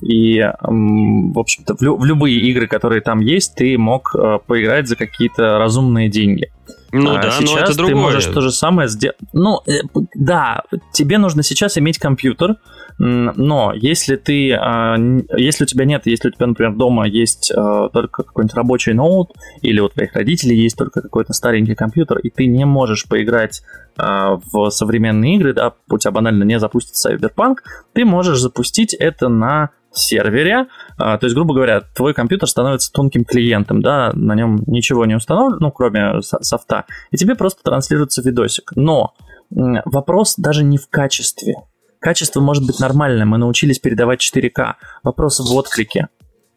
и, 0.00 0.40
в 0.40 1.38
общем-то, 1.38 1.76
в, 1.76 1.82
лю- 1.82 1.96
в 1.96 2.04
любые 2.04 2.38
игры, 2.38 2.66
которые 2.66 3.00
там 3.00 3.20
есть, 3.20 3.54
ты 3.54 3.76
мог 3.78 4.14
э, 4.14 4.38
поиграть 4.46 4.88
за 4.88 4.96
какие-то 4.96 5.58
разумные 5.58 6.08
деньги. 6.08 6.52
Ну 6.92 7.16
а 7.16 7.22
да, 7.22 7.30
сейчас 7.30 7.50
но 7.50 7.58
это 7.58 7.76
другое. 7.76 7.94
ты 7.94 8.00
можешь 8.00 8.26
то 8.26 8.40
же 8.42 8.52
самое 8.52 8.88
сделать. 8.88 9.16
Ну, 9.32 9.60
э, 9.66 9.80
да, 10.14 10.62
тебе 10.92 11.18
нужно 11.18 11.42
сейчас 11.42 11.78
иметь 11.78 11.98
компьютер, 11.98 12.56
но 12.98 13.72
если 13.74 14.16
ты, 14.16 14.52
а, 14.52 14.96
если 15.36 15.64
у 15.64 15.66
тебя 15.66 15.84
нет, 15.84 16.02
если 16.06 16.28
у 16.28 16.30
тебя, 16.30 16.46
например, 16.46 16.74
дома 16.74 17.06
есть 17.06 17.52
а, 17.54 17.88
только 17.88 18.22
какой-нибудь 18.22 18.54
рабочий 18.54 18.92
ноут, 18.92 19.32
или 19.60 19.80
у 19.80 19.88
твоих 19.88 20.14
родителей 20.14 20.56
есть 20.56 20.76
только 20.76 21.02
какой-то 21.02 21.32
старенький 21.32 21.74
компьютер, 21.74 22.18
и 22.18 22.30
ты 22.30 22.46
не 22.46 22.64
можешь 22.64 23.08
поиграть 23.08 23.62
а, 23.96 24.38
в 24.52 24.70
современные 24.70 25.36
игры, 25.36 25.52
да, 25.54 25.72
у 25.90 25.98
тебя 25.98 26.12
банально 26.12 26.44
не 26.44 26.58
запустится 26.58 27.12
Cyberpunk, 27.12 27.56
ты 27.92 28.04
можешь 28.04 28.38
запустить 28.38 28.94
это 28.94 29.28
на 29.28 29.70
сервере, 29.94 30.68
то 30.96 31.18
есть, 31.20 31.34
грубо 31.34 31.52
говоря, 31.52 31.82
твой 31.94 32.14
компьютер 32.14 32.48
становится 32.48 32.90
тонким 32.90 33.26
клиентом, 33.26 33.82
да, 33.82 34.10
на 34.14 34.34
нем 34.34 34.62
ничего 34.66 35.04
не 35.04 35.14
установлено, 35.14 35.58
ну, 35.60 35.70
кроме 35.70 36.22
софта, 36.22 36.86
и 37.10 37.18
тебе 37.18 37.34
просто 37.34 37.62
транслируется 37.62 38.22
видосик. 38.22 38.72
Но 38.74 39.12
вопрос 39.50 40.36
даже 40.38 40.64
не 40.64 40.78
в 40.78 40.88
качестве, 40.88 41.56
Качество 42.02 42.40
может 42.40 42.66
быть 42.66 42.80
нормальным, 42.80 43.28
мы 43.28 43.38
научились 43.38 43.78
передавать 43.78 44.20
4К. 44.20 44.74
Вопрос 45.04 45.38
в 45.38 45.54
отклике. 45.54 46.08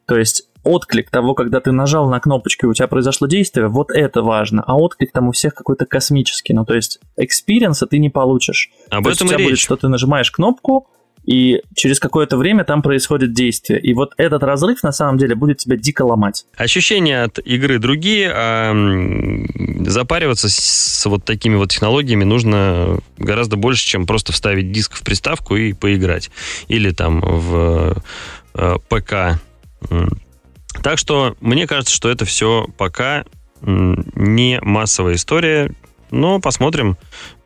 То 0.07 0.17
есть 0.17 0.49
отклик 0.63 1.11
того, 1.11 1.35
когда 1.35 1.59
ты 1.59 1.71
нажал 1.71 2.09
на 2.09 2.19
кнопочку 2.19 2.65
и 2.65 2.69
у 2.69 2.73
тебя 2.73 2.87
произошло 2.87 3.27
действие, 3.27 3.67
вот 3.67 3.91
это 3.91 4.23
важно. 4.23 4.63
А 4.65 4.75
отклик 4.75 5.11
там 5.11 5.27
у 5.27 5.31
всех 5.31 5.53
какой-то 5.53 5.85
космический. 5.85 6.55
Ну, 6.55 6.65
то 6.65 6.73
есть 6.73 6.99
экспириенса 7.15 7.85
ты 7.85 7.99
не 7.99 8.09
получишь. 8.09 8.71
Об 8.89 9.03
то 9.03 9.11
этом 9.11 9.11
есть 9.11 9.21
у 9.21 9.27
тебя 9.27 9.37
речь. 9.37 9.47
будет, 9.47 9.59
что 9.59 9.75
ты 9.75 9.87
нажимаешь 9.87 10.31
кнопку, 10.31 10.87
и 11.25 11.61
через 11.75 11.99
какое-то 11.99 12.37
время 12.37 12.63
там 12.63 12.81
происходит 12.81 13.33
действие. 13.33 13.79
И 13.79 13.93
вот 13.93 14.13
этот 14.17 14.43
разрыв 14.43 14.83
на 14.83 14.91
самом 14.91 15.17
деле 15.17 15.35
будет 15.35 15.57
тебя 15.57 15.77
дико 15.77 16.03
ломать. 16.03 16.45
Ощущения 16.55 17.23
от 17.23 17.39
игры 17.39 17.79
другие, 17.79 18.31
а 18.33 18.73
запариваться 19.85 20.49
с 20.49 21.05
вот 21.05 21.25
такими 21.25 21.55
вот 21.55 21.71
технологиями 21.71 22.23
нужно 22.23 22.99
гораздо 23.17 23.55
больше, 23.55 23.85
чем 23.85 24.05
просто 24.05 24.31
вставить 24.33 24.71
диск 24.71 24.95
в 24.95 25.03
приставку 25.03 25.55
и 25.55 25.73
поиграть. 25.73 26.29
Или 26.67 26.91
там 26.91 27.21
в 27.21 27.95
э, 28.53 28.75
ПК. 28.89 29.39
Так 30.81 30.97
что 30.97 31.35
мне 31.41 31.67
кажется, 31.67 31.93
что 31.93 32.09
это 32.09 32.25
все 32.25 32.67
пока 32.77 33.25
не 33.61 34.59
массовая 34.61 35.15
история, 35.15 35.71
но 36.11 36.39
посмотрим, 36.39 36.97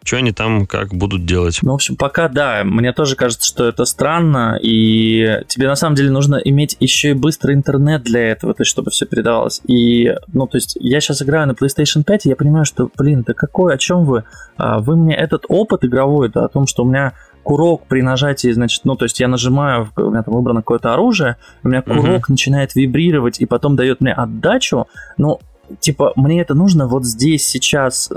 что 0.03 0.17
они 0.17 0.31
там 0.31 0.65
как 0.65 0.93
будут 0.93 1.25
делать. 1.25 1.59
Ну, 1.61 1.71
в 1.71 1.75
общем, 1.75 1.95
пока 1.95 2.27
да, 2.29 2.63
мне 2.63 2.93
тоже 2.93 3.15
кажется, 3.15 3.47
что 3.47 3.67
это 3.67 3.85
странно, 3.85 4.57
и 4.61 5.41
тебе 5.47 5.67
на 5.67 5.75
самом 5.75 5.95
деле 5.95 6.09
нужно 6.09 6.37
иметь 6.37 6.77
еще 6.79 7.11
и 7.11 7.13
быстрый 7.13 7.55
интернет 7.55 8.03
для 8.03 8.31
этого, 8.31 8.53
то 8.53 8.61
есть 8.61 8.71
чтобы 8.71 8.91
все 8.91 9.05
передавалось. 9.05 9.61
И, 9.67 10.15
ну, 10.33 10.47
то 10.47 10.57
есть 10.57 10.77
я 10.79 10.99
сейчас 10.99 11.21
играю 11.21 11.47
на 11.47 11.51
PlayStation 11.51 12.03
5, 12.03 12.25
и 12.25 12.29
я 12.29 12.35
понимаю, 12.35 12.65
что, 12.65 12.89
блин, 12.97 13.23
да 13.25 13.33
какой, 13.33 13.73
о 13.73 13.77
чем 13.77 14.05
вы? 14.05 14.23
А, 14.57 14.79
вы 14.79 14.95
мне 14.95 15.15
этот 15.15 15.45
опыт 15.47 15.83
игровой, 15.85 16.29
да, 16.29 16.45
о 16.45 16.49
том, 16.49 16.65
что 16.65 16.83
у 16.83 16.87
меня 16.87 17.13
курок 17.43 17.87
при 17.87 18.01
нажатии, 18.01 18.51
значит, 18.51 18.85
ну, 18.85 18.95
то 18.95 19.05
есть 19.05 19.19
я 19.19 19.27
нажимаю, 19.27 19.89
у 19.95 20.09
меня 20.09 20.23
там 20.23 20.33
выбрано 20.35 20.61
какое-то 20.61 20.93
оружие, 20.93 21.37
у 21.63 21.69
меня 21.69 21.81
курок 21.81 22.29
uh-huh. 22.29 22.31
начинает 22.31 22.75
вибрировать 22.75 23.39
и 23.39 23.45
потом 23.45 23.75
дает 23.75 24.01
мне 24.01 24.13
отдачу, 24.13 24.87
ну, 25.17 25.39
типа, 25.79 26.13
мне 26.15 26.41
это 26.41 26.53
нужно 26.55 26.87
вот 26.87 27.05
здесь, 27.05 27.47
сейчас, 27.47 28.09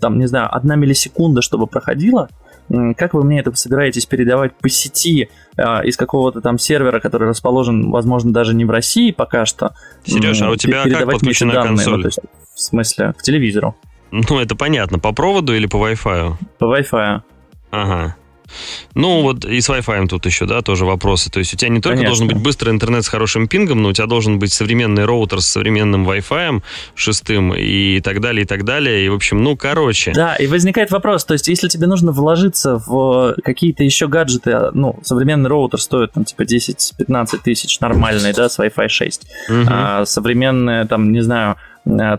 там, 0.00 0.18
не 0.18 0.26
знаю, 0.26 0.48
одна 0.50 0.76
миллисекунда, 0.76 1.42
чтобы 1.42 1.66
проходило, 1.66 2.28
как 2.96 3.14
вы 3.14 3.24
мне 3.24 3.40
это 3.40 3.54
собираетесь 3.54 4.06
передавать 4.06 4.54
по 4.56 4.68
сети 4.68 5.28
э, 5.56 5.62
из 5.84 5.96
какого-то 5.96 6.40
там 6.40 6.58
сервера, 6.58 6.98
который 6.98 7.28
расположен, 7.28 7.90
возможно, 7.90 8.32
даже 8.32 8.54
не 8.54 8.64
в 8.64 8.70
России 8.70 9.10
пока 9.10 9.44
что? 9.44 9.74
Сереж, 10.04 10.40
а 10.40 10.50
у 10.50 10.56
тебя 10.56 10.84
как 10.84 11.10
подключена 11.10 11.52
данные, 11.52 11.76
консоль? 11.76 11.98
Ну, 11.98 12.04
есть, 12.06 12.20
в 12.54 12.60
смысле, 12.60 13.12
к 13.18 13.22
телевизору. 13.22 13.76
Ну, 14.10 14.40
это 14.40 14.56
понятно. 14.56 14.98
По 14.98 15.12
проводу 15.12 15.54
или 15.54 15.66
по 15.66 15.76
Wi-Fi? 15.76 16.34
По 16.58 16.64
Wi-Fi. 16.64 17.20
Ага. 17.70 18.16
Ну, 18.94 19.22
вот 19.22 19.44
и 19.44 19.60
с 19.60 19.68
Wi-Fi 19.68 20.08
тут 20.08 20.26
еще, 20.26 20.46
да, 20.46 20.62
тоже 20.62 20.84
вопросы. 20.84 21.30
То 21.30 21.38
есть 21.38 21.54
у 21.54 21.56
тебя 21.56 21.70
не 21.70 21.80
только 21.80 21.98
Конечно. 21.98 22.16
должен 22.16 22.28
быть 22.28 22.42
быстрый 22.42 22.70
интернет 22.70 23.04
с 23.04 23.08
хорошим 23.08 23.48
пингом, 23.48 23.82
но 23.82 23.90
у 23.90 23.92
тебя 23.92 24.06
должен 24.06 24.38
быть 24.38 24.52
современный 24.52 25.04
роутер 25.04 25.40
с 25.40 25.46
современным 25.46 26.08
Wi-Fi 26.08 26.62
шестым 26.94 27.54
и 27.54 28.00
так 28.00 28.20
далее, 28.20 28.44
и 28.44 28.46
так 28.46 28.64
далее. 28.64 29.04
И, 29.04 29.08
в 29.08 29.14
общем, 29.14 29.42
ну, 29.42 29.56
короче. 29.56 30.12
Да, 30.12 30.36
и 30.36 30.46
возникает 30.46 30.90
вопрос, 30.90 31.24
то 31.24 31.34
есть 31.34 31.48
если 31.48 31.68
тебе 31.68 31.86
нужно 31.86 32.12
вложиться 32.12 32.80
в 32.86 33.34
какие-то 33.42 33.84
еще 33.84 34.08
гаджеты, 34.08 34.52
а, 34.52 34.70
ну, 34.72 34.98
современный 35.02 35.48
роутер 35.48 35.80
стоит, 35.80 36.12
там, 36.12 36.24
типа, 36.24 36.42
10-15 36.42 37.38
тысяч 37.42 37.80
нормальный, 37.80 38.32
да, 38.32 38.48
с 38.48 38.58
Wi-Fi 38.58 38.88
6. 38.88 39.22
Угу. 39.48 39.56
А 39.68 40.04
современные, 40.04 40.86
там, 40.86 41.12
не 41.12 41.22
знаю, 41.22 41.56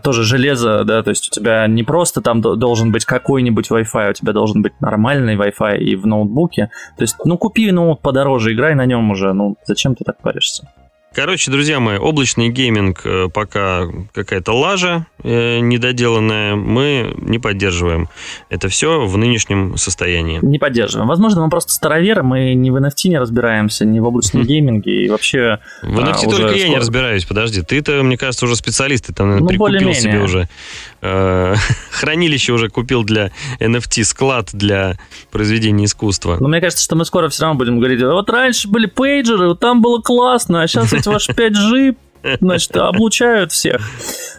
тоже 0.02 0.22
железо, 0.22 0.84
да, 0.84 1.02
то 1.02 1.10
есть 1.10 1.28
у 1.28 1.30
тебя 1.30 1.66
не 1.66 1.82
просто 1.82 2.22
там 2.22 2.40
должен 2.40 2.92
быть 2.92 3.04
какой-нибудь 3.04 3.70
Wi-Fi, 3.70 4.10
у 4.10 4.12
тебя 4.12 4.32
должен 4.32 4.62
быть 4.62 4.80
нормальный 4.80 5.36
Wi-Fi 5.36 5.78
и 5.78 5.96
в 5.96 6.06
ноутбуке. 6.06 6.70
То 6.96 7.02
есть, 7.02 7.16
ну, 7.24 7.36
купи 7.36 7.70
ноут 7.72 8.00
подороже, 8.00 8.52
играй 8.52 8.74
на 8.74 8.86
нем 8.86 9.10
уже, 9.10 9.32
ну, 9.32 9.56
зачем 9.64 9.94
ты 9.94 10.04
так 10.04 10.18
паришься? 10.22 10.68
Короче, 11.16 11.50
друзья 11.50 11.80
мои, 11.80 11.96
облачный 11.96 12.50
гейминг 12.50 13.00
э, 13.06 13.28
пока 13.32 13.86
какая-то 14.12 14.52
лажа 14.52 15.06
э, 15.24 15.60
недоделанная. 15.60 16.56
Мы 16.56 17.14
не 17.16 17.38
поддерживаем 17.38 18.10
это 18.50 18.68
все 18.68 19.06
в 19.06 19.16
нынешнем 19.16 19.78
состоянии. 19.78 20.40
Не 20.42 20.58
поддерживаем. 20.58 21.08
Возможно, 21.08 21.42
мы 21.42 21.48
просто 21.48 21.72
староверы, 21.72 22.22
мы 22.22 22.52
не 22.52 22.70
в 22.70 22.76
NFT 22.76 23.08
не 23.08 23.18
разбираемся, 23.18 23.86
не 23.86 23.98
в 23.98 24.04
облачном 24.04 24.42
гейминге 24.42 25.06
и 25.06 25.08
вообще... 25.08 25.60
В 25.80 25.98
NFT 25.98 26.26
а, 26.26 26.30
только 26.30 26.52
я 26.52 26.68
не 26.68 26.76
разбираюсь, 26.76 27.24
подожди. 27.24 27.62
Ты-то, 27.62 28.02
мне 28.02 28.18
кажется, 28.18 28.44
уже 28.44 28.54
специалист, 28.54 29.06
ты 29.06 29.14
там 29.14 29.28
наверное, 29.28 29.56
ну, 29.56 29.64
прикупил 29.64 29.94
себе 29.94 30.20
уже 30.20 30.50
э, 31.00 31.54
хранилище 31.92 32.52
уже 32.52 32.68
купил 32.68 33.04
для 33.04 33.30
NFT, 33.58 34.04
склад 34.04 34.50
для 34.52 34.98
произведения 35.30 35.86
искусства. 35.86 36.36
Но 36.40 36.48
мне 36.48 36.60
кажется, 36.60 36.84
что 36.84 36.94
мы 36.94 37.06
скоро 37.06 37.30
все 37.30 37.44
равно 37.44 37.58
будем 37.58 37.78
говорить, 37.78 38.02
вот 38.02 38.28
раньше 38.28 38.68
были 38.68 38.84
пейджеры, 38.84 39.48
вот 39.48 39.60
там 39.60 39.80
было 39.80 40.02
классно, 40.02 40.62
а 40.62 40.66
сейчас 40.66 40.92
эти 40.92 41.05
ваш 41.06 41.28
5G 41.28 41.96
значит, 42.40 42.76
облучают 42.76 43.52
всех. 43.52 43.80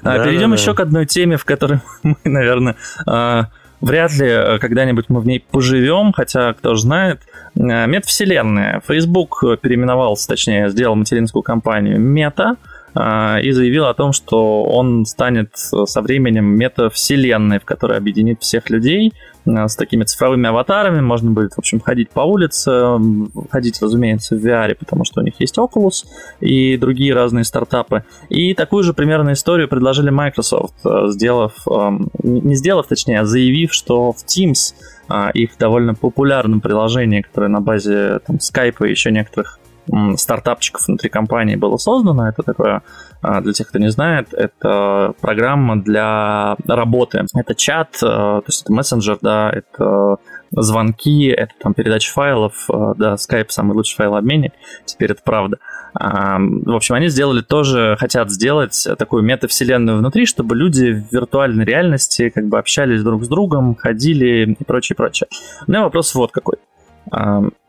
Да, 0.02 0.24
Перейдем 0.24 0.52
да, 0.52 0.56
еще 0.56 0.72
да. 0.72 0.74
к 0.74 0.80
одной 0.82 1.06
теме, 1.06 1.38
в 1.38 1.46
которой 1.46 1.80
мы, 2.04 2.16
наверное, 2.24 2.76
а, 3.06 3.48
вряд 3.82 4.14
ли 4.14 4.28
э, 4.28 4.60
когда-нибудь 4.60 5.06
мы 5.10 5.22
в 5.22 5.28
ней 5.28 5.44
поживем, 5.52 6.12
хотя, 6.12 6.54
кто 6.54 6.76
же 6.76 6.82
знает, 6.82 7.22
метавселенная. 7.56 8.82
Facebook 8.88 9.44
переименовался, 9.62 10.28
точнее, 10.28 10.70
сделал 10.70 10.96
материнскую 10.96 11.44
компанию 11.44 12.00
Meta, 12.00 12.58
а, 13.00 13.38
и 13.40 13.52
заявил 13.52 13.86
о 13.86 13.94
том, 13.94 14.12
что 14.12 14.64
он 14.64 15.06
станет 15.06 15.52
со 15.56 16.02
временем 16.02 16.46
метавселенной, 16.46 17.60
в 17.60 17.66
которой 17.66 17.98
объединит 17.98 18.42
всех 18.42 18.70
людей 18.70 19.14
а, 19.14 19.27
с 19.48 19.76
такими 19.76 20.04
цифровыми 20.04 20.50
аватарами. 20.50 21.02
Можно 21.02 21.32
будет, 21.32 21.54
в 21.54 21.60
общем, 21.60 21.80
ходить 21.80 22.10
по 22.10 22.22
улице, 22.22 22.72
ходить, 23.50 23.82
разумеется, 23.82 24.36
в 24.36 24.46
VR, 24.46 24.76
потому 24.76 25.06
что 25.06 25.22
у 25.22 25.24
них 25.24 25.34
есть 25.40 25.58
Oculus 25.58 26.06
и 26.40 26.78
другие 26.78 27.14
разные 27.14 27.44
стартапы. 27.44 28.04
И 28.30 28.54
такую 28.54 28.84
же 28.84 28.94
примерно 28.94 29.34
историю 29.34 29.68
предложили 29.68 30.10
Microsoft, 30.10 30.76
а, 30.86 31.08
сделав, 31.10 31.54
не 32.24 32.56
сделав, 32.56 32.88
точнее, 32.88 33.22
а 33.22 33.26
заявив, 33.26 33.74
что 33.74 34.12
в 34.12 34.26
Teams 34.26 34.74
их 35.34 35.52
довольно 35.58 35.96
популярном 35.96 36.60
приложении, 36.60 37.22
которое 37.22 37.48
на 37.48 37.62
базе 37.62 38.20
там, 38.28 38.38
Skype 38.38 38.86
и 38.86 38.90
еще 38.90 39.10
некоторых 39.10 39.58
стартапчиков 40.16 40.88
внутри 40.88 41.10
компании 41.10 41.56
было 41.56 41.78
создано. 41.78 42.28
Это 42.28 42.44
такое, 42.44 42.84
а, 43.22 43.42
для 43.42 43.54
тех, 43.54 43.68
кто 43.68 43.80
не 43.80 43.90
знает, 43.90 44.34
это 44.34 45.14
программа 45.22 45.82
для 45.82 46.56
работы. 46.68 47.26
Это 47.34 47.56
чат, 47.56 47.98
а, 48.04 48.42
то 48.42 48.48
есть 48.48 48.64
это 48.64 48.74
мессенджер, 48.74 49.18
да, 49.22 49.50
это 49.52 50.18
звонки, 50.52 51.28
это 51.28 51.54
там 51.60 51.74
передача 51.74 52.12
файлов, 52.12 52.70
а, 52.70 52.94
да, 52.96 53.14
Skype 53.16 53.48
самый 53.50 53.74
лучший 53.74 53.96
файлообменник, 53.96 54.54
теперь 54.86 55.12
это 55.12 55.22
правда. 55.24 55.58
В 55.94 56.76
общем, 56.76 56.94
они 56.94 57.08
сделали 57.08 57.42
тоже, 57.42 57.96
хотят 58.00 58.30
сделать 58.30 58.88
такую 59.00 59.24
метавселенную 59.24 59.98
внутри, 59.98 60.28
чтобы 60.28 60.56
люди 60.56 60.92
в 60.92 61.12
виртуальной 61.12 61.66
реальности 61.66 62.30
как 62.30 62.48
бы 62.48 62.60
общались 62.60 63.02
друг 63.02 63.24
с 63.24 63.28
другом, 63.28 63.76
ходили 63.76 64.56
и 64.60 64.64
прочее, 64.64 64.96
прочее. 64.96 65.28
У 65.66 65.72
меня 65.72 65.82
вопрос 65.82 66.14
вот 66.14 66.32
какой. 66.32 66.58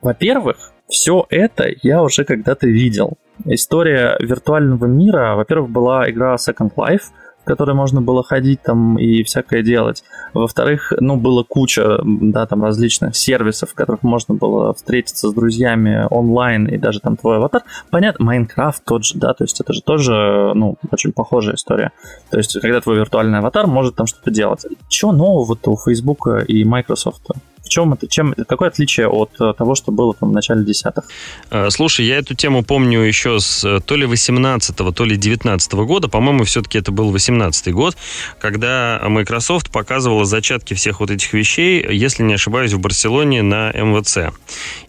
Во-первых, 0.02 0.72
все 0.88 1.26
это 1.28 1.66
я 1.82 2.02
уже 2.02 2.24
когда-то 2.24 2.66
видел. 2.66 3.18
История 3.44 4.16
виртуального 4.20 4.86
мира, 4.86 5.34
во-первых, 5.36 5.70
была 5.70 6.10
игра 6.10 6.34
Second 6.36 6.72
Life, 6.76 7.02
в 7.42 7.44
которые 7.44 7.76
можно 7.76 8.02
было 8.02 8.22
ходить 8.24 8.62
там 8.62 8.98
и 8.98 9.22
всякое 9.22 9.62
делать. 9.62 10.02
Во-вторых, 10.34 10.92
ну, 10.98 11.16
было 11.16 11.44
куча, 11.44 11.98
да, 12.04 12.46
там 12.46 12.62
различных 12.62 13.16
сервисов, 13.16 13.70
в 13.70 13.74
которых 13.74 14.02
можно 14.02 14.34
было 14.34 14.74
встретиться 14.74 15.28
с 15.28 15.32
друзьями 15.32 16.06
онлайн 16.10 16.66
и 16.66 16.76
даже 16.76 17.00
там 17.00 17.16
твой 17.16 17.36
аватар. 17.36 17.62
Понятно, 17.90 18.24
Майнкрафт 18.24 18.82
тот 18.84 19.04
же, 19.04 19.18
да, 19.18 19.32
то 19.34 19.44
есть 19.44 19.60
это 19.60 19.72
же 19.72 19.82
тоже, 19.82 20.52
ну, 20.54 20.76
очень 20.90 21.12
похожая 21.12 21.54
история. 21.54 21.92
То 22.30 22.38
есть 22.38 22.60
когда 22.60 22.80
твой 22.80 22.96
виртуальный 22.96 23.38
аватар 23.38 23.66
может 23.66 23.94
там 23.94 24.06
что-то 24.06 24.30
делать. 24.30 24.66
Чего 24.88 25.12
нового-то 25.12 25.70
у 25.70 25.76
Facebook 25.76 26.28
и 26.46 26.64
Microsoft? 26.64 27.22
Чем 27.68 27.92
это? 27.92 28.08
Чем, 28.08 28.34
какое 28.46 28.68
отличие 28.68 29.08
от 29.08 29.30
э, 29.40 29.52
того, 29.56 29.74
что 29.74 29.92
было 29.92 30.14
там 30.14 30.30
в 30.30 30.32
начале 30.32 30.64
десятых? 30.64 31.04
Э, 31.50 31.70
слушай, 31.70 32.06
я 32.06 32.18
эту 32.18 32.34
тему 32.34 32.64
помню 32.64 33.00
еще 33.00 33.40
с 33.40 33.64
э, 33.64 33.80
то 33.80 33.96
ли 33.96 34.06
18 34.06 34.76
то 34.76 35.04
ли 35.04 35.16
19 35.16 35.72
года, 35.74 36.08
по-моему, 36.08 36.44
все-таки 36.44 36.78
это 36.78 36.92
был 36.92 37.10
18 37.10 37.72
год, 37.72 37.96
когда 38.40 39.00
Microsoft 39.04 39.70
показывала 39.70 40.24
зачатки 40.24 40.74
всех 40.74 41.00
вот 41.00 41.10
этих 41.10 41.32
вещей, 41.32 41.84
если 41.90 42.22
не 42.22 42.34
ошибаюсь, 42.34 42.72
в 42.72 42.80
Барселоне 42.80 43.42
на 43.42 43.70
МВЦ. 43.70 44.34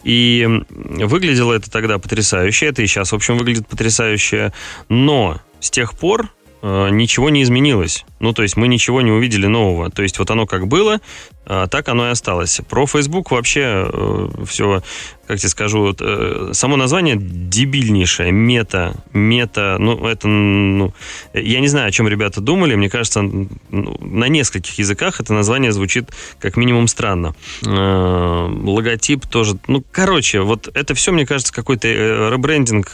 И 0.04 0.48
выглядело 0.70 1.52
это 1.52 1.70
тогда 1.70 1.98
потрясающе, 1.98 2.66
это 2.66 2.82
и 2.82 2.86
сейчас, 2.86 3.12
в 3.12 3.14
общем, 3.14 3.36
выглядит 3.36 3.66
потрясающе, 3.68 4.52
но 4.88 5.40
с 5.60 5.70
тех 5.70 5.94
пор 5.94 6.32
ничего 6.62 7.30
не 7.30 7.42
изменилось. 7.42 8.04
Ну, 8.20 8.34
то 8.34 8.42
есть 8.42 8.56
мы 8.56 8.68
ничего 8.68 9.00
не 9.00 9.10
увидели 9.10 9.46
нового. 9.46 9.90
То 9.90 10.02
есть 10.02 10.18
вот 10.18 10.30
оно 10.30 10.46
как 10.46 10.68
было, 10.68 11.00
а, 11.46 11.66
так 11.66 11.88
оно 11.88 12.06
и 12.06 12.10
осталось. 12.10 12.60
Про 12.68 12.86
Facebook 12.86 13.30
вообще 13.30 13.88
э, 13.92 14.28
все, 14.46 14.82
как 15.26 15.38
тебе 15.38 15.48
скажу, 15.48 15.94
э, 15.98 16.50
само 16.52 16.76
название 16.76 17.16
дебильнейшее, 17.18 18.30
мета, 18.30 18.94
мета, 19.12 19.76
ну, 19.78 20.06
это, 20.06 20.28
ну, 20.28 20.94
я 21.32 21.60
не 21.60 21.68
знаю, 21.68 21.88
о 21.88 21.90
чем 21.90 22.06
ребята 22.08 22.40
думали, 22.40 22.74
мне 22.74 22.90
кажется, 22.90 23.22
ну, 23.22 23.52
на 24.00 24.28
нескольких 24.28 24.78
языках 24.78 25.20
это 25.20 25.32
название 25.32 25.72
звучит 25.72 26.10
как 26.38 26.56
минимум 26.56 26.88
странно. 26.88 27.34
Э, 27.66 28.48
логотип 28.48 29.26
тоже, 29.26 29.56
ну, 29.66 29.82
короче, 29.90 30.40
вот 30.42 30.68
это 30.72 30.94
все, 30.94 31.10
мне 31.10 31.26
кажется, 31.26 31.52
какой-то 31.52 31.88
ребрендинг 31.88 32.92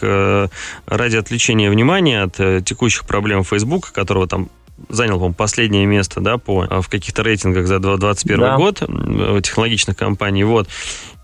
ради 0.87 1.17
отвлечения 1.17 1.71
внимания 1.71 2.23
от 2.23 2.65
текущих 2.65 3.07
проблем 3.07 3.45
Facebook, 3.45 3.93
которого 3.93 4.27
там 4.27 4.49
занял, 4.89 5.15
по-моему, 5.15 5.35
последнее 5.35 5.87
место, 5.87 6.21
да, 6.21 6.39
по, 6.39 6.67
а, 6.69 6.81
в 6.81 6.89
каких-то 6.89 7.23
рейтингах 7.23 7.67
за 7.67 7.79
2021 7.79 8.41
да. 8.41 8.57
год 8.57 8.79
технологичных 9.43 9.97
компаний, 9.97 10.45
вот. 10.45 10.69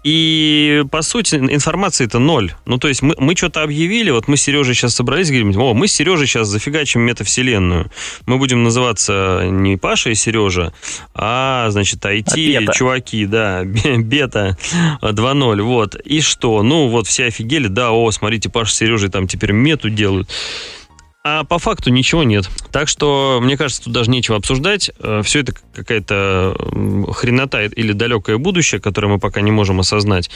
И, 0.04 0.84
по 0.90 1.02
сути, 1.02 1.36
информации 1.36 2.06
это 2.06 2.18
ноль. 2.18 2.52
Ну, 2.66 2.78
то 2.78 2.88
есть 2.88 3.02
мы, 3.02 3.14
мы 3.18 3.36
что-то 3.36 3.62
объявили, 3.62 4.10
вот 4.10 4.26
мы 4.26 4.36
с 4.36 4.42
Сережей 4.42 4.74
сейчас 4.74 4.96
собрались, 4.96 5.28
говорим, 5.28 5.56
о, 5.60 5.74
мы 5.74 5.86
с 5.86 5.92
Сережей 5.92 6.26
сейчас 6.26 6.48
зафигачим 6.48 7.02
метавселенную. 7.02 7.90
Мы 8.26 8.38
будем 8.38 8.64
называться 8.64 9.42
не 9.48 9.76
Паша 9.76 10.10
и 10.10 10.14
Сережа, 10.16 10.72
а, 11.14 11.70
значит, 11.70 12.04
IT-чуваки, 12.04 13.24
а 13.24 13.28
да, 13.28 13.62
бета 13.98 14.58
2.0, 15.02 15.62
вот. 15.62 15.94
И 15.94 16.20
что? 16.20 16.62
Ну, 16.64 16.88
вот 16.88 17.06
все 17.06 17.26
офигели, 17.26 17.68
да, 17.68 17.92
о, 17.92 18.10
смотрите, 18.10 18.48
Паша 18.48 18.72
с 18.72 18.78
Сережей 18.78 19.08
там 19.08 19.28
теперь 19.28 19.52
мету 19.52 19.88
делают. 19.88 20.28
А 21.24 21.44
по 21.44 21.58
факту 21.60 21.90
ничего 21.90 22.24
нет. 22.24 22.48
Так 22.72 22.88
что, 22.88 23.38
мне 23.40 23.56
кажется, 23.56 23.84
тут 23.84 23.92
даже 23.92 24.10
нечего 24.10 24.36
обсуждать. 24.36 24.90
Э, 24.98 25.22
Все 25.22 25.40
это 25.40 25.52
какая-то 25.72 26.56
хренота 27.12 27.62
или 27.62 27.92
далекое 27.92 28.38
будущее, 28.38 28.80
которое 28.80 29.06
мы 29.06 29.18
пока 29.20 29.40
не 29.40 29.52
можем 29.52 29.78
осознать. 29.78 30.30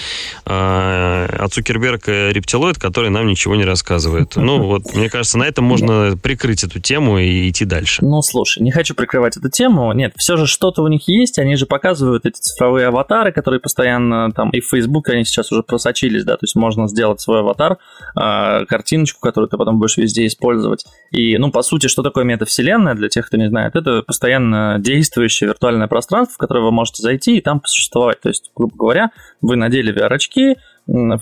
А, 0.45 1.47
Цукерберг 1.51 2.07
рептилоид, 2.07 2.79
который 2.79 3.11
нам 3.11 3.27
ничего 3.27 3.57
не 3.57 3.65
рассказывает. 3.65 4.37
Ну, 4.37 4.63
вот, 4.63 4.95
мне 4.95 5.11
кажется, 5.11 5.39
на 5.39 5.45
этом 5.45 5.65
можно 5.65 6.17
прикрыть 6.17 6.63
эту 6.63 6.79
тему 6.79 7.19
и 7.19 7.51
идти 7.51 7.65
дальше. 7.65 8.05
Ну, 8.05 8.23
слушай, 8.23 8.63
не 8.63 8.71
хочу 8.71 8.95
прикрывать 8.95 9.37
эту 9.37 9.51
тему. 9.51 9.93
Нет, 9.93 10.13
все 10.17 10.37
же 10.37 10.47
что-то 10.47 10.83
у 10.83 10.89
них 10.89 11.09
есть. 11.09 11.39
Они 11.39 11.57
же 11.57 11.67
показывают 11.67 12.27
эти 12.27 12.39
цифровые 12.39 12.87
аватары, 12.87 13.33
которые 13.33 13.61
постоянно 13.61 14.31
там 14.33 14.51
и 14.51 14.61
в 14.61 14.69
Facebook 14.69 15.09
они 15.09 15.25
сейчас 15.25 15.51
уже 15.51 15.63
просочились, 15.63 16.25
да, 16.25 16.35
то 16.35 16.45
есть 16.45 16.55
можно 16.55 16.87
сделать 16.87 17.21
свой 17.21 17.41
аватар, 17.41 17.79
а, 18.15 18.65
картиночку, 18.67 19.21
которую 19.21 19.49
ты 19.49 19.57
потом 19.57 19.79
будешь 19.79 19.97
везде 19.97 20.27
использовать 20.27 20.76
делать. 20.77 20.85
И, 21.11 21.37
ну, 21.39 21.51
по 21.51 21.63
сути, 21.63 21.87
что 21.87 22.03
такое 22.03 22.25
метавселенная, 22.25 22.95
для 22.95 23.09
тех, 23.09 23.27
кто 23.27 23.37
не 23.37 23.49
знает, 23.49 23.77
это 23.77 24.03
постоянно 24.03 24.79
действующее 24.79 25.49
виртуальное 25.49 25.89
пространство, 25.89 26.35
в 26.35 26.39
которое 26.39 26.65
вы 26.65 26.73
можете 26.73 27.03
зайти 27.03 27.39
и 27.39 27.41
там 27.41 27.61
посуществовать. 27.61 28.21
То 28.21 28.29
есть, 28.29 28.51
грубо 28.55 28.77
говоря, 28.77 29.11
вы 29.41 29.57
надели 29.57 29.95
VR-очки, 29.95 30.57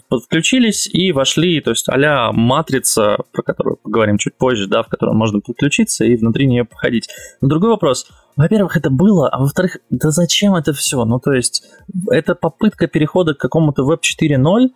подключились 0.08 0.86
и 0.92 1.12
вошли, 1.12 1.60
то 1.62 1.70
есть 1.70 1.88
а 1.88 2.32
матрица, 2.32 3.16
про 3.32 3.42
которую 3.42 3.76
поговорим 3.76 4.18
чуть 4.18 4.36
позже, 4.36 4.66
да, 4.66 4.82
в 4.82 4.88
которую 4.88 5.16
можно 5.16 5.40
подключиться 5.40 6.04
и 6.04 6.16
внутри 6.16 6.46
нее 6.46 6.64
походить. 6.64 7.08
Но 7.40 7.48
другой 7.48 7.70
вопрос. 7.70 8.06
Во-первых, 8.36 8.76
это 8.76 8.90
было, 8.90 9.28
а 9.28 9.38
во-вторых, 9.38 9.78
да 9.90 10.10
зачем 10.10 10.54
это 10.54 10.74
все? 10.74 11.04
Ну, 11.04 11.18
то 11.18 11.32
есть, 11.32 11.62
это 12.10 12.34
попытка 12.34 12.88
перехода 12.88 13.32
к 13.32 13.38
какому-то 13.38 13.84
Web 13.90 14.00
4.0, 14.00 14.70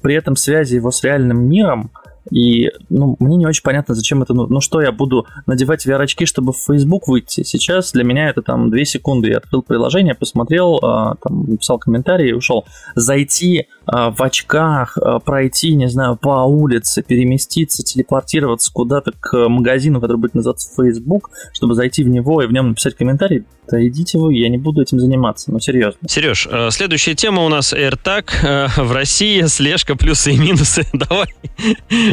при 0.00 0.14
этом 0.14 0.36
связи 0.36 0.76
его 0.76 0.90
с 0.90 1.02
реальным 1.02 1.46
миром– 1.46 1.90
и 2.30 2.70
ну, 2.88 3.16
мне 3.18 3.36
не 3.36 3.46
очень 3.46 3.62
понятно, 3.62 3.94
зачем 3.94 4.22
это. 4.22 4.34
Ну, 4.34 4.46
ну 4.46 4.60
что 4.60 4.80
я 4.80 4.92
буду 4.92 5.26
надевать 5.46 5.86
VR-очки, 5.86 6.26
чтобы 6.26 6.52
в 6.52 6.58
Facebook 6.58 7.08
выйти? 7.08 7.42
Сейчас 7.42 7.92
для 7.92 8.04
меня 8.04 8.28
это 8.28 8.42
там 8.42 8.70
2 8.70 8.84
секунды. 8.84 9.28
Я 9.28 9.38
открыл 9.38 9.62
приложение, 9.62 10.14
посмотрел, 10.14 10.78
а, 10.82 11.16
там, 11.22 11.44
написал 11.44 11.78
комментарий 11.78 12.30
и 12.30 12.32
ушел. 12.32 12.64
Зайти 12.94 13.66
а, 13.86 14.10
в 14.10 14.22
очках, 14.22 14.96
а, 14.96 15.18
пройти, 15.18 15.74
не 15.74 15.88
знаю, 15.88 16.16
по 16.16 16.44
улице, 16.44 17.02
переместиться, 17.02 17.82
телепортироваться 17.82 18.72
куда-то 18.72 19.12
к 19.18 19.48
магазину, 19.48 20.00
который 20.00 20.16
будет 20.16 20.34
называться 20.34 20.70
Facebook, 20.74 21.30
чтобы 21.52 21.74
зайти 21.74 22.04
в 22.04 22.08
него 22.08 22.42
и 22.42 22.46
в 22.46 22.52
нем 22.52 22.70
написать 22.70 22.96
комментарий, 22.96 23.44
да 23.70 23.84
идите 23.86 24.18
вы, 24.18 24.34
я 24.34 24.48
не 24.48 24.58
буду 24.58 24.82
этим 24.82 25.00
заниматься, 25.00 25.50
ну 25.50 25.58
серьезно. 25.58 25.98
Сереж, 26.06 26.46
э, 26.50 26.70
следующая 26.70 27.14
тема 27.14 27.44
у 27.44 27.48
нас 27.48 27.72
AirTag 27.72 28.30
э, 28.42 28.68
в 28.76 28.92
России, 28.92 29.42
слежка, 29.46 29.96
плюсы 29.96 30.32
и 30.32 30.38
минусы. 30.38 30.86
Давай, 30.92 31.28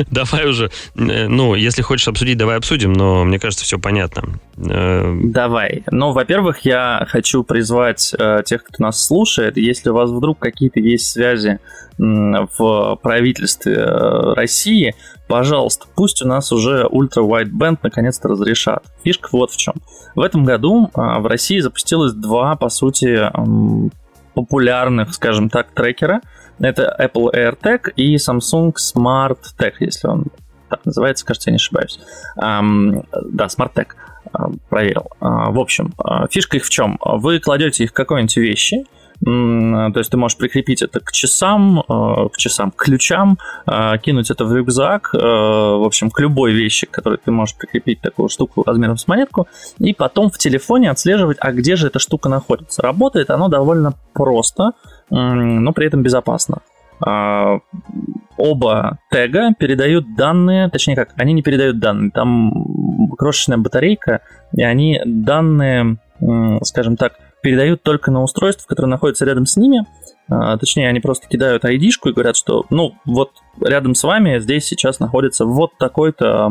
давай 0.11 0.47
уже, 0.47 0.71
э, 0.95 1.27
ну, 1.27 1.55
если 1.55 1.81
хочешь 1.81 2.07
обсудить, 2.07 2.37
давай 2.37 2.57
обсудим, 2.57 2.93
но 2.93 3.23
мне 3.23 3.39
кажется, 3.39 3.65
все 3.65 3.79
понятно. 3.79 4.39
Давай. 4.55 5.83
Ну, 5.91 6.11
во-первых, 6.11 6.59
я 6.65 7.05
хочу 7.09 7.43
призвать 7.43 8.13
тех, 8.45 8.63
кто 8.63 8.83
нас 8.83 9.03
слушает, 9.05 9.57
если 9.57 9.89
у 9.89 9.93
вас 9.93 10.09
вдруг 10.09 10.39
какие-то 10.39 10.79
есть 10.79 11.07
связи 11.07 11.59
в 11.97 12.99
правительстве 13.01 13.83
России, 14.33 14.95
пожалуйста, 15.27 15.85
пусть 15.95 16.21
у 16.21 16.27
нас 16.27 16.51
уже 16.51 16.87
ультра-wideband 16.89 17.79
наконец-то 17.83 18.29
разрешат. 18.29 18.83
Фишка 19.03 19.29
вот 19.31 19.51
в 19.51 19.57
чем. 19.57 19.75
В 20.15 20.21
этом 20.21 20.43
году 20.43 20.89
а, 20.93 21.19
в 21.19 21.27
России 21.27 21.59
запустилось 21.59 22.13
два, 22.13 22.55
по 22.55 22.69
сути, 22.69 23.29
популярных, 24.33 25.13
скажем 25.13 25.49
так, 25.49 25.71
трекера. 25.73 26.21
Это 26.61 26.95
Apple 26.99 27.33
AirTag 27.33 27.93
и 27.95 28.15
Samsung 28.15 28.73
Smart 28.75 29.39
Tag, 29.57 29.73
если 29.79 30.07
он 30.07 30.25
так 30.69 30.85
называется, 30.85 31.25
кажется, 31.25 31.49
я 31.49 31.53
не 31.53 31.57
ошибаюсь. 31.57 31.99
да, 32.35 33.45
Smart 33.47 33.73
Tag 33.73 33.87
проверил. 34.69 35.09
А, 35.19 35.51
в 35.51 35.59
общем, 35.59 35.93
а, 35.97 36.27
фишка 36.27 36.57
их 36.57 36.65
в 36.65 36.69
чем? 36.69 36.97
Вы 37.03 37.39
кладете 37.39 37.83
их 37.83 37.89
в 37.89 37.93
какой-нибудь 37.93 38.37
вещи, 38.37 38.85
то 39.23 39.93
есть 39.97 40.09
ты 40.09 40.17
можешь 40.17 40.35
прикрепить 40.35 40.81
это 40.81 40.99
к 40.99 41.11
часам, 41.11 41.81
э, 41.81 42.29
к 42.33 42.37
часам, 42.37 42.71
к 42.71 42.77
ключам, 42.77 43.37
кинуть 44.01 44.31
это 44.31 44.45
в 44.45 44.55
рюкзак, 44.55 45.13
в 45.13 45.85
общем, 45.85 46.09
к 46.09 46.19
любой 46.19 46.53
вещи, 46.53 46.87
к 46.87 46.89
которой 46.89 47.19
ты 47.23 47.29
можешь 47.29 47.55
прикрепить 47.55 48.01
такую 48.01 48.29
штуку 48.29 48.63
размером 48.65 48.97
с 48.97 49.07
монетку, 49.07 49.47
и 49.77 49.93
потом 49.93 50.31
в 50.31 50.39
телефоне 50.39 50.89
отслеживать, 50.89 51.37
а 51.39 51.51
где 51.51 51.75
же 51.75 51.85
эта 51.85 51.99
штука 51.99 52.29
находится. 52.29 52.81
Работает 52.81 53.29
оно 53.29 53.47
довольно 53.47 53.93
просто, 54.13 54.71
но 55.11 55.73
при 55.73 55.87
этом 55.87 56.01
безопасно 56.01 56.61
оба 58.37 58.99
тега 59.11 59.53
передают 59.57 60.15
данные, 60.15 60.69
точнее 60.69 60.95
как, 60.95 61.09
они 61.17 61.33
не 61.33 61.41
передают 61.41 61.79
данные, 61.79 62.11
там 62.11 63.09
крошечная 63.17 63.57
батарейка, 63.57 64.21
и 64.53 64.63
они 64.63 64.99
данные, 65.05 65.97
скажем 66.63 66.97
так, 66.97 67.13
передают 67.41 67.81
только 67.81 68.11
на 68.11 68.21
устройство, 68.21 68.67
которое 68.67 68.87
находится 68.87 69.25
рядом 69.25 69.45
с 69.45 69.57
ними. 69.57 69.85
А, 70.29 70.57
точнее, 70.57 70.87
они 70.87 70.99
просто 70.99 71.27
кидают 71.27 71.65
ID-шку 71.65 72.09
и 72.09 72.13
говорят, 72.13 72.35
что, 72.35 72.65
ну, 72.69 72.93
вот 73.05 73.31
рядом 73.59 73.95
с 73.95 74.03
вами 74.03 74.37
здесь 74.39 74.65
сейчас 74.65 74.99
находится 74.99 75.45
вот 75.45 75.71
такой-то 75.79 76.49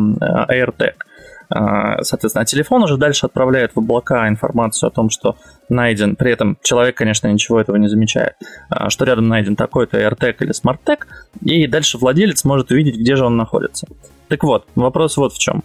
AirTag. 0.48 0.94
А, 1.50 2.02
соответственно, 2.02 2.42
а 2.42 2.46
телефон 2.46 2.84
уже 2.84 2.96
дальше 2.96 3.26
отправляет 3.26 3.72
в 3.74 3.78
облака 3.78 4.28
информацию 4.28 4.88
о 4.88 4.90
том, 4.90 5.10
что 5.10 5.36
найден, 5.68 6.16
при 6.16 6.32
этом 6.32 6.56
человек, 6.62 6.96
конечно, 6.96 7.26
ничего 7.28 7.60
этого 7.60 7.76
не 7.76 7.88
замечает, 7.88 8.34
а, 8.68 8.88
что 8.88 9.04
рядом 9.04 9.28
найден 9.28 9.56
такой-то 9.56 9.98
AirTag 9.98 10.36
или 10.40 10.52
SmartTag, 10.52 11.00
и 11.44 11.66
дальше 11.66 11.98
владелец 11.98 12.44
может 12.44 12.70
увидеть, 12.70 12.96
где 12.96 13.16
же 13.16 13.24
он 13.24 13.36
находится. 13.36 13.86
Так 14.28 14.44
вот, 14.44 14.66
вопрос 14.76 15.16
вот 15.16 15.32
в 15.32 15.38
чем. 15.38 15.64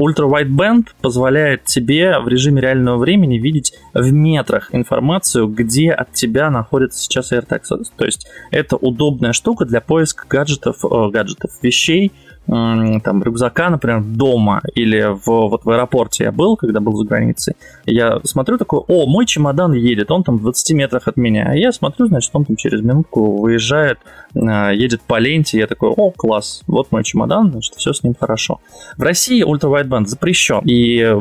Ультра-Wideband 0.00 0.86
позволяет 1.02 1.64
тебе 1.64 2.18
в 2.20 2.28
режиме 2.28 2.62
реального 2.62 2.96
времени 2.96 3.38
видеть 3.38 3.74
в 3.92 4.10
метрах 4.12 4.74
информацию, 4.74 5.46
где 5.48 5.90
от 5.90 6.12
тебя 6.12 6.50
находится 6.50 7.02
сейчас 7.02 7.32
AirTag. 7.32 7.62
То 7.96 8.04
есть 8.04 8.26
это 8.50 8.76
удобная 8.76 9.32
штука 9.32 9.64
для 9.64 9.80
поиска 9.80 10.24
гаджетов, 10.28 10.84
э, 10.84 11.10
гаджетов 11.10 11.50
вещей, 11.60 12.12
там 12.50 13.22
рюкзака, 13.22 13.70
например, 13.70 14.02
дома 14.02 14.60
или 14.74 15.06
в, 15.14 15.26
вот 15.26 15.64
в 15.64 15.70
аэропорте 15.70 16.24
я 16.24 16.32
был, 16.32 16.56
когда 16.56 16.80
был 16.80 16.96
за 16.96 17.04
границей, 17.04 17.54
я 17.86 18.18
смотрю 18.24 18.58
такой, 18.58 18.80
о, 18.88 19.06
мой 19.06 19.24
чемодан 19.24 19.72
едет, 19.72 20.10
он 20.10 20.24
там 20.24 20.38
в 20.38 20.42
20 20.42 20.74
метрах 20.74 21.06
от 21.06 21.16
меня, 21.16 21.46
а 21.48 21.54
я 21.54 21.70
смотрю, 21.70 22.06
значит, 22.06 22.30
он 22.34 22.44
там 22.44 22.56
через 22.56 22.80
минутку 22.80 23.40
выезжает, 23.40 23.98
а, 24.34 24.70
едет 24.70 25.00
по 25.02 25.18
ленте, 25.20 25.58
я 25.58 25.68
такой, 25.68 25.90
о, 25.90 26.10
класс, 26.10 26.62
вот 26.66 26.90
мой 26.90 27.04
чемодан, 27.04 27.52
значит, 27.52 27.74
все 27.76 27.92
с 27.92 28.02
ним 28.02 28.16
хорошо. 28.18 28.60
В 28.96 29.02
России 29.02 29.44
ультравайдбенд 29.44 30.08
запрещен, 30.08 30.62
и 30.64 31.16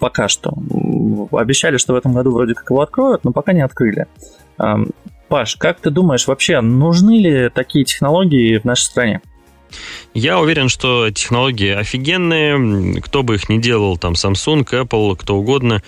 пока 0.00 0.26
что. 0.26 0.52
Обещали, 1.30 1.76
что 1.76 1.92
в 1.92 1.96
этом 1.96 2.12
году 2.12 2.32
вроде 2.32 2.54
как 2.54 2.68
его 2.68 2.80
откроют, 2.80 3.22
но 3.22 3.30
пока 3.30 3.52
не 3.52 3.60
открыли. 3.60 4.06
Паш, 5.28 5.56
как 5.56 5.80
ты 5.80 5.90
думаешь, 5.90 6.26
вообще 6.26 6.60
нужны 6.60 7.18
ли 7.18 7.48
такие 7.48 7.84
технологии 7.84 8.58
в 8.58 8.64
нашей 8.64 8.82
стране? 8.82 9.22
Я 10.14 10.40
уверен, 10.40 10.68
что 10.68 11.10
технологии 11.10 11.70
офигенные. 11.70 13.00
Кто 13.00 13.22
бы 13.22 13.36
их 13.36 13.48
ни 13.48 13.58
делал, 13.58 13.96
там 13.96 14.12
Samsung, 14.12 14.64
Apple, 14.64 15.16
кто 15.16 15.36
угодно. 15.36 15.82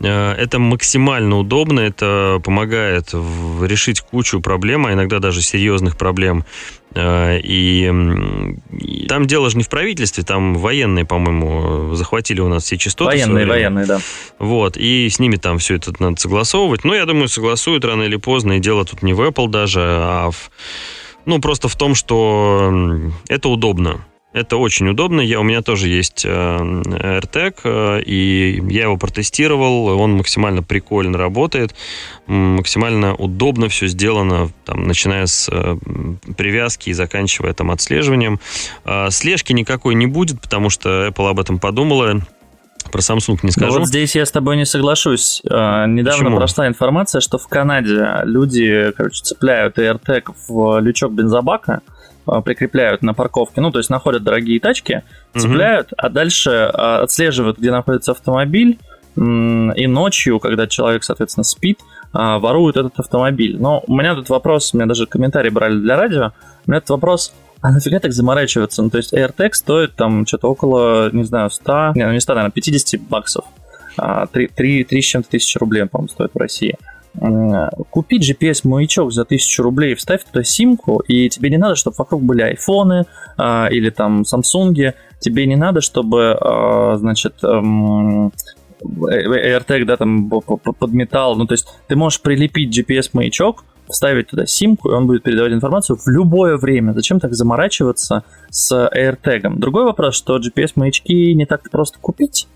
Э, 0.00 0.32
это 0.32 0.58
максимально 0.58 1.38
удобно, 1.38 1.80
это 1.80 2.40
помогает 2.44 3.12
решить 3.12 4.00
кучу 4.00 4.40
проблем, 4.40 4.86
а 4.86 4.92
иногда 4.92 5.18
даже 5.18 5.42
серьезных 5.42 5.96
проблем. 5.96 6.44
Э, 6.94 7.38
и, 7.40 7.92
и 8.72 9.06
там 9.06 9.26
дело 9.26 9.50
же 9.50 9.56
не 9.56 9.64
в 9.64 9.68
правительстве, 9.68 10.24
там 10.24 10.54
военные, 10.54 11.04
по-моему, 11.04 11.94
захватили 11.94 12.40
у 12.40 12.48
нас 12.48 12.64
все 12.64 12.78
частоты. 12.78 13.10
Военные, 13.10 13.46
военные, 13.46 13.86
да. 13.86 14.00
Вот, 14.38 14.76
и 14.76 15.08
с 15.08 15.18
ними 15.18 15.36
там 15.36 15.58
все 15.58 15.76
это 15.76 15.92
надо 15.98 16.20
согласовывать. 16.20 16.84
Но 16.84 16.94
я 16.94 17.04
думаю, 17.04 17.28
согласуют 17.28 17.84
рано 17.84 18.04
или 18.04 18.16
поздно, 18.16 18.54
и 18.54 18.60
дело 18.60 18.84
тут 18.84 19.02
не 19.02 19.12
в 19.12 19.20
Apple 19.20 19.48
даже, 19.48 19.80
а 19.80 20.30
в 20.30 20.50
ну, 21.28 21.40
просто 21.40 21.68
в 21.68 21.76
том, 21.76 21.94
что 21.94 22.72
это 23.28 23.50
удобно. 23.50 24.04
Это 24.32 24.56
очень 24.56 24.88
удобно. 24.88 25.20
Я, 25.20 25.40
у 25.40 25.42
меня 25.42 25.60
тоже 25.60 25.88
есть 25.88 26.24
э, 26.24 26.28
AirTag, 26.28 27.60
э, 27.64 28.02
и 28.02 28.62
я 28.70 28.84
его 28.84 28.96
протестировал. 28.96 29.88
Он 29.88 30.12
максимально 30.12 30.62
прикольно 30.62 31.18
работает, 31.18 31.74
максимально 32.26 33.14
удобно 33.14 33.68
все 33.68 33.88
сделано, 33.88 34.50
там, 34.64 34.84
начиная 34.84 35.26
с 35.26 35.50
э, 35.50 35.76
привязки 36.36 36.90
и 36.90 36.94
заканчивая 36.94 37.52
там 37.52 37.70
отслеживанием. 37.70 38.40
Э, 38.84 39.08
слежки 39.10 39.52
никакой 39.52 39.94
не 39.94 40.06
будет, 40.06 40.40
потому 40.40 40.70
что 40.70 41.08
Apple 41.08 41.28
об 41.28 41.40
этом 41.40 41.58
подумала 41.58 42.22
про 42.88 43.00
Samsung 43.00 43.38
не 43.42 43.50
скажу. 43.50 43.72
Ну, 43.72 43.78
вот 43.80 43.88
здесь 43.88 44.14
я 44.16 44.26
с 44.26 44.30
тобой 44.30 44.56
не 44.56 44.64
соглашусь. 44.64 45.42
А, 45.50 45.86
недавно 45.86 46.24
Почему? 46.24 46.36
прошла 46.36 46.68
информация, 46.68 47.20
что 47.20 47.38
в 47.38 47.46
Канаде 47.48 48.06
люди, 48.24 48.92
короче, 48.96 49.22
цепляют 49.22 49.78
AirTag 49.78 50.34
в 50.48 50.80
лючок 50.80 51.12
бензобака, 51.12 51.82
а, 52.26 52.40
прикрепляют 52.40 53.02
на 53.02 53.14
парковке, 53.14 53.60
ну, 53.60 53.70
то 53.70 53.78
есть 53.78 53.90
находят 53.90 54.22
дорогие 54.22 54.60
тачки, 54.60 55.02
цепляют, 55.36 55.92
угу. 55.92 55.96
а 55.98 56.08
дальше 56.08 56.50
а, 56.50 57.02
отслеживают, 57.02 57.58
где 57.58 57.70
находится 57.70 58.12
автомобиль, 58.12 58.78
и 59.16 59.86
ночью, 59.88 60.38
когда 60.38 60.68
человек, 60.68 61.02
соответственно, 61.02 61.42
спит, 61.42 61.80
воруют 62.12 62.76
этот 62.76 63.00
автомобиль. 63.00 63.56
Но 63.58 63.82
у 63.88 63.96
меня 63.96 64.14
тут 64.14 64.28
вопрос, 64.28 64.72
у 64.72 64.76
меня 64.76 64.86
даже 64.86 65.06
комментарии 65.06 65.50
брали 65.50 65.76
для 65.80 65.96
радио, 65.96 66.30
у 66.66 66.70
меня 66.70 66.80
тут 66.80 66.90
вопрос, 66.90 67.32
а 67.60 67.72
нафига 67.72 67.98
так 68.00 68.12
заморачиваться? 68.12 68.82
Ну, 68.82 68.90
то 68.90 68.98
есть 68.98 69.12
AirTag 69.12 69.52
стоит 69.52 69.94
там 69.94 70.26
что-то 70.26 70.48
около, 70.48 71.10
не 71.12 71.24
знаю, 71.24 71.50
100, 71.50 71.92
не, 71.94 72.06
ну 72.06 72.12
не 72.12 72.20
100, 72.20 72.34
наверное, 72.34 72.52
50 72.52 73.00
баксов. 73.02 73.44
3, 74.32 74.48
3, 74.54 74.84
3 74.84 75.02
с 75.02 75.04
чем-то 75.04 75.28
тысячи 75.28 75.58
рублей, 75.58 75.86
по-моему, 75.86 76.08
стоит 76.08 76.30
в 76.32 76.38
России. 76.38 76.76
Купи 77.90 78.20
GPS-маячок 78.20 79.10
за 79.10 79.24
тысячу 79.24 79.62
рублей, 79.62 79.94
вставь 79.94 80.22
туда 80.24 80.44
симку, 80.44 81.00
и 81.08 81.28
тебе 81.28 81.50
не 81.50 81.56
надо, 81.56 81.74
чтобы 81.74 81.96
вокруг 81.98 82.22
были 82.22 82.42
айфоны 82.42 83.06
а, 83.36 83.68
или 83.70 83.90
там 83.90 84.24
самсунги. 84.24 84.94
Тебе 85.18 85.46
не 85.46 85.56
надо, 85.56 85.80
чтобы, 85.80 86.36
а, 86.40 86.96
значит, 86.98 87.42
эм, 87.42 88.30
AirTag, 88.80 89.84
да, 89.84 89.96
там 89.96 90.28
под 90.28 90.92
металл. 90.92 91.36
Ну, 91.36 91.46
то 91.46 91.54
есть 91.54 91.66
ты 91.88 91.96
можешь 91.96 92.20
прилепить 92.20 92.76
GPS-маячок, 92.78 93.64
вставить 93.90 94.28
туда 94.28 94.46
симку, 94.46 94.90
и 94.90 94.94
он 94.94 95.06
будет 95.06 95.22
передавать 95.22 95.52
информацию 95.52 95.96
в 95.96 96.08
любое 96.08 96.56
время. 96.56 96.92
Зачем 96.92 97.20
так 97.20 97.34
заморачиваться 97.34 98.24
с 98.50 98.72
AirTag? 98.72 99.58
Другой 99.58 99.84
вопрос, 99.84 100.14
что 100.14 100.38
GPS-маячки 100.38 101.34
не 101.34 101.46
так 101.46 101.68
просто 101.70 101.98
купить. 101.98 102.46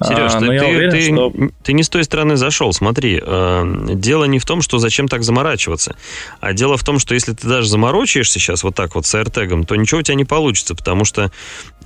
Сереж, 0.00 0.32
а, 0.34 0.38
ты, 0.38 0.46
ты, 0.46 0.64
уверен, 0.64 0.90
ты, 0.90 1.02
что... 1.02 1.32
ты 1.64 1.72
не 1.72 1.82
с 1.82 1.88
той 1.88 2.04
стороны 2.04 2.36
зашел. 2.36 2.72
Смотри, 2.72 3.20
э, 3.20 3.64
дело 3.94 4.26
не 4.26 4.38
в 4.38 4.44
том, 4.44 4.62
что 4.62 4.78
зачем 4.78 5.08
так 5.08 5.24
заморачиваться, 5.24 5.96
а 6.40 6.52
дело 6.52 6.76
в 6.76 6.84
том, 6.84 7.00
что 7.00 7.14
если 7.14 7.32
ты 7.32 7.48
даже 7.48 7.68
заморочаешься 7.68 8.38
сейчас 8.38 8.62
вот 8.62 8.76
так 8.76 8.94
вот 8.94 9.06
с 9.06 9.14
AirTag, 9.14 9.66
то 9.66 9.74
ничего 9.74 9.98
у 9.98 10.02
тебя 10.02 10.14
не 10.14 10.24
получится, 10.24 10.76
потому 10.76 11.04
что 11.04 11.32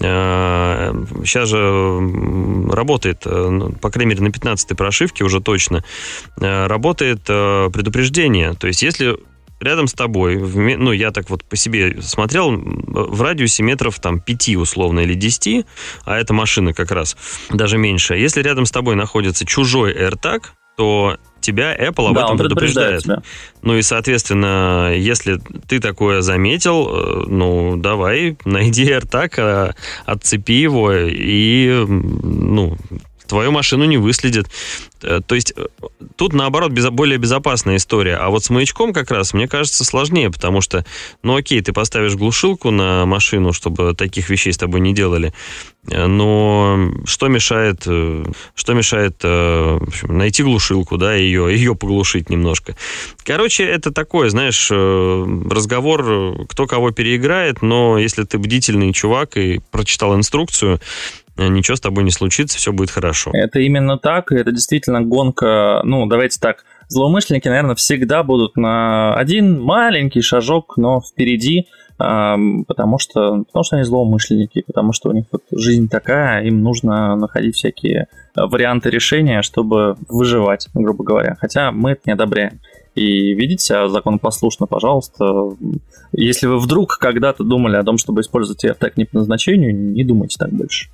э, 0.00 1.04
сейчас 1.24 1.48
же 1.48 2.68
работает, 2.70 3.22
э, 3.24 3.48
ну, 3.48 3.72
по 3.72 3.90
крайней 3.90 4.10
мере, 4.10 4.22
на 4.22 4.28
15-й 4.28 4.76
прошивке 4.76 5.24
уже 5.24 5.40
точно, 5.40 5.82
э, 6.38 6.66
работает 6.66 7.22
э, 7.28 7.70
предупреждение. 7.72 8.52
То 8.52 8.66
есть, 8.66 8.82
если 8.82 9.16
рядом 9.62 9.86
с 9.86 9.92
тобой, 9.92 10.36
в, 10.36 10.56
ну, 10.56 10.92
я 10.92 11.10
так 11.10 11.30
вот 11.30 11.44
по 11.44 11.56
себе 11.56 12.00
смотрел, 12.02 12.50
в 12.52 13.22
радиусе 13.22 13.62
метров 13.62 13.98
там 14.00 14.20
5 14.20 14.56
условно 14.56 15.00
или 15.00 15.14
10, 15.14 15.66
а 16.04 16.18
эта 16.18 16.34
машина 16.34 16.72
как 16.74 16.90
раз 16.90 17.16
даже 17.50 17.78
меньше. 17.78 18.14
Если 18.14 18.42
рядом 18.42 18.66
с 18.66 18.70
тобой 18.70 18.96
находится 18.96 19.46
чужой 19.46 19.94
AirTag, 19.94 20.42
то 20.76 21.18
тебя 21.40 21.76
Apple 21.76 22.08
об 22.08 22.14
да, 22.14 22.24
этом 22.24 22.38
предупреждает. 22.38 23.02
предупреждает 23.02 23.24
ну 23.62 23.76
и, 23.76 23.82
соответственно, 23.82 24.94
если 24.96 25.38
ты 25.68 25.80
такое 25.80 26.22
заметил, 26.22 26.88
э, 26.88 27.24
ну, 27.26 27.76
давай, 27.76 28.36
найди 28.44 28.86
AirTag, 28.86 29.32
э, 29.36 29.72
отцепи 30.06 30.52
его 30.52 30.92
и, 30.92 31.84
ну, 31.86 32.76
твою 33.32 33.50
машину 33.50 33.86
не 33.86 33.96
выследит. 33.96 34.46
Э, 35.00 35.20
то 35.26 35.34
есть 35.34 35.54
э, 35.56 35.64
тут, 36.16 36.34
наоборот, 36.34 36.72
более 36.90 37.16
безопасная 37.16 37.76
история. 37.76 38.16
А 38.16 38.28
вот 38.28 38.44
с 38.44 38.50
маячком 38.50 38.92
как 38.92 39.10
раз, 39.10 39.32
мне 39.32 39.48
кажется, 39.48 39.86
сложнее, 39.86 40.30
потому 40.30 40.60
что, 40.60 40.84
ну 41.22 41.34
окей, 41.36 41.62
ты 41.62 41.72
поставишь 41.72 42.14
глушилку 42.14 42.70
на 42.70 43.06
машину, 43.06 43.54
чтобы 43.54 43.94
таких 43.94 44.28
вещей 44.28 44.52
с 44.52 44.58
тобой 44.58 44.80
не 44.80 44.92
делали, 44.92 45.32
э, 45.90 46.06
но 46.06 46.92
что 47.06 47.28
мешает, 47.28 47.80
что 47.80 48.74
мешает 48.74 49.16
общем, 49.24 50.18
найти 50.18 50.42
глушилку, 50.42 50.98
да, 50.98 51.14
ее, 51.14 51.56
ее 51.56 51.74
поглушить 51.74 52.28
немножко. 52.28 52.76
Короче, 53.24 53.64
это 53.64 53.92
такое, 53.92 54.28
знаешь, 54.28 54.70
разговор, 54.70 56.46
кто 56.48 56.66
кого 56.66 56.90
переиграет, 56.90 57.62
но 57.62 57.96
если 57.96 58.24
ты 58.24 58.36
бдительный 58.36 58.92
чувак 58.92 59.38
и 59.38 59.60
прочитал 59.70 60.14
инструкцию, 60.16 60.80
ничего 61.36 61.76
с 61.76 61.80
тобой 61.80 62.04
не 62.04 62.10
случится, 62.10 62.58
все 62.58 62.72
будет 62.72 62.90
хорошо. 62.90 63.30
Это 63.34 63.60
именно 63.60 63.98
так, 63.98 64.32
и 64.32 64.36
это 64.36 64.52
действительно 64.52 65.02
гонка, 65.02 65.80
ну, 65.84 66.06
давайте 66.06 66.38
так, 66.40 66.64
злоумышленники, 66.88 67.48
наверное, 67.48 67.74
всегда 67.74 68.22
будут 68.22 68.56
на 68.56 69.14
один 69.14 69.60
маленький 69.60 70.20
шажок, 70.20 70.76
но 70.76 71.00
впереди, 71.00 71.66
потому 71.98 72.98
что, 72.98 73.44
потому 73.44 73.64
что 73.64 73.76
они 73.76 73.84
злоумышленники, 73.84 74.62
потому 74.66 74.92
что 74.92 75.10
у 75.10 75.12
них 75.12 75.26
вот 75.30 75.42
жизнь 75.52 75.88
такая, 75.88 76.42
им 76.44 76.62
нужно 76.62 77.16
находить 77.16 77.56
всякие 77.56 78.08
варианты 78.34 78.90
решения, 78.90 79.42
чтобы 79.42 79.96
выживать, 80.08 80.68
грубо 80.74 81.04
говоря. 81.04 81.36
Хотя 81.40 81.70
мы 81.70 81.92
это 81.92 82.00
не 82.06 82.12
одобряем. 82.12 82.60
И 82.94 83.32
видите 83.32 83.64
себя 83.64 83.88
законопослушно, 83.88 84.66
пожалуйста. 84.66 85.50
Если 86.12 86.46
вы 86.46 86.58
вдруг 86.58 86.98
когда-то 86.98 87.42
думали 87.42 87.76
о 87.76 87.84
том, 87.84 87.96
чтобы 87.96 88.20
использовать 88.20 88.64
AirTag 88.64 88.92
не 88.96 89.04
по 89.06 89.18
назначению, 89.18 89.74
не 89.74 90.04
думайте 90.04 90.36
так 90.38 90.52
больше. 90.52 90.88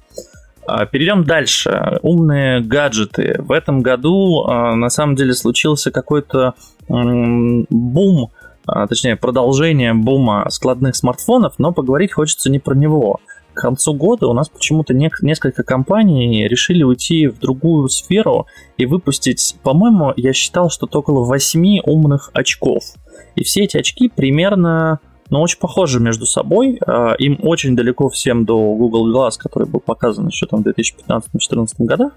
А, 0.66 0.86
перейдем 0.86 1.24
дальше. 1.24 1.98
Умные 2.02 2.60
гаджеты. 2.60 3.36
В 3.38 3.52
этом 3.52 3.80
году 3.80 4.44
а, 4.46 4.76
на 4.76 4.90
самом 4.90 5.16
деле 5.16 5.32
случился 5.34 5.90
какой-то 5.90 6.54
бум, 6.88 8.30
а, 8.66 8.86
точнее 8.86 9.16
продолжение 9.16 9.94
бума 9.94 10.46
складных 10.50 10.94
смартфонов, 10.94 11.54
но 11.58 11.72
поговорить 11.72 12.12
хочется 12.12 12.50
не 12.50 12.58
про 12.58 12.74
него. 12.74 13.20
К 13.58 13.62
концу 13.62 13.92
года 13.92 14.28
у 14.28 14.32
нас 14.34 14.48
почему-то 14.48 14.94
несколько 14.94 15.64
компаний 15.64 16.46
решили 16.46 16.84
уйти 16.84 17.26
в 17.26 17.40
другую 17.40 17.88
сферу 17.88 18.46
и 18.76 18.86
выпустить, 18.86 19.56
по-моему, 19.64 20.12
я 20.16 20.32
считал, 20.32 20.70
что 20.70 20.86
около 20.86 21.24
8 21.24 21.80
умных 21.84 22.30
очков. 22.34 22.84
И 23.34 23.42
все 23.42 23.64
эти 23.64 23.76
очки 23.76 24.08
примерно 24.08 25.00
но 25.30 25.42
очень 25.42 25.58
похожи 25.58 25.98
между 25.98 26.24
собой. 26.24 26.78
А, 26.86 27.14
им 27.18 27.36
очень 27.42 27.74
далеко 27.74 28.08
всем 28.08 28.44
до 28.44 28.54
Google 28.54 29.12
Glass, 29.12 29.32
который 29.36 29.66
был 29.66 29.80
показан 29.80 30.28
еще 30.28 30.46
там 30.46 30.62
в 30.62 30.66
2015-2014 30.68 31.66
годах. 31.80 32.12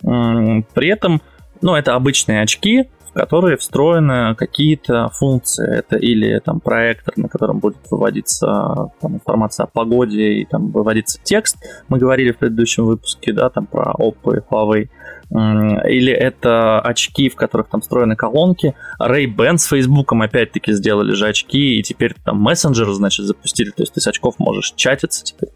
При 0.00 0.88
этом, 0.88 1.20
ну, 1.60 1.74
это 1.74 1.96
обычные 1.96 2.40
очки, 2.40 2.88
которые 3.14 3.56
встроены 3.56 4.34
какие-то 4.34 5.08
функции. 5.10 5.78
Это 5.78 5.96
или 5.96 6.38
там 6.40 6.60
проектор, 6.60 7.14
на 7.16 7.28
котором 7.28 7.60
будет 7.60 7.78
выводиться 7.90 8.90
там, 9.00 9.14
информация 9.14 9.64
о 9.64 9.66
погоде 9.68 10.40
и 10.40 10.44
там 10.44 10.70
выводиться 10.70 11.18
текст. 11.22 11.56
Мы 11.88 11.98
говорили 11.98 12.32
в 12.32 12.38
предыдущем 12.38 12.84
выпуске, 12.84 13.32
да, 13.32 13.48
там 13.50 13.66
про 13.66 13.92
Oppo 13.98 14.36
и 14.36 14.40
Huawei. 14.40 14.88
Или 15.30 16.12
это 16.12 16.80
очки, 16.80 17.28
в 17.28 17.34
которых 17.34 17.68
там 17.68 17.80
встроены 17.80 18.14
колонки. 18.14 18.74
Ray-Ban 19.00 19.56
с 19.56 19.66
Facebook 19.66 20.12
опять-таки 20.12 20.72
сделали 20.72 21.12
же 21.12 21.26
очки, 21.26 21.78
и 21.78 21.82
теперь 21.82 22.14
там 22.24 22.40
мессенджеры, 22.40 22.92
значит, 22.92 23.26
запустили. 23.26 23.70
То 23.70 23.82
есть 23.82 23.94
ты 23.94 24.00
с 24.00 24.06
очков 24.06 24.38
можешь 24.38 24.72
чатиться 24.76 25.24
теперь. 25.24 25.50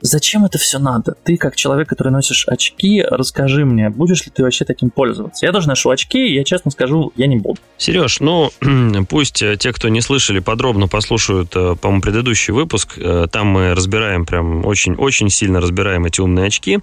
Зачем 0.00 0.44
это 0.44 0.58
все 0.58 0.78
надо? 0.78 1.16
Ты, 1.24 1.36
как 1.36 1.56
человек, 1.56 1.88
который 1.88 2.12
носишь 2.12 2.46
очки, 2.46 3.02
расскажи 3.02 3.64
мне, 3.64 3.88
будешь 3.88 4.24
ли 4.26 4.32
ты 4.34 4.42
вообще 4.42 4.64
таким 4.64 4.90
пользоваться? 4.90 5.46
Я 5.46 5.52
тоже 5.52 5.68
ношу 5.68 5.90
очки, 5.90 6.18
и 6.18 6.34
я 6.34 6.44
честно 6.44 6.70
скажу, 6.70 7.12
я 7.16 7.26
не 7.26 7.36
буду. 7.36 7.58
Сереж, 7.78 8.20
ну, 8.20 8.50
пусть 9.08 9.42
э, 9.42 9.56
те, 9.56 9.72
кто 9.72 9.88
не 9.88 10.00
слышали, 10.00 10.40
подробно 10.40 10.88
послушают, 10.88 11.56
э, 11.56 11.76
по-моему, 11.80 12.02
предыдущий 12.02 12.52
выпуск. 12.52 12.98
Э, 12.98 13.26
там 13.30 13.46
мы 13.46 13.74
разбираем 13.74 14.26
прям 14.26 14.66
очень-очень 14.66 15.30
сильно 15.30 15.60
разбираем 15.60 16.04
эти 16.04 16.20
умные 16.20 16.46
очки 16.46 16.80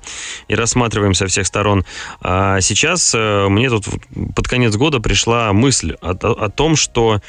и 0.48 0.56
рассматриваем 0.56 1.14
со 1.14 1.28
всех 1.28 1.46
сторон. 1.46 1.86
А 2.22 2.60
сейчас 2.62 3.14
мне 3.14 3.70
тут 3.70 3.86
под 4.36 4.48
конец 4.48 4.76
года 4.76 5.00
пришла 5.00 5.54
мысль 5.54 5.96
о, 6.02 6.12
о 6.12 6.50
том, 6.50 6.76
что 6.76 7.22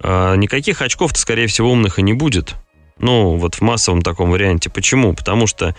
никаких 0.00 0.82
очков-то, 0.82 1.18
скорее 1.18 1.46
всего, 1.46 1.70
умных 1.70 2.00
и 2.00 2.02
не 2.02 2.12
будет. 2.12 2.56
Ну, 3.02 3.36
вот 3.36 3.56
в 3.56 3.60
массовом 3.60 4.00
таком 4.00 4.30
варианте. 4.30 4.70
Почему? 4.70 5.12
Потому 5.12 5.46
что 5.46 5.74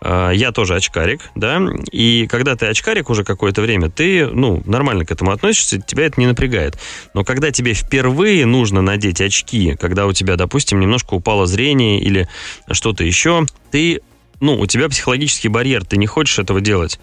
э, 0.00 0.32
я 0.34 0.50
тоже 0.52 0.74
очкарик, 0.74 1.30
да, 1.36 1.62
и 1.92 2.26
когда 2.26 2.56
ты 2.56 2.66
очкарик 2.66 3.10
уже 3.10 3.24
какое-то 3.24 3.62
время, 3.62 3.90
ты, 3.90 4.26
ну, 4.26 4.60
нормально 4.66 5.06
к 5.06 5.12
этому 5.12 5.30
относишься, 5.30 5.80
тебя 5.80 6.06
это 6.06 6.20
не 6.20 6.26
напрягает. 6.26 6.76
Но 7.14 7.24
когда 7.24 7.52
тебе 7.52 7.74
впервые 7.74 8.44
нужно 8.44 8.82
надеть 8.82 9.20
очки, 9.20 9.76
когда 9.76 10.06
у 10.06 10.12
тебя, 10.12 10.34
допустим, 10.34 10.80
немножко 10.80 11.14
упало 11.14 11.46
зрение 11.46 12.00
или 12.00 12.28
что-то 12.70 13.04
еще, 13.04 13.46
ты 13.70 14.02
ну, 14.44 14.60
у 14.60 14.66
тебя 14.66 14.90
психологический 14.90 15.48
барьер, 15.48 15.86
ты 15.86 15.96
не 15.96 16.06
хочешь 16.06 16.38
этого 16.38 16.60
делать. 16.60 17.00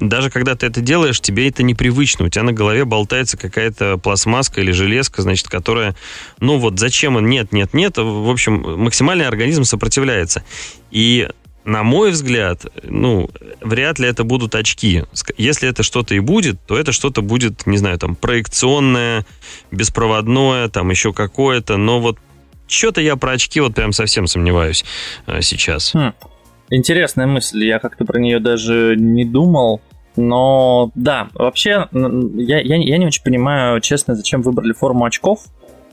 Даже 0.00 0.30
когда 0.30 0.54
ты 0.54 0.66
это 0.66 0.80
делаешь, 0.80 1.20
тебе 1.20 1.48
это 1.48 1.64
непривычно. 1.64 2.26
У 2.26 2.28
тебя 2.28 2.44
на 2.44 2.52
голове 2.52 2.84
болтается 2.84 3.36
какая-то 3.36 3.98
пластмасска 3.98 4.60
или 4.60 4.70
железка, 4.70 5.22
значит, 5.22 5.48
которая, 5.48 5.96
ну 6.38 6.58
вот 6.58 6.78
зачем 6.78 7.16
он, 7.16 7.26
нет, 7.26 7.50
нет, 7.50 7.74
нет. 7.74 7.96
В 7.96 8.30
общем, 8.30 8.80
максимальный 8.80 9.26
организм 9.26 9.64
сопротивляется. 9.64 10.44
И 10.92 11.28
на 11.64 11.82
мой 11.82 12.12
взгляд, 12.12 12.64
ну, 12.84 13.28
вряд 13.60 13.98
ли 13.98 14.06
это 14.06 14.22
будут 14.22 14.54
очки. 14.54 15.02
Если 15.36 15.68
это 15.68 15.82
что-то 15.82 16.14
и 16.14 16.20
будет, 16.20 16.64
то 16.64 16.78
это 16.78 16.92
что-то 16.92 17.22
будет, 17.22 17.66
не 17.66 17.76
знаю, 17.76 17.98
там, 17.98 18.14
проекционное, 18.14 19.26
беспроводное, 19.72 20.68
там, 20.68 20.90
еще 20.90 21.12
какое-то. 21.12 21.76
Но 21.76 22.00
вот 22.00 22.18
что-то 22.68 23.00
я 23.00 23.16
про 23.16 23.32
очки 23.32 23.58
вот 23.58 23.74
прям 23.74 23.92
совсем 23.92 24.28
сомневаюсь 24.28 24.84
э, 25.26 25.42
сейчас. 25.42 25.92
Хм. 25.92 26.12
Интересная 26.70 27.26
мысль, 27.26 27.64
я 27.64 27.78
как-то 27.78 28.04
про 28.04 28.18
нее 28.18 28.40
даже 28.40 28.94
не 28.96 29.24
думал. 29.24 29.80
Но 30.16 30.90
да, 30.94 31.28
вообще 31.34 31.88
я, 31.92 32.60
я, 32.60 32.76
я 32.76 32.98
не 32.98 33.06
очень 33.06 33.22
понимаю, 33.22 33.80
честно, 33.80 34.14
зачем 34.14 34.42
выбрали 34.42 34.72
форму 34.72 35.04
очков. 35.04 35.44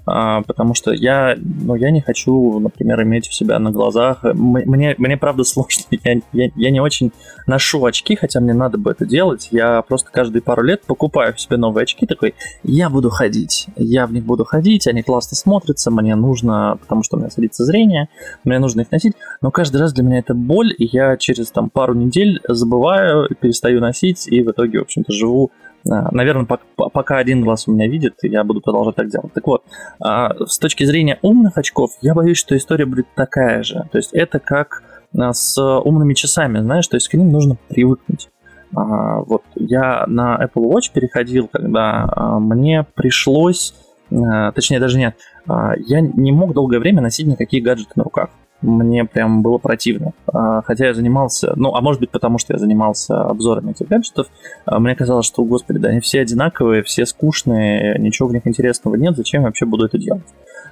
А, 0.05 0.41
потому 0.43 0.75
что 0.75 0.91
я, 0.91 1.35
ну, 1.37 1.75
я 1.75 1.89
не 1.91 2.01
хочу, 2.01 2.59
например, 2.59 3.01
иметь 3.03 3.27
у 3.27 3.31
себя 3.31 3.57
на 3.59 3.71
глазах. 3.71 4.19
Мне, 4.23 4.95
мне 4.97 5.17
правда 5.17 5.43
сложно. 5.43 5.83
Я, 6.03 6.21
я, 6.33 6.49
я 6.55 6.71
не 6.71 6.79
очень 6.79 7.11
ношу 7.47 7.83
очки, 7.85 8.15
хотя 8.15 8.39
мне 8.39 8.53
надо 8.53 8.77
бы 8.77 8.91
это 8.91 9.05
делать. 9.05 9.47
Я 9.51 9.81
просто 9.81 10.11
каждые 10.11 10.41
пару 10.41 10.61
лет 10.61 10.83
покупаю 10.83 11.35
себе 11.37 11.57
новые 11.57 11.83
очки, 11.83 12.05
такой, 12.05 12.35
я 12.63 12.89
буду 12.89 13.09
ходить. 13.09 13.67
Я 13.75 14.05
в 14.05 14.13
них 14.13 14.23
буду 14.23 14.45
ходить, 14.45 14.87
они 14.87 15.01
классно 15.01 15.35
смотрятся, 15.35 15.89
мне 15.89 16.15
нужно, 16.15 16.77
потому 16.79 17.03
что 17.03 17.17
у 17.17 17.19
меня 17.19 17.29
садится 17.29 17.65
зрение, 17.65 18.09
мне 18.43 18.59
нужно 18.59 18.81
их 18.81 18.91
носить. 18.91 19.13
Но 19.41 19.51
каждый 19.51 19.77
раз 19.77 19.93
для 19.93 20.03
меня 20.03 20.19
это 20.19 20.33
боль, 20.33 20.73
и 20.77 20.85
я 20.85 21.17
через 21.17 21.49
там 21.51 21.69
пару 21.69 21.93
недель 21.93 22.39
забываю, 22.47 23.27
перестаю 23.39 23.79
носить, 23.79 24.27
и 24.27 24.41
в 24.41 24.51
итоге, 24.51 24.79
в 24.79 24.83
общем-то, 24.83 25.11
живу 25.11 25.51
наверное, 25.85 26.47
пока 26.75 27.17
один 27.17 27.41
глаз 27.41 27.67
у 27.67 27.71
меня 27.71 27.87
видит, 27.87 28.15
я 28.23 28.43
буду 28.43 28.61
продолжать 28.61 28.95
так 28.95 29.09
делать. 29.09 29.31
Так 29.33 29.45
вот, 29.45 29.63
а, 29.99 30.33
с 30.45 30.57
точки 30.57 30.83
зрения 30.83 31.19
умных 31.21 31.57
очков, 31.57 31.91
я 32.01 32.13
боюсь, 32.13 32.37
что 32.37 32.57
история 32.57 32.85
будет 32.85 33.07
такая 33.15 33.63
же. 33.63 33.87
То 33.91 33.97
есть 33.97 34.11
это 34.13 34.39
как 34.39 34.83
а, 35.17 35.33
с 35.33 35.57
умными 35.61 36.13
часами, 36.13 36.59
знаешь, 36.59 36.87
то 36.87 36.97
есть 36.97 37.07
к 37.07 37.13
ним 37.13 37.31
нужно 37.31 37.57
привыкнуть. 37.67 38.29
Вот 38.71 39.43
я 39.55 40.05
на 40.05 40.37
Apple 40.43 40.69
Watch 40.69 40.91
переходил, 40.93 41.47
когда 41.47 42.07
мне 42.39 42.85
пришлось, 42.95 43.73
точнее 44.09 44.79
даже 44.81 44.97
нет, 44.97 45.15
я 45.47 46.01
не 46.01 46.33
мог 46.33 46.53
долгое 46.53 46.79
время 46.79 47.01
носить 47.01 47.25
никакие 47.25 47.63
гаджеты 47.63 47.93
на 47.95 48.03
руках 48.03 48.29
мне 48.61 49.05
прям 49.05 49.41
было 49.41 49.57
противно. 49.57 50.13
А, 50.27 50.61
хотя 50.61 50.87
я 50.87 50.93
занимался, 50.93 51.53
ну, 51.55 51.75
а 51.75 51.81
может 51.81 51.99
быть 51.99 52.09
потому, 52.09 52.37
что 52.37 52.53
я 52.53 52.59
занимался 52.59 53.23
обзорами 53.23 53.71
этих 53.71 53.87
гаджетов, 53.87 54.27
а, 54.65 54.79
мне 54.79 54.95
казалось, 54.95 55.25
что, 55.25 55.43
господи, 55.43 55.79
да 55.79 55.89
они 55.89 55.99
все 55.99 56.21
одинаковые, 56.21 56.83
все 56.83 57.05
скучные, 57.05 57.97
ничего 57.99 58.27
в 58.27 58.33
них 58.33 58.47
интересного 58.47 58.95
нет, 58.95 59.15
зачем 59.15 59.41
я 59.41 59.47
вообще 59.47 59.65
буду 59.65 59.85
это 59.85 59.97
делать? 59.97 60.23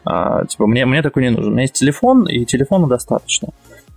А, 0.05 0.45
типа, 0.45 0.67
мне, 0.67 0.85
мне 0.85 1.01
такой 1.01 1.23
не 1.23 1.29
нужен. 1.29 1.51
У 1.51 1.53
меня 1.53 1.63
есть 1.63 1.73
телефон, 1.73 2.27
и 2.27 2.45
телефона 2.45 2.87
достаточно. 2.87 3.49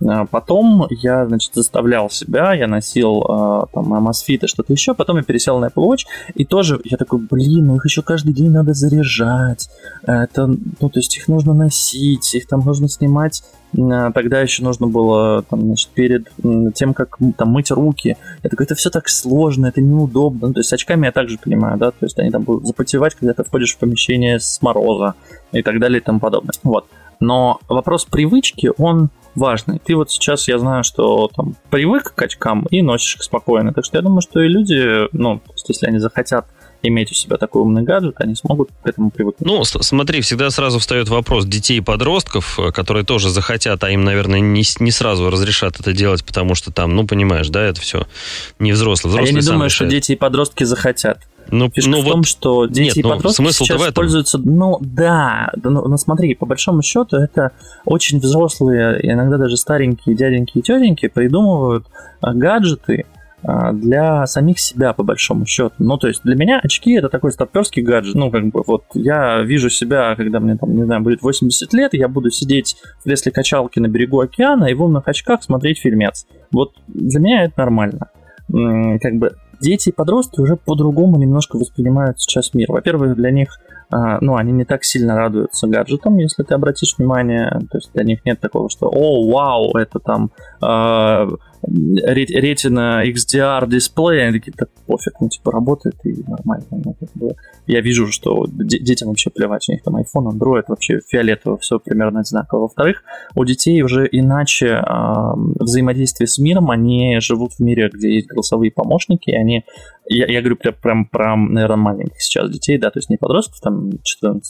А, 0.05 0.25
потом 0.25 0.85
я, 0.89 1.25
значит, 1.25 1.53
заставлял 1.55 2.09
себя, 2.09 2.53
я 2.53 2.67
носил 2.67 3.21
э, 3.21 3.65
там 3.73 3.93
Amazfit 3.93 4.39
и 4.43 4.47
что-то 4.47 4.71
еще, 4.73 4.93
потом 4.93 5.17
я 5.17 5.23
пересел 5.23 5.59
на 5.59 5.67
Apple 5.67 5.87
Watch, 5.87 6.05
и 6.35 6.45
тоже 6.45 6.79
я 6.83 6.97
такой, 6.97 7.19
блин, 7.19 7.67
ну 7.67 7.77
их 7.77 7.85
еще 7.85 8.03
каждый 8.03 8.33
день 8.33 8.51
надо 8.51 8.73
заряжать, 8.73 9.69
это, 10.03 10.47
ну, 10.47 10.89
то 10.89 10.99
есть 10.99 11.17
их 11.17 11.27
нужно 11.27 11.53
носить, 11.53 12.35
их 12.35 12.47
там 12.47 12.63
нужно 12.63 12.87
снимать, 12.89 13.43
тогда 13.73 14.41
еще 14.41 14.63
нужно 14.63 14.87
было, 14.87 15.41
там, 15.43 15.61
значит, 15.61 15.89
перед 15.89 16.27
тем, 16.75 16.93
как 16.93 17.17
там 17.35 17.49
мыть 17.49 17.71
руки, 17.71 18.17
я 18.43 18.49
такой, 18.49 18.65
это 18.65 18.75
все 18.75 18.91
так 18.91 19.09
сложно, 19.09 19.65
это 19.65 19.81
неудобно, 19.81 20.47
ну, 20.47 20.53
то 20.53 20.59
есть 20.59 20.69
с 20.69 20.73
очками 20.73 21.07
я 21.07 21.11
также 21.11 21.39
понимаю, 21.39 21.77
да, 21.79 21.89
то 21.89 22.05
есть 22.05 22.19
они 22.19 22.29
там 22.29 22.43
будут 22.43 22.67
запотевать, 22.67 23.15
когда 23.15 23.33
ты 23.33 23.43
входишь 23.43 23.75
в 23.75 23.79
помещение 23.79 24.39
с 24.39 24.61
мороза 24.61 25.15
и 25.51 25.63
так 25.63 25.79
далее 25.79 25.99
и 25.99 26.03
тому 26.03 26.19
подобное, 26.19 26.53
вот. 26.63 26.85
Но 27.19 27.59
вопрос 27.67 28.05
привычки, 28.05 28.71
он 28.77 29.09
важный. 29.37 29.79
Ты 29.79 29.95
вот 29.95 30.11
сейчас, 30.11 30.47
я 30.47 30.59
знаю, 30.59 30.83
что 30.83 31.29
там 31.35 31.55
привык 31.69 32.13
к 32.13 32.21
очкам 32.21 32.65
и 32.69 32.81
носишь 32.81 33.15
их 33.15 33.23
спокойно. 33.23 33.73
Так 33.73 33.85
что 33.85 33.97
я 33.97 34.01
думаю, 34.01 34.21
что 34.21 34.41
и 34.41 34.47
люди, 34.47 35.07
ну, 35.13 35.39
то 35.39 35.51
есть, 35.53 35.69
если 35.69 35.87
они 35.87 35.99
захотят 35.99 36.47
иметь 36.83 37.11
у 37.11 37.13
себя 37.13 37.37
такой 37.37 37.61
умный 37.61 37.83
гаджет, 37.83 38.15
они 38.19 38.35
смогут 38.35 38.69
к 38.83 38.87
этому 38.87 39.09
привыкнуть. 39.09 39.47
Ну, 39.47 39.63
смотри, 39.63 40.21
всегда 40.21 40.49
сразу 40.49 40.79
встает 40.79 41.09
вопрос 41.09 41.45
детей 41.45 41.77
и 41.77 41.81
подростков, 41.81 42.59
э, 42.59 42.71
которые 42.71 43.03
тоже 43.03 43.29
захотят, 43.29 43.83
а 43.83 43.89
им, 43.89 44.03
наверное, 44.03 44.39
не, 44.39 44.63
не 44.79 44.91
сразу 44.91 45.29
разрешат 45.29 45.79
это 45.79 45.93
делать, 45.93 46.23
потому 46.23 46.55
что 46.55 46.71
там, 46.71 46.95
ну, 46.95 47.05
понимаешь, 47.05 47.49
да, 47.49 47.63
это 47.63 47.81
все 47.81 48.07
не 48.59 48.71
взрослый. 48.71 49.09
взрослый 49.09 49.31
а 49.31 49.33
я 49.33 49.41
не 49.41 49.45
думаю, 49.45 49.69
решает. 49.69 49.71
что 49.71 49.85
дети 49.85 50.11
и 50.13 50.15
подростки 50.15 50.63
захотят. 50.63 51.19
Ну, 51.51 51.69
Фишка 51.69 51.89
ну, 51.89 52.01
в 52.01 52.05
том, 52.05 52.23
что 52.23 52.65
дети 52.65 52.87
нет, 52.87 52.97
и 52.97 53.03
ну, 53.03 53.09
подростки 53.09 53.41
смысл 53.41 53.63
сейчас 53.63 53.79
в 53.79 53.83
этом. 53.83 53.93
пользуются... 53.93 54.37
Ну, 54.37 54.77
да, 54.81 55.51
ну, 55.63 55.87
ну, 55.87 55.97
смотри, 55.97 56.35
по 56.35 56.45
большому 56.45 56.81
счету 56.81 57.17
это 57.17 57.51
очень 57.85 58.19
взрослые, 58.19 58.99
иногда 59.01 59.37
даже 59.37 59.57
старенькие 59.57 60.15
дяденьки 60.15 60.57
и 60.57 60.61
тетеньки 60.61 61.07
придумывают 61.07 61.85
а, 62.21 62.33
гаджеты, 62.33 63.05
а, 63.43 63.71
для 63.71 64.25
самих 64.25 64.59
себя, 64.59 64.93
по 64.93 65.03
большому 65.03 65.45
счету. 65.45 65.73
Ну, 65.77 65.97
то 65.97 66.07
есть 66.07 66.21
для 66.23 66.35
меня 66.35 66.59
очки 66.61 66.93
это 66.93 67.07
такой 67.07 67.31
стартперский 67.31 67.83
гаджет. 67.83 68.15
Ну, 68.15 68.31
как 68.31 68.47
бы 68.47 68.63
вот 68.65 68.83
я 68.93 69.41
вижу 69.41 69.69
себя, 69.69 70.15
когда 70.15 70.39
мне 70.39 70.57
там, 70.57 70.75
не 70.75 70.83
знаю, 70.83 71.01
будет 71.01 71.21
80 71.21 71.71
лет, 71.73 71.93
я 71.93 72.07
буду 72.07 72.31
сидеть 72.31 72.77
в 72.99 73.03
кресле 73.03 73.31
качалки 73.31 73.79
на 73.79 73.87
берегу 73.87 74.19
океана 74.19 74.65
и 74.65 74.73
в 74.73 74.83
умных 74.83 75.07
очках 75.07 75.43
смотреть 75.43 75.79
фильмец. 75.79 76.25
Вот 76.51 76.73
для 76.87 77.19
меня 77.19 77.43
это 77.43 77.53
нормально. 77.57 78.09
Как 78.49 79.15
бы 79.15 79.35
дети 79.59 79.89
и 79.89 79.91
подростки 79.91 80.39
уже 80.39 80.55
по-другому 80.55 81.17
немножко 81.17 81.57
воспринимают 81.57 82.19
сейчас 82.19 82.53
мир. 82.53 82.71
Во-первых, 82.71 83.15
для 83.15 83.31
них 83.31 83.59
а, 83.89 84.17
ну, 84.19 84.35
они 84.35 84.51
не 84.51 84.65
так 84.65 84.83
сильно 84.83 85.15
радуются 85.15 85.67
гаджетам, 85.67 86.17
если 86.17 86.43
ты 86.43 86.53
обратишь 86.53 86.95
внимание. 86.97 87.49
То 87.71 87.77
есть 87.77 87.91
для 87.93 88.03
них 88.03 88.25
нет 88.25 88.39
такого, 88.39 88.69
что 88.69 88.87
«О, 88.87 89.31
вау, 89.31 89.77
это 89.77 89.99
там 89.99 90.31
ретина 91.67 93.03
XDR 93.05 93.67
дисплей, 93.67 94.27
они 94.27 94.39
такие, 94.39 94.53
так 94.53 94.69
пофиг, 94.85 95.13
ну 95.19 95.29
типа 95.29 95.51
работает 95.51 95.95
и 96.03 96.23
нормально. 96.27 96.65
Ну, 96.71 96.95
как 96.99 97.09
бы, 97.15 97.35
я 97.65 97.81
вижу, 97.81 98.07
что 98.07 98.45
детям 98.47 99.09
вообще 99.09 99.29
плевать, 99.29 99.65
у 99.67 99.73
них 99.73 99.83
там 99.83 99.97
iPhone, 99.97 100.31
Android, 100.31 100.63
вообще 100.67 100.99
фиолетово, 101.07 101.57
все 101.57 101.79
примерно 101.79 102.21
одинаково. 102.21 102.61
Во-вторых, 102.61 103.03
у 103.35 103.43
детей 103.43 103.81
уже 103.81 104.07
иначе 104.11 104.67
э, 104.67 104.81
взаимодействие 105.59 106.27
с 106.27 106.39
миром, 106.39 106.71
они 106.71 107.17
живут 107.19 107.53
в 107.53 107.59
мире, 107.59 107.89
где 107.93 108.13
есть 108.13 108.27
голосовые 108.27 108.71
помощники, 108.71 109.29
и 109.29 109.35
они, 109.35 109.65
я, 110.07 110.25
я 110.27 110.39
говорю 110.41 110.55
прям, 110.55 110.75
прям 110.75 111.05
про, 111.05 111.35
наверное, 111.35 111.77
маленьких 111.77 112.21
сейчас 112.21 112.49
детей, 112.49 112.77
да, 112.77 112.91
то 112.91 112.99
есть 112.99 113.09
не 113.09 113.17
подростков, 113.17 113.59
там 113.59 113.89
14-15 113.89 114.41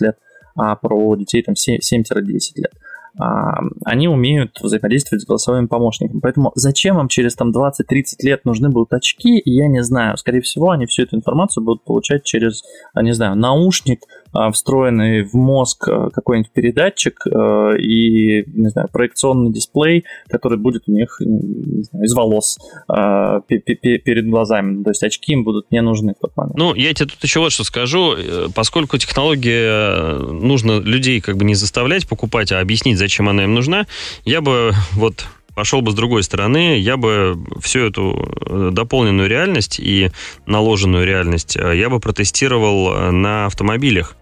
лет, 0.00 0.16
а 0.56 0.74
про 0.76 1.16
детей 1.16 1.42
там 1.42 1.54
7-10 1.54 2.02
лет 2.56 2.72
они 3.16 4.08
умеют 4.08 4.58
взаимодействовать 4.60 5.22
с 5.22 5.26
голосовыми 5.26 5.66
помощниками. 5.66 6.18
Поэтому 6.20 6.50
зачем 6.56 6.98
им 6.98 7.08
через 7.08 7.36
там 7.36 7.52
20-30 7.52 7.72
лет 8.22 8.44
нужны 8.44 8.70
будут 8.70 8.92
очки, 8.92 9.40
я 9.44 9.68
не 9.68 9.82
знаю. 9.82 10.16
Скорее 10.16 10.40
всего, 10.40 10.70
они 10.70 10.86
всю 10.86 11.02
эту 11.02 11.16
информацию 11.16 11.64
будут 11.64 11.84
получать 11.84 12.24
через, 12.24 12.62
не 13.00 13.12
знаю, 13.12 13.36
наушник, 13.36 14.00
а, 14.02 14.23
встроенный 14.52 15.24
в 15.24 15.34
мозг 15.34 15.88
а, 15.88 16.10
какой-нибудь 16.10 16.52
передатчик 16.52 17.26
и, 17.26 18.44
не 18.46 18.68
знаю, 18.68 18.88
проекционный 18.92 19.52
дисплей, 19.52 20.04
который 20.28 20.58
будет 20.58 20.84
у 20.86 20.92
них 20.92 21.20
знаю, 21.20 22.04
из 22.04 22.14
волос 22.14 22.58
перед 22.88 24.28
глазами. 24.28 24.82
То 24.82 24.90
есть 24.90 25.02
очки 25.02 25.32
им 25.32 25.44
будут 25.44 25.70
не 25.70 25.80
нужны 25.82 26.14
в 26.14 26.20
тот 26.20 26.36
момент. 26.36 26.56
Ну, 26.56 26.74
я 26.74 26.92
тебе 26.94 27.06
тут 27.06 27.22
еще 27.22 27.40
вот 27.40 27.52
что 27.52 27.64
скажу. 27.64 28.14
Э, 28.16 28.48
поскольку 28.54 28.98
технология, 28.98 29.68
э, 29.68 30.18
нужно 30.32 30.80
людей 30.80 31.20
как 31.20 31.36
бы 31.36 31.44
не 31.44 31.54
заставлять 31.54 32.08
покупать, 32.08 32.52
а 32.52 32.60
объяснить, 32.60 32.98
зачем 32.98 33.28
она 33.28 33.44
им 33.44 33.54
нужна, 33.54 33.86
я 34.24 34.40
бы 34.40 34.72
вот 34.92 35.26
пошел 35.54 35.82
бы 35.82 35.92
с 35.92 35.94
другой 35.94 36.24
стороны, 36.24 36.78
я 36.78 36.96
бы 36.96 37.38
всю 37.60 37.80
эту 37.80 38.36
э, 38.46 38.70
дополненную 38.72 39.28
реальность 39.28 39.78
и 39.78 40.10
наложенную 40.46 41.06
реальность 41.06 41.56
я 41.56 41.88
бы 41.88 42.00
протестировал 42.00 43.12
на 43.12 43.46
автомобилях. 43.46 44.16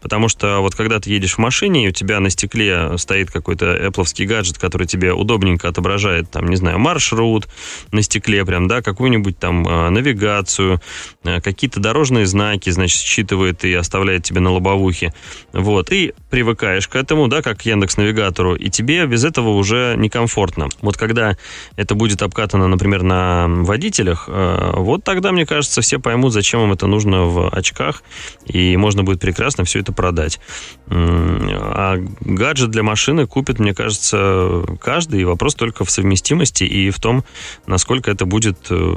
Потому 0.00 0.28
что 0.28 0.60
вот 0.60 0.74
когда 0.74 1.00
ты 1.00 1.10
едешь 1.10 1.34
в 1.34 1.38
машине, 1.38 1.86
и 1.86 1.88
у 1.88 1.92
тебя 1.92 2.20
на 2.20 2.30
стекле 2.30 2.96
стоит 2.98 3.30
какой-то 3.30 3.76
Apple 3.76 4.04
гаджет, 4.24 4.58
который 4.58 4.86
тебе 4.86 5.12
удобненько 5.12 5.68
отображает, 5.68 6.30
там, 6.30 6.48
не 6.48 6.56
знаю, 6.56 6.78
маршрут 6.78 7.48
на 7.92 8.02
стекле 8.02 8.44
прям, 8.44 8.68
да, 8.68 8.82
какую-нибудь 8.82 9.38
там 9.38 9.66
э, 9.66 9.90
навигацию, 9.90 10.80
э, 11.24 11.40
какие-то 11.40 11.80
дорожные 11.80 12.26
знаки, 12.26 12.70
значит, 12.70 13.00
считывает 13.00 13.64
и 13.64 13.74
оставляет 13.74 14.24
тебе 14.24 14.40
на 14.40 14.52
лобовухе. 14.52 15.12
Вот, 15.52 15.90
и 15.92 16.14
привыкаешь 16.30 16.88
к 16.88 16.96
этому, 16.96 17.28
да, 17.28 17.42
как 17.42 17.58
к 17.58 17.62
Яндекс 17.62 17.96
Навигатору, 17.96 18.54
и 18.54 18.70
тебе 18.70 19.06
без 19.06 19.24
этого 19.24 19.50
уже 19.50 19.94
некомфортно. 19.96 20.68
Вот 20.80 20.96
когда 20.96 21.36
это 21.76 21.94
будет 21.94 22.22
обкатано, 22.22 22.68
например, 22.68 23.02
на 23.02 23.46
водителях, 23.48 24.28
э, 24.28 24.72
вот 24.76 25.04
тогда, 25.04 25.32
мне 25.32 25.46
кажется, 25.46 25.80
все 25.80 25.98
поймут, 25.98 26.32
зачем 26.32 26.62
им 26.62 26.72
это 26.72 26.86
нужно 26.86 27.24
в 27.24 27.48
очках, 27.48 28.02
и 28.46 28.76
можно 28.76 29.02
будет 29.02 29.20
прекрасно 29.20 29.63
все 29.64 29.80
это 29.80 29.92
продать. 29.92 30.40
А 30.88 31.96
гаджет 32.20 32.70
для 32.70 32.82
машины 32.82 33.26
купит, 33.26 33.58
мне 33.58 33.74
кажется, 33.74 34.64
каждый. 34.80 35.22
И 35.22 35.24
вопрос 35.24 35.54
только 35.54 35.84
в 35.84 35.90
совместимости 35.90 36.64
и 36.64 36.90
в 36.90 37.00
том, 37.00 37.24
насколько 37.66 38.10
это 38.10 38.26
будет 38.26 38.58
э, 38.70 38.96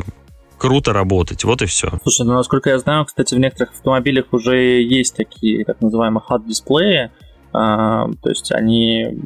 круто 0.57 0.93
работать. 0.93 1.43
Вот 1.43 1.61
и 1.61 1.65
все. 1.65 1.91
Слушай, 2.03 2.25
ну, 2.25 2.33
насколько 2.33 2.69
я 2.69 2.79
знаю, 2.79 3.05
кстати, 3.05 3.35
в 3.35 3.39
некоторых 3.39 3.73
автомобилях 3.73 4.25
уже 4.31 4.81
есть 4.81 5.15
такие 5.15 5.63
так 5.65 5.81
называемые 5.81 6.23
HUD-дисплеи. 6.27 7.11
А, 7.53 8.07
то 8.21 8.29
есть 8.29 8.51
они 8.51 9.17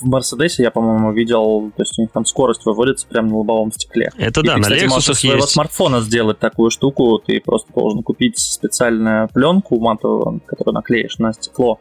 в 0.00 0.06
Мерседесе 0.06 0.62
я, 0.62 0.70
по-моему, 0.70 1.12
видел, 1.12 1.72
то 1.76 1.82
есть 1.82 1.98
у 1.98 2.02
них 2.02 2.10
там 2.12 2.24
скорость 2.24 2.64
выводится 2.64 3.06
прямо 3.06 3.28
на 3.28 3.38
лобовом 3.38 3.72
стекле. 3.72 4.10
Это 4.16 4.40
и 4.40 4.46
да, 4.46 4.54
ты, 4.54 4.60
на 4.60 4.66
Lexus 4.66 4.88
можешь 4.88 5.18
своего 5.18 5.36
есть. 5.38 5.50
смартфона 5.50 6.00
сделать 6.00 6.38
такую 6.38 6.70
штуку, 6.70 7.18
ты 7.18 7.40
просто 7.40 7.72
должен 7.74 8.02
купить 8.02 8.38
специальную 8.38 9.28
пленку 9.28 9.78
матовую, 9.80 10.40
которую 10.46 10.74
наклеишь 10.74 11.18
на 11.18 11.32
стекло, 11.32 11.80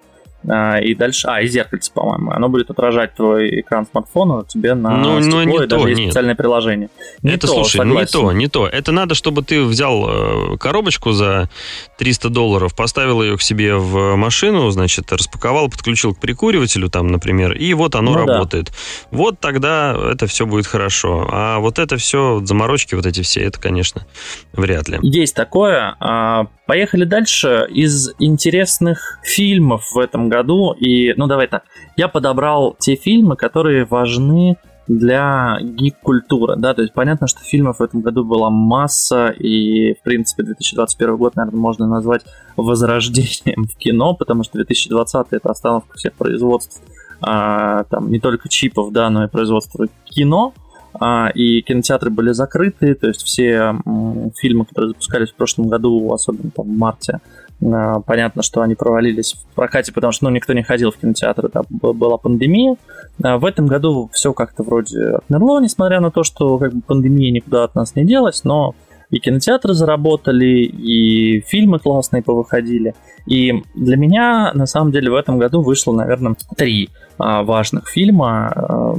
и 0.81 0.95
дальше, 0.95 1.27
а, 1.27 1.41
и 1.41 1.47
зеркальце, 1.47 1.91
по-моему, 1.91 2.31
оно 2.31 2.49
будет 2.49 2.69
отражать 2.69 3.15
твой 3.15 3.61
экран 3.61 3.87
смартфона 3.89 4.45
тебе 4.47 4.73
на 4.75 4.97
ну, 4.97 5.21
стекло, 5.21 5.41
ну, 5.41 5.45
не 5.45 5.55
и 5.55 5.59
то, 5.59 5.67
даже 5.67 5.89
есть 5.89 5.99
нет. 5.99 6.09
специальное 6.09 6.35
приложение. 6.35 6.89
Не 7.21 7.31
это, 7.31 7.47
то, 7.47 7.53
слушай, 7.53 7.77
согласен. 7.77 8.19
не 8.19 8.23
то, 8.23 8.31
не 8.33 8.47
то. 8.47 8.67
Это 8.67 8.91
надо, 8.91 9.15
чтобы 9.15 9.43
ты 9.43 9.63
взял 9.63 10.05
э, 10.53 10.57
коробочку 10.57 11.11
за 11.11 11.49
300 11.97 12.29
долларов, 12.29 12.75
поставил 12.75 13.21
ее 13.23 13.37
к 13.37 13.41
себе 13.41 13.75
в 13.75 14.15
машину, 14.15 14.69
значит, 14.69 15.11
распаковал, 15.11 15.69
подключил 15.69 16.13
к 16.13 16.19
прикуривателю 16.19 16.89
там, 16.89 17.07
например, 17.07 17.53
и 17.53 17.73
вот 17.73 17.95
оно 17.95 18.13
ну, 18.13 18.25
работает. 18.25 18.65
Да. 18.65 19.17
Вот 19.17 19.39
тогда 19.39 19.95
это 20.11 20.27
все 20.27 20.45
будет 20.45 20.67
хорошо. 20.67 21.27
А 21.31 21.59
вот 21.59 21.79
это 21.79 21.97
все, 21.97 22.41
заморочки 22.43 22.95
вот 22.95 23.05
эти 23.05 23.21
все, 23.21 23.41
это, 23.41 23.59
конечно, 23.59 24.05
вряд 24.53 24.87
ли. 24.87 24.99
Есть 25.01 25.35
такое. 25.35 25.95
А, 25.99 26.47
поехали 26.67 27.05
дальше. 27.05 27.67
Из 27.69 28.11
интересных 28.19 29.19
фильмов 29.23 29.91
в 29.91 29.99
этом 29.99 30.29
году 30.29 30.34
году. 30.35 30.73
И, 30.73 31.13
ну, 31.17 31.27
давай 31.27 31.47
так, 31.47 31.63
я 31.97 32.07
подобрал 32.07 32.75
те 32.79 32.95
фильмы, 32.95 33.35
которые 33.35 33.85
важны 33.85 34.57
для 34.87 35.57
гик-культуры, 35.61 36.55
да, 36.57 36.73
то 36.73 36.83
есть 36.83 36.93
понятно, 36.93 37.27
что 37.27 37.39
фильмов 37.39 37.79
в 37.79 37.83
этом 37.83 38.01
году 38.01 38.23
была 38.23 38.49
масса, 38.51 39.29
и, 39.29 39.95
в 39.95 40.03
принципе, 40.03 40.43
2021 40.43 41.17
год, 41.17 41.35
наверное, 41.35 41.59
можно 41.59 41.87
назвать 41.87 42.23
возрождением 42.55 43.65
в 43.65 43.75
кино, 43.77 44.13
потому 44.13 44.43
что 44.43 44.59
2020 44.59 45.27
это 45.31 45.49
остановка 45.49 45.97
всех 45.97 46.13
производств, 46.13 46.81
а, 47.21 47.83
там, 47.85 48.11
не 48.11 48.19
только 48.19 48.47
чипов, 48.47 48.91
да, 48.91 49.09
но 49.09 49.23
и 49.23 49.27
производства 49.27 49.87
кино, 50.05 50.53
а, 50.99 51.29
и 51.33 51.61
кинотеатры 51.61 52.11
были 52.11 52.31
закрыты, 52.31 52.93
то 52.93 53.07
есть 53.07 53.23
все 53.23 53.75
м, 53.85 54.31
фильмы, 54.35 54.65
которые 54.65 54.89
запускались 54.89 55.31
в 55.31 55.35
прошлом 55.35 55.67
году, 55.67 56.13
особенно 56.13 56.51
там 56.51 56.65
в 56.65 56.77
марте, 56.77 57.19
понятно, 57.59 58.43
что 58.43 58.61
они 58.61 58.75
провалились 58.75 59.33
в 59.33 59.55
прокате, 59.55 59.91
потому 59.91 60.11
что 60.11 60.25
ну, 60.25 60.31
никто 60.31 60.53
не 60.53 60.63
ходил 60.63 60.91
в 60.91 60.97
кинотеатры, 60.97 61.49
да, 61.53 61.61
была 61.69 62.17
пандемия. 62.17 62.75
А 63.23 63.37
в 63.37 63.45
этом 63.45 63.67
году 63.67 64.09
все 64.13 64.33
как-то 64.33 64.63
вроде 64.63 65.15
отмерло, 65.15 65.59
несмотря 65.59 65.99
на 65.99 66.11
то, 66.11 66.23
что 66.23 66.57
как 66.57 66.73
бы, 66.73 66.81
пандемия 66.81 67.31
никуда 67.31 67.63
от 67.63 67.75
нас 67.75 67.95
не 67.95 68.05
делась, 68.05 68.43
но 68.43 68.75
и 69.09 69.19
кинотеатры 69.19 69.73
заработали, 69.73 70.63
и 70.63 71.41
фильмы 71.41 71.79
классные 71.79 72.23
повыходили. 72.23 72.95
И 73.25 73.63
для 73.75 73.97
меня, 73.97 74.51
на 74.53 74.65
самом 74.65 74.91
деле, 74.91 75.09
в 75.09 75.15
этом 75.15 75.37
году 75.37 75.61
вышло, 75.61 75.93
наверное, 75.93 76.35
три 76.57 76.89
а, 77.17 77.43
важных 77.43 77.87
фильма 77.87 78.51
а, 78.53 78.95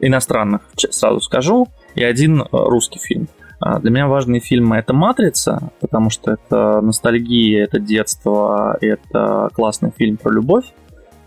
иностранных, 0.00 0.62
сразу 0.76 1.20
скажу, 1.20 1.68
и 1.94 2.04
один 2.04 2.44
русский 2.52 2.98
фильм. 2.98 3.28
А, 3.58 3.78
для 3.78 3.90
меня 3.90 4.06
важные 4.06 4.40
фильмы 4.40 4.76
это 4.76 4.92
«Матрица», 4.92 5.70
потому 5.80 6.10
что 6.10 6.32
это 6.32 6.80
ностальгия, 6.80 7.64
это 7.64 7.78
детство, 7.78 8.76
это 8.80 9.50
классный 9.54 9.92
фильм 9.96 10.16
про 10.16 10.30
любовь. 10.30 10.66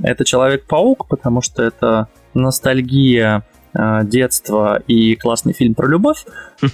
Это 0.01 0.23
«Человек-паук», 0.23 1.07
потому 1.07 1.41
что 1.41 1.63
это 1.63 2.07
ностальгия, 2.34 3.43
а, 3.73 4.03
детство 4.03 4.82
и 4.88 5.15
классный 5.15 5.53
фильм 5.53 5.73
про 5.73 5.88
любовь. 5.88 6.25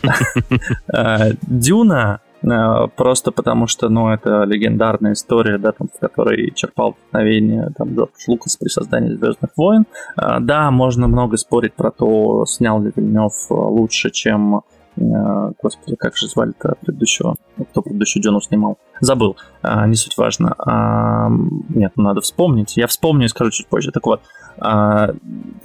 А, 0.93 1.29
«Дюна» 1.41 2.21
просто 2.95 3.31
потому 3.31 3.65
что, 3.65 3.89
ну, 3.89 4.09
это 4.09 4.43
легендарная 4.43 5.13
история, 5.13 5.57
да, 5.57 5.71
там, 5.71 5.87
в 5.91 5.99
которой 5.99 6.51
черпал 6.53 6.91
вдохновение 6.91 7.71
там 7.75 7.95
Джордж 7.95 8.11
Лукас 8.27 8.55
при 8.55 8.67
создании 8.67 9.15
Звездных 9.15 9.49
войн. 9.57 9.87
Да, 10.15 10.69
можно 10.69 11.07
много 11.07 11.37
спорить 11.37 11.73
про 11.73 11.89
то, 11.89 12.45
снял 12.45 12.83
ли 12.83 12.91
Вильнев 12.95 13.33
лучше, 13.49 14.11
чем 14.11 14.61
господи, 14.97 15.95
как 15.97 16.15
же 16.15 16.27
звали-то 16.27 16.75
предыдущего? 16.81 17.35
Кто 17.71 17.81
предыдущую 17.81 18.23
Джону 18.23 18.41
снимал? 18.41 18.77
Забыл, 19.01 19.37
а, 19.61 19.87
не 19.87 19.95
суть 19.95 20.17
важно. 20.17 20.55
А, 20.57 21.29
нет, 21.69 21.93
надо 21.95 22.21
вспомнить. 22.21 22.77
Я 22.77 22.87
вспомню 22.87 23.25
и 23.25 23.29
скажу 23.29 23.51
чуть 23.51 23.67
позже. 23.67 23.91
Так 23.91 24.05
вот, 24.05 24.21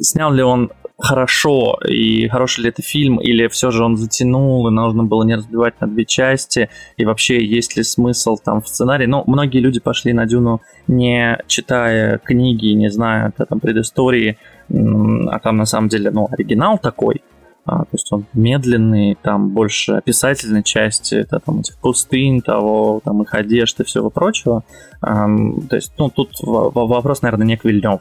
снял 0.01 0.33
ли 0.33 0.43
он 0.43 0.73
хорошо 1.01 1.79
и 1.89 2.29
хороший 2.29 2.63
ли 2.63 2.69
это 2.69 2.83
фильм, 2.83 3.19
или 3.19 3.49
все 3.49 3.71
же 3.71 3.85
он 3.85 3.97
затянул, 3.97 4.69
и 4.69 4.71
нужно 4.71 5.05
было 5.05 5.25
не 5.25 5.35
разбивать 5.35 5.81
на 5.81 5.87
две 5.87 6.05
части, 6.05 6.69
и 6.97 7.05
вообще 7.05 7.45
есть 7.45 7.77
ли 7.77 7.83
смысл 7.83 8.37
там 8.37 8.61
в 8.61 8.69
сценарии. 8.69 9.07
Ну, 9.07 9.25
многие 9.27 9.61
люди 9.61 9.81
пошли 9.81 10.13
на 10.13 10.27
Дюну 10.27 10.61
не 10.87 11.39
читая 11.47 12.19
книги, 12.19 12.69
не 12.69 12.91
зная 12.91 13.33
там 13.33 13.61
предыстории, 13.61 14.39
а 14.69 15.39
там 15.39 15.57
на 15.57 15.67
самом 15.67 15.89
деле, 15.89 16.11
ну, 16.11 16.29
оригинал 16.31 16.79
такой, 16.79 17.23
а, 17.71 17.83
то 17.85 17.91
есть 17.93 18.11
он 18.11 18.27
медленный, 18.33 19.17
там 19.23 19.51
больше 19.51 19.93
описательной 19.93 20.65
части, 20.65 21.15
это 21.15 21.39
там 21.39 21.61
этих 21.61 21.77
пустынь, 21.77 22.41
того, 22.41 23.01
там 23.05 23.23
их 23.23 23.33
одежды 23.33 23.85
всего 23.85 24.11
прочего. 24.11 24.65
А, 25.01 25.29
то 25.69 25.77
есть, 25.77 25.93
ну, 25.97 26.11
тут 26.11 26.33
вопрос, 26.41 27.23
наверное, 27.23 27.47
не 27.47 27.57
к 27.57 27.65
Вильневу, 27.65 28.01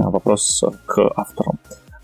а 0.00 0.08
вопрос 0.08 0.64
к 0.86 1.12
автору. 1.14 1.56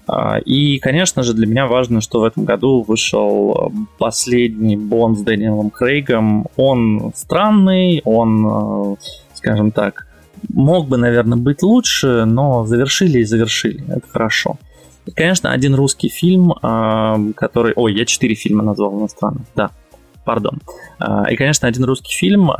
А, 0.07 0.37
и, 0.37 0.77
конечно 0.81 1.23
же, 1.23 1.33
для 1.33 1.47
меня 1.47 1.67
важно, 1.67 2.03
что 2.03 2.21
в 2.21 2.25
этом 2.25 2.45
году 2.45 2.85
вышел 2.87 3.73
последний 3.97 4.77
Бонд 4.77 5.19
с 5.19 5.23
Дэниелом 5.23 5.71
Крейгом. 5.71 6.47
Он 6.59 7.13
странный, 7.15 8.03
он, 8.05 8.99
скажем 9.33 9.71
так, 9.71 10.07
мог 10.51 10.89
бы, 10.89 10.99
наверное, 10.99 11.39
быть 11.39 11.63
лучше, 11.63 12.27
но 12.27 12.67
завершили 12.67 13.21
и 13.21 13.25
завершили. 13.25 13.83
Это 13.89 14.07
хорошо. 14.07 14.59
И, 15.09 15.11
конечно, 15.13 15.53
один 15.53 15.75
русский 15.75 16.09
фильм, 16.09 16.53
который... 17.35 17.73
Ой, 17.75 17.95
я 17.95 18.05
четыре 18.05 18.35
фильма 18.35 18.63
назвал 18.63 18.99
иностранных, 18.99 19.47
да, 19.57 19.71
пардон. 20.25 20.59
А, 20.99 21.31
и, 21.31 21.37
конечно, 21.37 21.67
один 21.67 21.85
русский 21.85 22.15
фильм, 22.15 22.51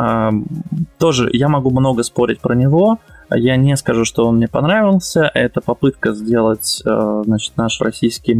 тоже 0.99 1.29
я 1.33 1.49
могу 1.49 1.71
много 1.71 2.03
спорить 2.03 2.41
про 2.41 2.55
него, 2.55 2.99
я 3.31 3.57
не 3.57 3.77
скажу, 3.77 4.07
что 4.07 4.27
он 4.27 4.37
мне 4.37 4.49
понравился. 4.49 5.31
Это 5.35 5.61
попытка 5.61 6.13
сделать, 6.13 6.83
а, 6.87 7.23
значит, 7.25 7.57
наш 7.57 7.79
российский 7.83 8.35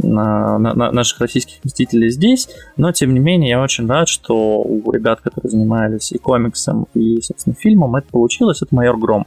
на, 0.00 0.58
наших 0.58 1.20
российских 1.20 1.64
мстителей 1.64 2.10
здесь, 2.10 2.48
но 2.76 2.92
тем 2.92 3.12
не 3.12 3.18
менее 3.18 3.50
я 3.50 3.60
очень 3.60 3.88
рад, 3.88 4.08
что 4.08 4.62
у 4.62 4.92
ребят, 4.92 5.20
которые 5.20 5.50
занимались 5.50 6.12
и 6.12 6.18
комиксом, 6.18 6.86
и, 6.94 7.20
собственно, 7.20 7.56
фильмом, 7.58 7.96
это 7.96 8.06
получилось. 8.08 8.62
Это 8.62 8.72
«Майор 8.72 8.96
Гром». 8.96 9.26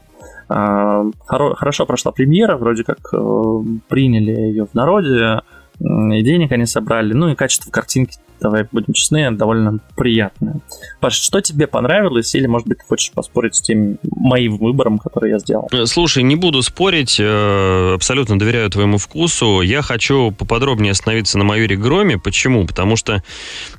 Хорошо 0.51 1.85
прошла 1.85 2.11
премьера, 2.11 2.57
вроде 2.57 2.83
как 2.83 3.11
приняли 3.87 4.31
ее 4.31 4.65
в 4.65 4.73
народе, 4.73 5.41
и 5.83 6.21
денег 6.23 6.51
они 6.51 6.65
собрали, 6.65 7.13
ну 7.13 7.29
и 7.29 7.35
качество 7.35 7.71
картинки 7.71 8.17
давай 8.41 8.67
будем 8.71 8.93
честны, 8.93 9.31
довольно 9.31 9.79
приятная. 9.95 10.59
Паш, 10.99 11.13
что 11.13 11.41
тебе 11.41 11.67
понравилось, 11.67 12.33
или, 12.35 12.47
может 12.47 12.67
быть, 12.67 12.79
ты 12.79 12.85
хочешь 12.85 13.11
поспорить 13.11 13.55
с 13.55 13.61
тем 13.61 13.99
моим 14.03 14.57
выбором, 14.57 14.97
который 14.97 15.29
я 15.29 15.39
сделал? 15.39 15.69
Э, 15.71 15.85
слушай, 15.85 16.23
не 16.23 16.35
буду 16.35 16.61
спорить, 16.63 17.17
э, 17.19 17.93
абсолютно 17.93 18.37
доверяю 18.39 18.69
твоему 18.69 18.97
вкусу. 18.97 19.61
Я 19.61 19.81
хочу 19.81 20.31
поподробнее 20.31 20.91
остановиться 20.91 21.37
на 21.37 21.43
майоре 21.43 21.77
Громе. 21.77 22.17
Почему? 22.17 22.65
Потому 22.65 22.95
что 22.95 23.23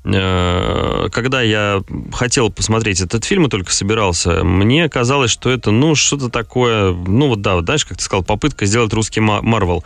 э, 0.05 1.09
когда 1.13 1.43
я 1.43 1.83
хотел 2.13 2.51
посмотреть 2.51 3.01
этот 3.01 3.25
фильм 3.25 3.47
и 3.47 3.51
только 3.51 3.73
собирался, 3.73 4.45
мне 4.45 4.89
казалось, 4.89 5.31
что 5.31 5.51
это, 5.51 5.73
ну, 5.73 5.95
что-то 5.95 6.29
такое, 6.29 6.93
ну, 6.93 7.29
вот 7.29 7.43
да, 7.43 7.57
вот, 7.57 7.65
знаешь, 7.65 7.85
как 7.85 7.99
ты 7.99 8.05
сказал, 8.05 8.25
попытка 8.25 8.67
сделать 8.67 8.93
русский 8.93 9.21
Марвел. 9.21 9.85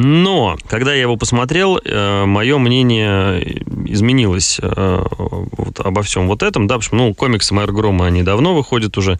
Но, 0.00 0.56
когда 0.68 0.94
я 0.94 1.00
его 1.00 1.16
посмотрел, 1.16 1.76
э, 1.76 2.24
мое 2.24 2.58
мнение 2.58 3.64
изменилось 3.84 4.60
э, 4.62 5.04
вот, 5.10 5.80
обо 5.80 6.02
всем 6.02 6.28
вот 6.28 6.44
этом, 6.44 6.68
да, 6.68 6.78
потому 6.78 7.06
ну, 7.06 7.14
комиксы 7.14 7.52
Майор 7.52 7.72
Грома, 7.72 8.06
они 8.06 8.22
давно 8.22 8.54
выходят 8.54 8.96
уже, 8.96 9.18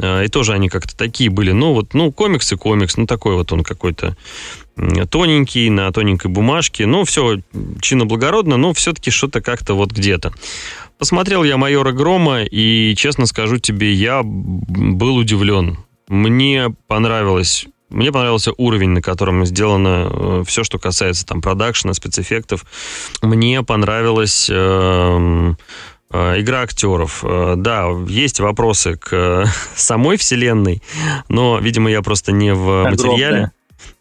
э, 0.00 0.24
и 0.24 0.28
тоже 0.28 0.54
они 0.54 0.68
как-то 0.68 0.96
такие 0.96 1.30
были, 1.30 1.52
ну, 1.52 1.72
вот, 1.72 1.94
ну, 1.94 2.10
комикс 2.10 2.50
и 2.50 2.56
комикс, 2.56 2.96
ну, 2.96 3.06
такой 3.06 3.36
вот 3.36 3.52
он 3.52 3.62
какой-то 3.62 4.16
тоненький, 5.08 5.70
на 5.70 5.92
тоненькой 5.92 6.32
бумажке, 6.32 6.86
ну, 6.86 7.04
все 7.04 7.36
чинно-благородно, 7.80 8.56
но 8.56 8.72
все-таки 8.72 9.12
что-то 9.12 9.40
как-то 9.40 9.74
вот 9.74 9.92
где-то. 9.92 10.32
Посмотрел 10.98 11.44
я 11.44 11.56
«Майора 11.58 11.92
Грома», 11.92 12.42
и, 12.42 12.96
честно 12.96 13.26
скажу 13.26 13.58
тебе, 13.58 13.92
я 13.92 14.22
был 14.24 15.14
удивлен. 15.14 15.78
Мне 16.08 16.74
понравилось 16.88 17.68
мне 17.90 18.12
понравился 18.12 18.52
уровень, 18.56 18.90
на 18.90 19.02
котором 19.02 19.46
сделано 19.46 20.08
э, 20.10 20.44
все, 20.46 20.64
что 20.64 20.78
касается 20.78 21.24
там 21.24 21.40
продакшена, 21.40 21.94
спецэффектов. 21.94 22.64
Мне 23.22 23.62
понравилась 23.62 24.48
э, 24.50 25.54
э, 26.10 26.40
игра 26.40 26.62
актеров. 26.62 27.24
Э, 27.24 27.54
да, 27.56 27.88
есть 28.08 28.40
вопросы 28.40 28.96
к 28.96 29.46
самой 29.74 30.16
вселенной, 30.18 30.82
но, 31.28 31.58
видимо, 31.58 31.90
я 31.90 32.02
просто 32.02 32.32
не 32.32 32.52
в 32.52 32.86
Огромные. 32.86 33.10
материале. 33.10 33.50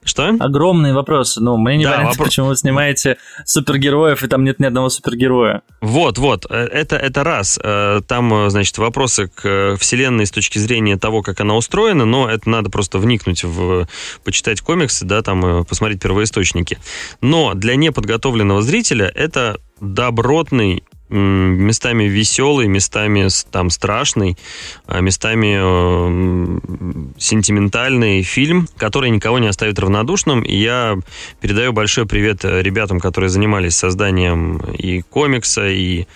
Что? 0.07 0.35
Огромные 0.39 0.93
вопросы. 0.93 1.41
Ну, 1.41 1.57
мне 1.57 1.77
не 1.77 1.83
да, 1.83 1.91
понятно, 1.91 2.11
вопро... 2.11 2.25
почему 2.25 2.47
вы 2.47 2.55
снимаете 2.55 3.17
супергероев, 3.45 4.23
и 4.23 4.27
там 4.27 4.43
нет 4.43 4.59
ни 4.59 4.65
одного 4.65 4.89
супергероя. 4.89 5.61
Вот, 5.81 6.17
вот. 6.17 6.45
Э, 6.49 6.65
это, 6.65 6.95
это 6.95 7.23
раз. 7.23 7.59
Э, 7.61 8.01
там, 8.07 8.33
э, 8.33 8.49
значит, 8.49 8.77
вопросы 8.77 9.27
к 9.27 9.75
вселенной 9.77 10.25
с 10.25 10.31
точки 10.31 10.59
зрения 10.59 10.97
того, 10.97 11.21
как 11.21 11.41
она 11.41 11.55
устроена, 11.55 12.05
но 12.05 12.29
это 12.29 12.49
надо 12.49 12.69
просто 12.69 12.99
вникнуть 12.99 13.43
в... 13.43 13.87
почитать 14.23 14.61
комиксы, 14.61 15.05
да, 15.05 15.21
там, 15.21 15.65
посмотреть 15.65 16.01
первоисточники. 16.01 16.79
Но 17.21 17.53
для 17.53 17.75
неподготовленного 17.75 18.61
зрителя 18.61 19.11
это 19.13 19.59
добротный 19.81 20.83
местами 21.09 22.05
веселый, 22.05 22.67
местами 22.67 23.27
там 23.51 23.69
страшный, 23.69 24.37
а 24.85 24.99
местами 24.99 25.57
э, 25.59 27.11
сентиментальный 27.17 28.23
фильм, 28.23 28.67
который 28.77 29.09
никого 29.09 29.39
не 29.39 29.47
оставит 29.47 29.79
равнодушным. 29.79 30.41
И 30.41 30.55
я 30.55 30.97
передаю 31.39 31.73
большой 31.73 32.05
привет 32.05 32.43
ребятам, 32.43 32.99
которые 32.99 33.29
занимались 33.29 33.75
созданием 33.75 34.57
и 34.77 35.01
комикса, 35.01 35.67
и 35.67 36.07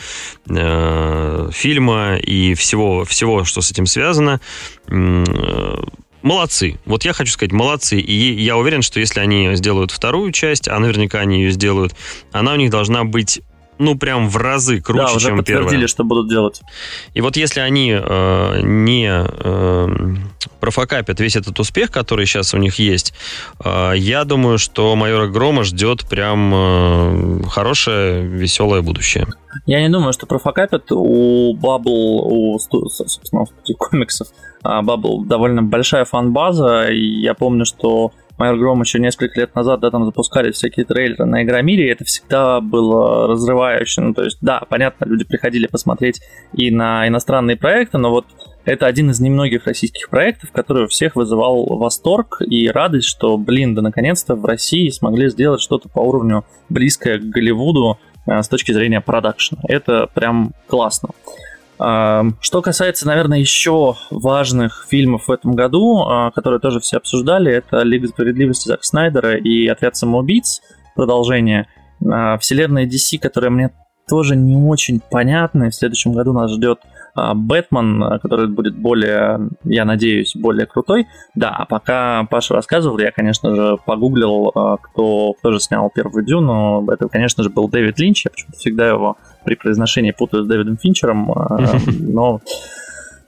э, 0.49 1.49
фильма, 1.53 2.17
и 2.17 2.53
всего, 2.53 3.05
всего, 3.05 3.43
что 3.45 3.61
с 3.61 3.71
этим 3.71 3.85
связано. 3.85 4.41
Э, 4.87 5.83
молодцы. 6.21 6.79
Вот 6.85 7.05
я 7.05 7.13
хочу 7.13 7.31
сказать, 7.31 7.51
молодцы. 7.51 7.99
И 7.99 8.41
я 8.41 8.57
уверен, 8.57 8.81
что 8.81 8.99
если 8.99 9.19
они 9.19 9.55
сделают 9.55 9.91
вторую 9.91 10.31
часть, 10.31 10.67
а 10.67 10.77
наверняка 10.79 11.19
они 11.19 11.41
ее 11.41 11.51
сделают, 11.51 11.95
она 12.31 12.53
у 12.53 12.55
них 12.57 12.69
должна 12.69 13.03
быть 13.03 13.41
ну, 13.82 13.97
прям 13.97 14.29
в 14.29 14.38
разы 14.38 14.79
круче, 14.79 15.05
да, 15.07 15.13
уже 15.13 15.27
чем 15.27 15.38
подтвердили, 15.38 15.69
первая. 15.69 15.88
что 15.88 16.03
будут 16.03 16.29
делать. 16.29 16.61
И 17.13 17.21
вот 17.21 17.36
если 17.36 17.59
они 17.59 17.91
э, 17.91 18.61
не 18.61 19.09
э, 19.11 19.88
профокапят 20.59 21.19
весь 21.19 21.36
этот 21.36 21.59
успех, 21.59 21.91
который 21.91 22.25
сейчас 22.25 22.53
у 22.53 22.57
них 22.57 22.75
есть, 22.79 23.13
э, 23.63 23.93
я 23.95 24.23
думаю, 24.23 24.57
что 24.57 24.95
майора 24.95 25.27
Грома 25.27 25.63
ждет 25.63 26.07
прям 26.07 26.51
э, 26.53 27.43
хорошее, 27.49 28.25
веселое 28.25 28.82
будущее. 28.82 29.27
Я 29.65 29.82
не 29.82 29.89
думаю, 29.89 30.13
что 30.13 30.27
профокапят. 30.27 30.91
У 30.91 31.55
Bubble, 31.55 32.21
у, 32.23 32.59
собственно, 32.59 33.41
у 33.41 33.73
комиксов, 33.75 34.27
Bubble 34.63 35.25
довольно 35.25 35.63
большая 35.63 36.05
фан-база, 36.05 36.88
я 36.89 37.34
помню, 37.34 37.65
что 37.65 38.11
Майор 38.41 38.57
Гром 38.57 38.81
еще 38.81 38.97
несколько 38.97 39.39
лет 39.39 39.53
назад, 39.53 39.81
да, 39.81 39.91
там 39.91 40.03
запускали 40.03 40.49
всякие 40.49 40.83
трейлеры 40.83 41.25
на 41.25 41.43
Игромире, 41.43 41.85
и 41.85 41.91
это 41.91 42.05
всегда 42.05 42.59
было 42.59 43.27
разрывающе. 43.27 44.01
Ну, 44.01 44.13
то 44.15 44.23
есть, 44.23 44.39
да, 44.41 44.63
понятно, 44.67 45.05
люди 45.05 45.25
приходили 45.25 45.67
посмотреть 45.67 46.21
и 46.51 46.71
на 46.71 47.07
иностранные 47.07 47.55
проекты, 47.55 47.99
но 47.99 48.09
вот 48.09 48.25
это 48.65 48.87
один 48.87 49.11
из 49.11 49.19
немногих 49.19 49.67
российских 49.67 50.09
проектов, 50.09 50.51
который 50.51 50.85
у 50.85 50.87
всех 50.87 51.15
вызывал 51.15 51.67
восторг 51.77 52.41
и 52.41 52.67
радость, 52.67 53.09
что, 53.09 53.37
блин, 53.37 53.75
да 53.75 53.83
наконец-то 53.83 54.33
в 54.33 54.43
России 54.43 54.89
смогли 54.89 55.29
сделать 55.29 55.61
что-то 55.61 55.87
по 55.87 55.99
уровню 55.99 56.43
близкое 56.67 57.19
к 57.19 57.21
Голливуду 57.21 57.99
э, 58.25 58.41
с 58.41 58.49
точки 58.49 58.71
зрения 58.71 59.01
продакшена. 59.01 59.61
Это 59.67 60.07
прям 60.15 60.53
классно. 60.65 61.09
Что 61.82 62.61
касается, 62.61 63.07
наверное, 63.07 63.39
еще 63.39 63.95
важных 64.11 64.86
фильмов 64.88 65.27
в 65.27 65.32
этом 65.32 65.53
году, 65.53 66.03
а, 66.03 66.29
которые 66.29 66.59
тоже 66.59 66.79
все 66.79 66.97
обсуждали, 66.97 67.51
это 67.51 67.82
«Лига 67.82 68.07
справедливости» 68.07 68.67
Зака 68.67 68.84
Снайдера 68.84 69.36
и 69.36 69.65
«Отряд 69.65 69.95
самоубийц», 69.95 70.61
продолжение. 70.95 71.67
А, 72.07 72.38
Вселенная 72.38 72.86
DC, 72.86 73.17
которая 73.19 73.49
мне 73.49 73.71
тоже 74.07 74.36
не 74.36 74.55
очень 74.55 74.99
понятна. 74.99 75.71
В 75.71 75.75
следующем 75.75 76.13
году 76.13 76.34
нас 76.34 76.51
ждет 76.51 76.82
а, 77.15 77.34
Бэтмен, 77.34 78.19
который 78.19 78.47
будет 78.47 78.75
более, 78.77 79.49
я 79.63 79.84
надеюсь, 79.84 80.36
более 80.36 80.67
крутой. 80.67 81.07
Да, 81.34 81.49
а 81.49 81.65
пока 81.65 82.27
Паша 82.29 82.53
рассказывал, 82.53 82.99
я, 82.99 83.11
конечно 83.11 83.55
же, 83.55 83.77
погуглил, 83.84 84.51
кто, 84.51 85.34
кто 85.34 85.51
же 85.51 85.59
снял 85.59 85.89
первую 85.89 86.23
Дюну. 86.23 86.88
Это, 86.91 87.07
конечно 87.07 87.43
же, 87.43 87.49
был 87.49 87.67
Дэвид 87.69 87.97
Линч. 87.97 88.25
Я 88.25 88.29
почему-то 88.29 88.57
всегда 88.59 88.88
его 88.88 89.17
при 89.43 89.55
произношении 89.55 90.11
путаю 90.11 90.43
с 90.43 90.47
Дэвидом 90.47 90.77
Финчером, 90.77 91.31
а, 91.31 91.59
но 91.99 92.41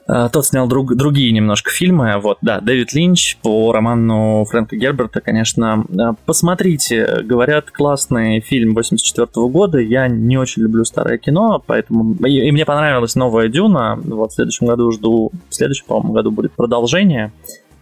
а, 0.06 0.30
тот 0.30 0.46
снял 0.46 0.68
друг, 0.68 0.96
другие 0.96 1.32
немножко 1.32 1.72
фильмы. 1.72 2.20
Вот, 2.22 2.38
да, 2.42 2.60
Дэвид 2.60 2.94
Линч 2.94 3.38
по 3.42 3.72
роману 3.72 4.46
Фрэнка 4.50 4.76
Герберта, 4.76 5.22
конечно. 5.22 5.86
А, 5.98 6.14
посмотрите, 6.26 7.22
говорят, 7.24 7.72
классный 7.72 8.42
фильм 8.42 8.74
84 8.74 9.28
года. 9.48 9.80
Я 9.80 10.08
не 10.08 10.38
очень 10.38 10.64
люблю 10.64 10.84
старое 10.84 11.18
кино, 11.18 11.64
поэтому... 11.66 12.16
И, 12.26 12.48
и 12.48 12.52
мне 12.52 12.66
понравилась 12.66 13.16
новая 13.16 13.48
Дюна. 13.48 13.98
Вот 14.04 14.32
в 14.32 14.36
следующем 14.36 14.68
году 14.68 14.92
жду... 14.92 15.32
В 15.50 15.56
следующем, 15.56 15.86
по-моему, 15.88 16.14
году 16.14 16.32
будет 16.32 16.52
продолжение. 16.52 17.32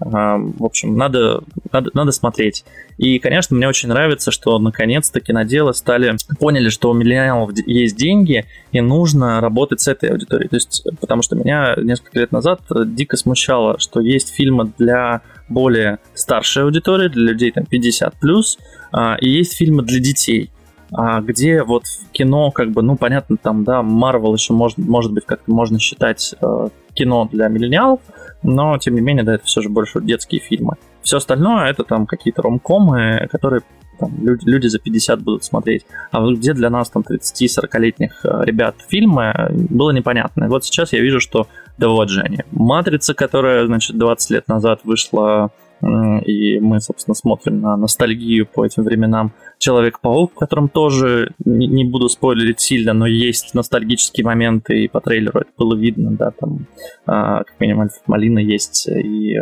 В 0.04 0.66
общем, 0.66 0.97
надо, 0.97 1.43
надо, 1.72 1.91
надо 1.93 2.12
смотреть. 2.12 2.66
И, 2.97 3.20
конечно, 3.20 3.56
мне 3.56 3.68
очень 3.68 3.88
нравится, 3.89 4.32
что 4.32 4.58
наконец-то 4.58 5.20
киноделы 5.20 5.74
стали 5.74 6.16
поняли, 6.39 6.70
что 6.70 6.89
у 6.89 6.93
миллионеров 6.93 7.52
есть 7.68 7.95
деньги, 7.95 8.45
и 8.72 8.82
нужно 8.82 9.39
работать 9.41 9.80
с 9.82 9.88
этой 9.88 10.10
аудиторией. 10.10 10.49
То 10.49 10.56
есть, 10.56 10.84
потому 10.99 11.22
что 11.22 11.36
меня 11.36 11.76
несколько 11.78 12.20
лет 12.20 12.32
назад 12.32 12.62
дико 12.70 13.16
смущало, 13.16 13.80
что 13.80 13.99
есть 13.99 14.34
фильмы 14.34 14.74
для 14.78 15.22
более 15.47 15.99
старшей 16.16 16.64
аудитории, 16.64 17.08
для 17.08 17.32
людей 17.32 17.52
там 17.52 17.66
50 17.66 18.16
плюс, 18.20 18.58
а, 18.91 19.18
и 19.22 19.30
есть 19.30 19.56
фильмы 19.56 19.84
для 19.84 19.99
детей 19.99 20.49
а 20.52 20.61
где 21.22 21.64
вот 21.64 21.84
кино, 22.12 22.52
как 22.52 22.72
бы, 22.72 22.82
ну, 22.82 22.98
понятно, 22.98 23.38
там, 23.38 23.64
да, 23.64 23.82
Марвел 23.82 24.34
еще 24.34 24.54
может, 24.54 24.78
может 24.78 25.14
быть 25.14 25.26
как-то 25.26 25.52
можно 25.52 25.80
считать 25.80 26.36
э, 26.42 26.70
кино 26.94 27.30
для 27.32 27.48
миллениалов, 27.48 28.02
но, 28.44 28.78
тем 28.78 28.96
не 28.96 29.02
менее, 29.02 29.24
да, 29.24 29.36
это 29.36 29.46
все 29.46 29.62
же 29.62 29.70
больше 29.70 30.02
детские 30.02 30.42
фильмы. 30.42 30.76
Все 31.02 31.18
остальное 31.18 31.70
это 31.70 31.84
там 31.84 32.06
какие-то 32.06 32.42
ромкомы, 32.42 33.28
которые 33.32 33.62
там, 34.00 34.12
люди, 34.22 34.44
люди 34.46 34.68
за 34.68 34.80
50 34.80 35.22
будут 35.22 35.44
смотреть. 35.44 35.86
А 36.12 36.20
вот 36.20 36.38
где 36.38 36.54
для 36.54 36.70
нас 36.70 36.89
там 36.89 37.04
30-40-летних 37.08 38.26
э, 38.26 38.42
ребят 38.44 38.76
фильмы, 38.89 39.34
было 39.52 39.92
непонятно. 39.92 40.48
Вот 40.50 40.66
сейчас 40.66 40.92
я 40.92 41.00
вижу, 41.00 41.20
что 41.20 41.48
да 41.78 41.88
вот 41.88 42.10
же 42.10 42.22
они. 42.22 42.39
«Матрица», 42.52 43.14
которая, 43.14 43.66
значит, 43.66 43.98
20 43.98 44.32
лет 44.32 44.48
назад 44.48 44.82
вышла 44.84 45.52
и 45.82 46.59
мы, 46.59 46.79
собственно, 46.79 47.15
смотрим 47.15 47.61
на 47.61 47.75
ностальгию 47.77 48.45
по 48.45 48.65
этим 48.65 48.84
временам. 48.84 49.34
Человек-паук, 49.57 50.34
в 50.34 50.36
котором 50.36 50.69
тоже, 50.69 51.34
не, 51.43 51.86
буду 51.86 52.09
спойлерить 52.09 52.59
сильно, 52.59 52.93
но 52.93 53.05
есть 53.05 53.53
ностальгические 53.53 54.25
моменты, 54.25 54.84
и 54.84 54.88
по 54.88 55.01
трейлеру 55.01 55.41
это 55.41 55.51
было 55.57 55.75
видно, 55.75 56.11
да, 56.11 56.32
там, 56.32 56.67
а, 57.05 57.43
как 57.43 57.59
минимум, 57.59 57.89
Малина 58.07 58.39
есть, 58.39 58.88
и 58.88 59.39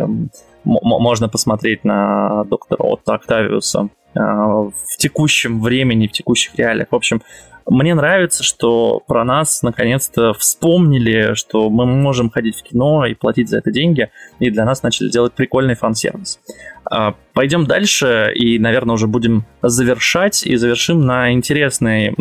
можно 0.64 1.30
посмотреть 1.30 1.84
на 1.84 2.44
доктора 2.46 2.84
Отто 2.84 3.14
Октавиуса. 3.14 3.90
в 4.16 4.98
текущем 4.98 5.62
времени, 5.62 6.08
в 6.08 6.12
текущих 6.12 6.56
реалиях. 6.56 6.88
В 6.90 6.96
общем, 6.96 7.22
мне 7.66 7.94
нравится, 7.94 8.44
что 8.44 9.02
про 9.08 9.24
нас 9.24 9.62
наконец-то 9.62 10.34
вспомнили, 10.34 11.34
что 11.36 11.70
мы 11.70 11.86
можем 11.86 12.30
ходить 12.30 12.58
в 12.58 12.64
кино 12.64 13.06
и 13.06 13.14
платить 13.14 13.50
за 13.50 13.58
это 13.60 13.72
деньги, 13.72 14.10
и 14.40 14.50
для 14.50 14.66
нас 14.66 14.84
начали 14.84 15.10
делать 15.10 15.34
прикольный 15.34 15.76
фан-сервис. 15.76 16.40
А, 16.90 17.16
пойдем 17.34 17.66
дальше 17.66 18.32
и, 18.34 18.58
наверное, 18.58 18.96
уже 18.96 19.08
будем 19.08 19.46
завершать 19.62 20.46
и 20.46 20.56
завершим 20.56 21.06
на 21.06 21.32
интересной 21.32 22.16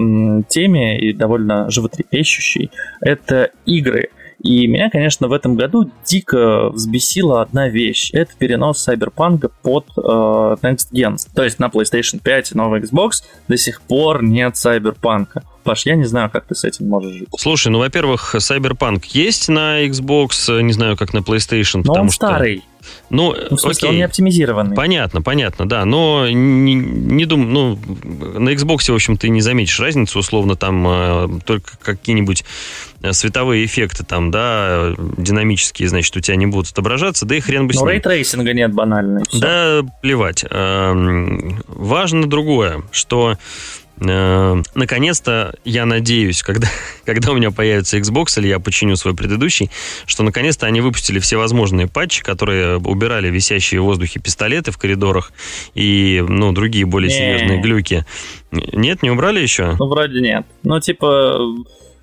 теме 0.49 1.01
и 1.01 1.13
довольно 1.13 1.71
животрепещущей. 1.71 2.71
Это 3.01 3.51
игры. 3.65 4.11
И 4.43 4.67
меня, 4.69 4.89
конечно, 4.89 5.27
в 5.27 5.33
этом 5.33 5.57
году 5.57 5.91
дико 6.05 6.69
взбесила 6.71 7.43
одна 7.43 7.69
вещь. 7.69 8.11
Это 8.13 8.33
перенос 8.39 8.87
Cyberpunk 8.89 9.51
под 9.63 9.87
э, 9.97 10.01
Next 10.01 10.93
Gen. 10.93 11.17
То 11.35 11.43
есть 11.43 11.59
на 11.59 11.67
PlayStation 11.67 12.21
5 12.23 12.53
и 12.53 12.55
новый 12.57 12.81
Xbox 12.81 13.25
до 13.49 13.57
сих 13.57 13.81
пор 13.83 14.23
нет 14.23 14.55
Cyberpunk. 14.55 15.43
Паш, 15.65 15.87
я 15.87 15.97
не 15.97 16.05
знаю, 16.05 16.31
как 16.31 16.47
ты 16.47 16.55
с 16.55 16.65
этим 16.65 16.89
можешь 16.89 17.15
жить. 17.15 17.29
Слушай, 17.37 17.69
ну, 17.69 17.81
во-первых, 17.81 18.37
Cyberpunk 18.37 19.05
есть 19.11 19.49
на 19.49 19.85
Xbox, 19.85 20.63
не 20.63 20.73
знаю, 20.73 20.97
как 20.97 21.13
на 21.13 21.19
PlayStation, 21.19 21.79
Но 21.79 21.93
потому 21.93 22.05
он 22.05 22.11
что... 22.11 22.27
старый. 22.27 22.65
Ну, 23.11 23.35
ну, 23.51 23.57
в 23.57 23.61
смысле, 23.61 23.89
окей. 23.89 23.91
он 23.91 23.97
не 23.97 24.03
оптимизированный. 24.03 24.77
Понятно, 24.77 25.23
понятно, 25.23 25.67
да. 25.67 25.85
Но 25.85 26.29
не, 26.29 26.75
не 26.75 27.25
думаю, 27.25 27.49
ну, 27.49 28.39
на 28.39 28.51
Xbox, 28.51 28.91
в 28.91 28.95
общем, 28.95 29.17
ты 29.17 29.29
не 29.31 29.41
заметишь 29.41 29.81
разницу, 29.81 30.19
условно, 30.19 30.57
там 30.57 30.87
э, 30.87 31.29
только 31.47 31.79
какие-нибудь 31.79 32.45
э, 33.03 33.13
световые 33.13 33.65
эффекты 33.65 34.05
там, 34.05 34.31
да, 34.31 34.95
динамические, 35.17 35.89
значит, 35.89 36.17
у 36.17 36.21
тебя 36.21 36.37
не 36.37 36.47
будут 36.47 36.71
отображаться, 36.71 37.25
да 37.25 37.35
и 37.37 37.41
хрен 37.41 37.67
бы 37.67 37.73
с 37.73 37.77
Но 37.77 37.83
ним. 37.83 37.93
рейтрейсинга 37.93 38.53
нет 38.53 38.73
всё. 39.29 39.41
Да, 39.41 39.83
плевать. 40.03 40.45
Эм, 40.51 41.63
Важно 41.69 42.27
другое, 42.29 42.83
что 42.93 43.33
э, 43.33 43.37
наконец-то, 44.01 45.55
я 45.65 45.87
надеюсь, 45.87 46.43
когда, 46.43 46.69
когда 47.05 47.33
у 47.33 47.35
меня 47.35 47.51
появится 47.51 47.99
Xbox 47.99 48.39
или 48.39 48.49
я 48.49 48.59
починю 48.59 48.97
свой 48.97 49.15
предыдущий, 49.15 49.71
что 50.07 50.23
наконец-то 50.23 50.67
они 50.67 50.81
выпустили 50.81 51.19
все 51.19 51.37
возможные 51.37 51.89
патчи, 51.89 52.23
которые 52.23 52.79
убирали 52.79 53.29
висящие 53.29 53.81
в 53.81 53.85
воздухе 53.85 54.21
пистолеты 54.21 54.71
в 54.71 54.79
коридорах 54.79 55.33
и, 55.75 56.25
ну, 56.29 56.53
другие 56.53 56.87
более 56.87 57.09
Не. 57.09 57.15
серьезные 57.15 57.61
глюки. 57.61 58.05
Нет, 58.51 59.03
не 59.03 59.11
убрали 59.11 59.41
еще? 59.41 59.77
Ну, 59.79 59.89
вроде 59.89 60.21
нет. 60.21 60.47
Ну, 60.63 60.81
типа, 60.81 61.39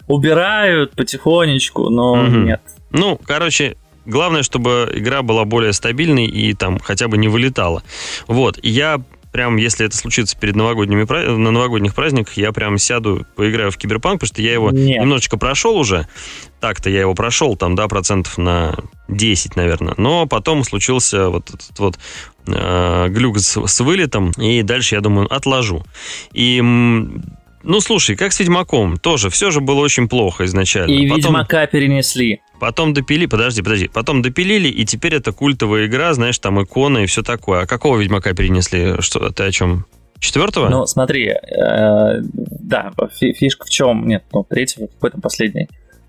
убирают 0.07 0.91
потихонечку, 0.95 1.89
но 1.89 2.27
нет. 2.27 2.61
Ну, 2.91 3.19
короче, 3.25 3.75
главное, 4.05 4.43
чтобы 4.43 4.89
игра 4.93 5.21
была 5.21 5.45
более 5.45 5.73
стабильной 5.73 6.25
и 6.25 6.53
там 6.53 6.79
хотя 6.79 7.07
бы 7.07 7.17
не 7.17 7.27
вылетала. 7.27 7.83
Вот, 8.27 8.59
я 8.63 9.01
прям, 9.35 9.57
если 9.57 9.85
это 9.85 9.97
случится 9.97 10.37
перед 10.37 10.55
новогодними, 10.55 11.03
на 11.03 11.51
новогодних 11.51 11.93
праздниках, 11.93 12.37
я 12.37 12.53
прям 12.53 12.77
сяду, 12.77 13.25
поиграю 13.35 13.69
в 13.69 13.75
Киберпанк, 13.75 14.21
потому 14.21 14.33
что 14.33 14.41
я 14.41 14.53
его 14.53 14.71
Нет. 14.71 15.01
немножечко 15.01 15.37
прошел 15.37 15.75
уже. 15.75 16.07
Так-то 16.61 16.89
я 16.89 17.01
его 17.01 17.13
прошел, 17.15 17.57
там, 17.57 17.75
да, 17.75 17.89
процентов 17.89 18.37
на 18.37 18.77
10, 19.09 19.57
наверное. 19.57 19.93
Но 19.97 20.25
потом 20.25 20.63
случился 20.63 21.27
вот 21.27 21.49
этот 21.49 21.77
вот 21.79 21.99
э, 22.47 23.07
глюк 23.09 23.39
с, 23.39 23.61
с 23.67 23.79
вылетом, 23.81 24.31
и 24.37 24.61
дальше, 24.61 24.95
я 24.95 25.01
думаю, 25.01 25.27
отложу. 25.29 25.83
И... 26.31 26.61
ну, 26.61 27.81
слушай, 27.81 28.15
как 28.15 28.31
с 28.31 28.39
Ведьмаком, 28.39 28.95
тоже, 28.95 29.29
все 29.29 29.51
же 29.51 29.59
было 29.59 29.81
очень 29.81 30.07
плохо 30.07 30.45
изначально. 30.45 30.93
И 30.93 31.09
Потом- 31.09 31.17
Ведьмака 31.17 31.67
перенесли. 31.67 32.39
Потом 32.59 32.93
допили, 32.93 33.25
подожди, 33.25 33.61
подожди, 33.61 33.89
потом 33.93 34.21
допилили, 34.21 34.67
и 34.67 34.85
теперь 34.85 35.15
это 35.15 35.31
культовая 35.31 35.87
игра, 35.87 36.13
знаешь, 36.13 36.39
там 36.39 36.61
икона 36.63 36.99
и 36.99 37.05
все 37.05 37.21
такое. 37.21 37.61
А 37.61 37.65
какого 37.65 37.97
Ведьмака 37.97 38.33
перенесли? 38.33 39.01
Что, 39.01 39.29
ты 39.29 39.43
о 39.43 39.51
чем? 39.51 39.85
Четвертого? 40.19 40.69
Ну, 40.69 40.85
смотри, 40.85 41.27
э, 41.27 42.21
да, 42.21 42.91
фи- 43.19 43.33
фишка 43.33 43.65
в 43.65 43.69
чем? 43.69 44.07
Нет, 44.07 44.23
ну, 44.31 44.45
третьего, 44.49 44.87
какой 44.87 45.11
там 45.11 45.21
последний. 45.21 45.67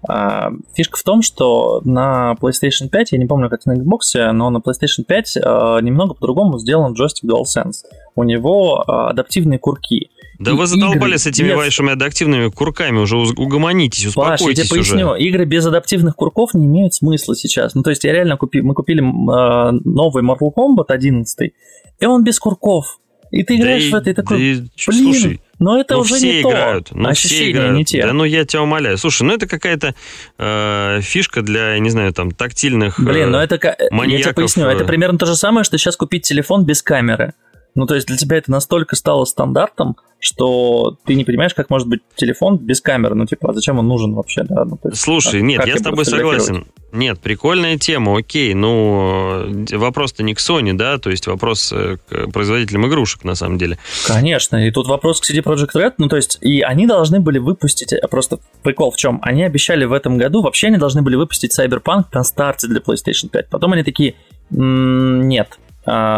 А, 0.09 0.51
Фишка 0.75 0.99
в 0.99 1.03
том, 1.03 1.23
что 1.23 1.81
на 1.85 2.35
PlayStation 2.41 2.89
5, 2.91 3.13
я 3.13 3.19
не 3.19 3.27
помню, 3.27 3.51
как 3.51 3.67
на 3.67 3.73
Xbox, 3.73 4.31
но 4.33 4.51
на 4.51 4.59
PlayStation 4.59 5.05
5 5.07 5.37
э, 5.37 5.41
немного 5.83 6.15
по-другому 6.15 6.59
сделан 6.59 6.93
джойстик 6.93 7.29
DualSense. 7.29 7.85
У 8.15 8.23
него 8.23 8.85
э, 8.87 8.93
адаптивные 8.93 9.59
курки. 9.59 10.11
Да 10.39 10.55
вы 10.55 10.67
задолбали 10.67 11.11
игры 11.11 11.19
с 11.19 11.27
этими 11.27 11.49
без- 11.49 11.57
вашими 11.57 11.93
адаптивными 11.93 12.49
курками, 12.51 12.99
уже 12.99 13.17
угомонитесь, 13.17 14.13
Паш, 14.15 14.41
я 14.41 14.55
тебе 14.55 14.63
успокойтесь 14.63 14.69
поясню, 14.69 15.11
уже. 15.13 15.21
игры 15.21 15.45
без 15.45 15.67
адаптивных 15.67 16.15
курков 16.17 16.55
не 16.55 16.67
имеют 16.67 16.95
смысла 16.95 17.35
сейчас. 17.37 17.75
Ну, 17.75 17.83
то 17.83 17.91
есть 17.91 18.05
я 18.05 18.13
реально 18.13 18.37
купил, 18.37 18.65
мы 18.65 18.75
купили 18.75 19.01
э, 19.01 19.81
новый 19.85 20.23
Mortal 20.23 20.51
Kombat 20.57 20.87
11, 20.89 21.53
и 22.01 22.07
он 22.07 22.25
без 22.25 22.39
курков. 22.39 22.99
И 23.33 23.43
ты 23.43 23.57
играешь 23.57 23.91
Да 23.91 23.99
в 23.99 24.01
это 24.01 24.11
и 24.11 24.15
такой, 24.15 24.39
да 24.39 24.45
и- 24.45 24.55
блин, 24.55 24.71
слушай, 24.77 25.41
но 25.59 25.81
это 25.81 25.95
ну 25.95 26.01
уже 26.01 26.15
все 26.15 26.27
не 26.33 26.41
играют, 26.43 26.91
то. 26.91 26.97
ну 26.97 27.03
все 27.13 27.27
Ощущения 27.27 27.51
играют. 27.51 27.77
не 27.77 27.85
те. 27.85 28.03
Да 28.07 28.13
ну 28.13 28.23
я 28.25 28.45
тебя 28.45 28.63
умоляю. 28.63 28.97
Слушай, 28.99 29.23
ну 29.25 29.35
это 29.35 29.49
какая-то 29.49 29.95
э, 30.39 31.01
фишка 31.03 31.43
для, 31.43 31.73
я 31.75 31.79
не 31.81 31.91
знаю, 31.91 32.13
там, 32.13 32.31
тактильных... 32.31 33.01
Блин, 33.01 33.29
э, 33.29 33.31
ну 33.31 33.39
это... 33.39 33.59
ка- 33.59 33.69
Я 33.71 33.75
тебе 33.75 33.89
маньяков, 33.97 34.35
поясню, 34.35 34.67
э. 34.69 34.73
это 34.75 34.85
примерно 34.85 35.19
то 35.19 35.27
же 35.27 35.35
самое, 35.35 35.65
что 35.65 35.77
сейчас 35.77 35.97
купить 35.97 36.23
телефон 36.23 36.65
без 36.65 36.83
камеры. 36.83 37.33
Ну, 37.77 37.87
то 37.87 37.95
есть 37.95 38.07
для 38.09 38.17
тебя 38.17 38.39
это 38.39 38.51
настолько 38.51 38.97
стало 38.97 39.25
стандартом, 39.27 39.97
что 40.19 40.97
ты 41.05 41.15
не 41.15 41.25
понимаешь, 41.25 41.55
как 41.55 41.69
может 41.71 41.87
быть 41.87 42.01
телефон 42.17 42.57
без 42.57 42.81
камеры. 42.81 43.15
Ну, 43.15 43.27
типа, 43.27 43.51
а 43.51 43.53
зачем 43.53 43.79
он 43.79 43.87
нужен 43.87 44.15
вообще, 44.15 44.45
да? 44.45 44.65
Ну, 44.65 44.79
есть, 44.85 45.01
Слушай, 45.01 45.41
как- 45.41 45.43
нет, 45.43 45.67
я 45.67 45.77
с 45.77 45.83
тобой 45.83 46.05
согласен. 46.07 46.67
Нет, 46.93 47.21
прикольная 47.21 47.77
тема, 47.77 48.17
окей, 48.17 48.55
ну, 48.55 49.65
э, 49.71 49.77
вопрос-то 49.77 50.23
не 50.23 50.35
к 50.35 50.39
Sony, 50.39 50.73
да, 50.73 50.97
то 50.97 51.11
есть 51.11 51.27
вопрос 51.27 51.71
э, 51.71 51.99
к 52.09 52.31
производителям 52.33 52.87
игрушек, 52.87 53.25
на 53.25 53.35
самом 53.35 53.59
деле. 53.59 53.77
Конечно, 54.07 54.67
и 54.67 54.71
тут 54.71 54.87
вопрос 54.87 55.21
к 55.21 55.31
CD 55.31 55.43
Projekt 55.43 55.75
Red, 55.75 55.95
ну 55.99 56.09
то 56.09 56.17
есть, 56.17 56.39
и 56.41 56.63
они 56.63 56.87
должны 56.87 57.21
были 57.21 57.39
выпустить, 57.39 57.93
э, 57.93 58.01
просто 58.09 58.39
прикол 58.63 58.93
в 58.93 58.97
чем, 58.97 59.19
они 59.23 59.43
обещали 59.45 59.85
в 59.85 59.93
этом 59.93 60.17
году, 60.17 60.41
вообще 60.41 60.69
они 60.69 60.79
должны 60.79 61.03
были 61.03 61.17
выпустить 61.17 61.59
Cyberpunk 61.59 62.05
на 62.15 62.25
старте 62.25 62.67
для 62.69 62.81
PlayStation 62.81 63.29
5, 63.31 63.51
потом 63.51 63.75
они 63.75 63.83
такие, 63.83 64.15
«М, 64.51 65.29
нет, 65.29 65.59
А, 65.59 65.66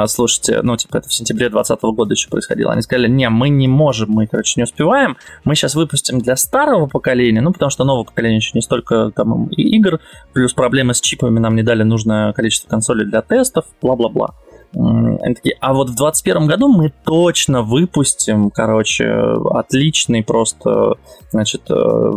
слушайте, 0.06 0.60
ну 0.62 0.76
типа 0.76 0.98
это 0.98 1.08
в 1.08 1.14
сентябре 1.14 1.48
2020 1.50 1.82
года 1.94 2.14
еще 2.14 2.28
происходило, 2.28 2.72
они 2.72 2.82
сказали, 2.82 3.08
не, 3.08 3.28
мы 3.28 3.48
не 3.48 3.68
можем, 3.68 4.10
мы, 4.10 4.26
короче, 4.26 4.54
не 4.56 4.64
успеваем, 4.64 5.16
мы 5.44 5.54
сейчас 5.54 5.74
выпустим 5.74 6.20
для 6.20 6.36
старого 6.36 6.86
поколения, 6.86 7.40
ну 7.40 7.52
потому 7.52 7.70
что 7.70 7.84
нового 7.84 8.04
поколения 8.04 8.36
еще 8.36 8.52
не 8.54 8.62
столько 8.62 9.10
там 9.14 9.46
и 9.48 9.62
игр, 9.76 10.00
плюс 10.32 10.54
проблемы 10.54 10.94
с 10.94 11.00
чипами 11.00 11.38
нам 11.38 11.54
не 11.54 11.62
дали 11.62 11.82
нужное 11.82 12.32
количество 12.32 12.68
консолей 12.68 13.06
для 13.06 13.22
тестов, 13.22 13.66
бла-бла-бла. 13.82 14.34
Они 14.74 15.34
такие, 15.34 15.56
а 15.60 15.72
вот 15.72 15.88
в 15.88 15.96
2021 15.96 16.46
году 16.46 16.68
мы 16.68 16.92
точно 17.04 17.62
выпустим, 17.62 18.50
короче, 18.50 19.08
отличный 19.50 20.22
просто, 20.22 20.96
значит, 21.30 21.62
э, 21.70 22.12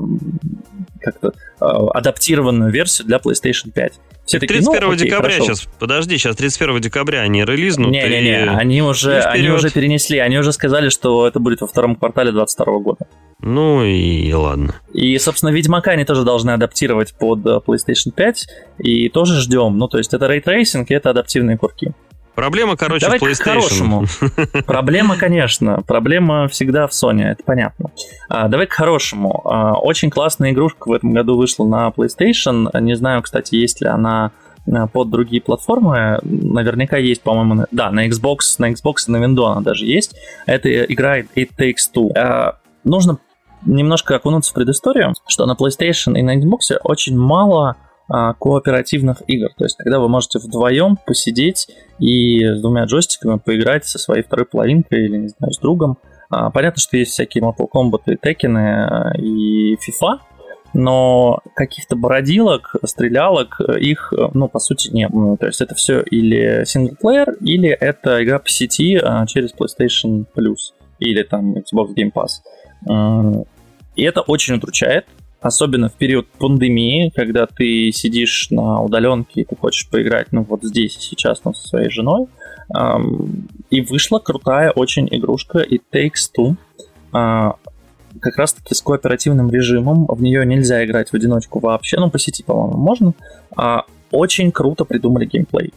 как-то 0.99 1.30
э, 1.30 1.34
адаптированную 1.62 2.70
версию 2.72 3.08
для 3.08 3.18
PlayStation 3.18 3.72
5. 3.72 3.93
Все 4.26 4.39
такие, 4.39 4.59
31 4.59 4.88
ну, 4.88 4.93
окей, 4.93 5.05
декабря 5.07 5.32
хорошо. 5.32 5.45
сейчас, 5.55 5.69
подожди, 5.80 6.17
сейчас 6.17 6.36
31 6.36 6.80
декабря 6.80 7.22
они 7.22 7.43
релизнут. 7.43 7.91
Не-не-не, 7.91 8.45
и- 8.45 8.47
они 8.47 8.82
уже, 8.82 9.19
они 9.22 9.49
уже 9.49 9.69
перенесли, 9.72 10.19
они 10.19 10.38
уже 10.38 10.53
сказали, 10.53 10.89
что 10.89 11.28
это 11.28 11.39
будет 11.39 11.61
во 11.61 11.67
втором 11.67 11.95
квартале 11.95 12.32
2022 12.32 12.80
года. 12.80 13.07
Ну 13.39 13.84
и 13.84 14.32
ладно. 14.32 14.76
И, 14.93 15.17
собственно, 15.17 15.49
Ведьмака 15.49 15.91
они 15.91 16.05
тоже 16.05 16.24
должны 16.24 16.51
адаптировать 16.51 17.13
под 17.17 17.45
э, 17.45 17.59
PlayStation 17.65 18.11
5, 18.15 18.47
и 18.78 19.09
тоже 19.09 19.41
ждем. 19.41 19.78
Ну, 19.78 19.88
то 19.88 19.97
есть 19.97 20.13
это 20.13 20.28
рейтрейсинг 20.28 20.91
и 20.91 20.93
это 20.93 21.09
адаптивные 21.09 21.57
курки. 21.57 21.91
Проблема, 22.42 22.76
короче, 22.76 23.06
Давай 23.06 23.20
в 23.20 23.22
PlayStation. 23.22 23.38
к 23.38 23.44
хорошему. 23.44 24.06
Проблема, 24.66 25.16
конечно. 25.16 25.84
Проблема 25.86 26.48
всегда 26.48 26.88
в 26.88 26.89
Sony, 26.89 27.22
это 27.22 27.44
понятно. 27.44 27.92
А, 28.30 28.48
давай 28.48 28.66
к 28.66 28.74
хорошему. 28.74 29.44
А, 29.46 29.74
очень 29.76 30.10
классная 30.10 30.50
игрушка 30.50 30.89
в 30.89 30.92
этом 30.92 31.12
году 31.14 31.38
вышла 31.38 31.66
на 31.68 31.89
PlayStation. 31.89 32.68
Не 32.82 32.96
знаю, 32.96 33.22
кстати, 33.22 33.54
есть 33.54 33.82
ли 33.82 33.88
она 33.88 34.32
а, 34.68 34.88
под 34.88 35.12
другие 35.12 35.39
платформы. 35.39 36.18
Наверняка 36.24 36.98
есть, 36.98 37.22
по-моему, 37.22 37.54
на- 37.54 37.68
да, 37.70 37.92
на 37.92 38.08
Xbox, 38.08 38.38
на 38.58 38.72
Xbox 38.72 38.96
и 39.08 39.12
на 39.12 39.18
Windows 39.18 39.52
она 39.52 39.62
даже 39.62 39.86
есть. 39.86 40.16
Это 40.48 40.84
игра 40.86 41.20
It 41.20 41.50
Takes 41.56 41.94
Two. 41.96 42.10
А, 42.18 42.58
нужно 42.84 43.20
немножко 43.68 44.16
окунуться 44.16 44.50
в 44.50 44.56
предысторию, 44.56 45.14
что 45.28 45.46
на 45.46 45.54
PlayStation 45.54 46.18
и 46.18 46.24
на 46.24 46.39
Xbox 46.39 46.76
очень 46.84 47.16
мало 47.16 47.76
а, 48.14 48.34
кооперативных 48.34 49.24
игр. 49.28 49.49
То 49.57 49.64
есть, 49.64 49.78
когда 49.78 49.99
вы 49.99 50.09
можете 50.09 50.39
вдвоем 50.39 50.97
посидеть 51.05 51.70
и 51.97 52.43
с 52.43 52.59
двумя 52.59 52.84
джойстиками 52.84 53.38
поиграть 53.38 53.86
со 53.86 53.99
своей 53.99 54.22
второй 54.22 54.45
половинкой 54.45 55.05
или, 55.05 55.16
не 55.16 55.28
знаю, 55.30 55.53
с 55.53 55.59
другом. 55.59 55.97
А, 56.30 56.49
понятно, 56.49 56.82
что 56.82 56.97
есть 56.97 57.12
всякие 57.12 57.41
Mortal 57.41 57.70
Kombat 57.74 58.01
и 58.07 58.16
Tekken 58.16 58.57
а, 58.57 59.18
и 59.18 59.76
FIFA, 59.76 60.20
но 60.74 61.39
каких-то 61.55 61.95
бородилок, 61.95 62.76
стрелялок, 62.84 63.62
э, 63.62 63.80
их, 63.80 64.14
э, 64.18 64.28
ну, 64.34 64.49
по 64.49 64.59
сути, 64.59 64.89
нет. 64.89 65.12
То 65.39 65.45
есть 65.45 65.62
это 65.62 65.76
все 65.76 66.01
или 66.01 66.66
синглплеер, 66.66 67.38
или 67.39 67.70
это 67.70 68.22
игра 68.24 68.39
по 68.39 68.49
сети 68.49 68.99
через 69.28 69.53
PlayStation 69.53 70.26
Plus 70.36 70.74
или 70.99 71.24
там 71.24 71.53
Xbox 71.53 71.93
Game 71.95 72.12
Pass. 72.14 73.45
И 73.95 74.03
это 74.03 74.22
очень 74.22 74.55
удручает, 74.55 75.05
особенно 75.42 75.89
в 75.89 75.94
период 75.94 76.28
пандемии, 76.28 77.12
когда 77.16 77.48
ты 77.48 77.92
сидишь 77.92 78.50
на 78.52 78.82
удаленке 78.82 79.42
и 79.42 79.44
ты 79.44 79.56
хочешь 79.56 79.89
поиграть, 79.89 80.28
ну, 80.32 80.44
вот 80.44 80.64
здесь 80.64 80.96
и 80.98 81.02
сейчас, 81.02 81.42
ну, 81.44 81.54
со 81.54 81.68
своей 81.68 81.89
женой, 81.89 82.28
И 83.70 83.82
вышла 83.82 84.20
крутая 84.20 84.72
очень 84.72 85.08
игрушка 85.12 85.60
It 85.60 85.82
Takes 85.92 86.32
Two 86.38 86.56
а, 87.12 87.56
как 88.20 88.38
раз-таки 88.38 88.76
с 88.76 88.82
кооперативным 88.82 89.50
режимом. 89.50 90.06
В 90.06 90.22
нее 90.22 90.46
нельзя 90.46 90.84
играть 90.86 91.10
в 91.10 91.14
одиночку 91.14 91.60
вообще. 91.60 91.98
Ну, 92.00 92.10
по 92.10 92.20
сети, 92.20 92.44
по-моему, 92.44 92.78
можно. 92.78 93.14
А, 93.56 93.86
очень 94.12 94.52
круто 94.52 94.86
придумали 94.86 95.26
геймплей. 95.26 95.74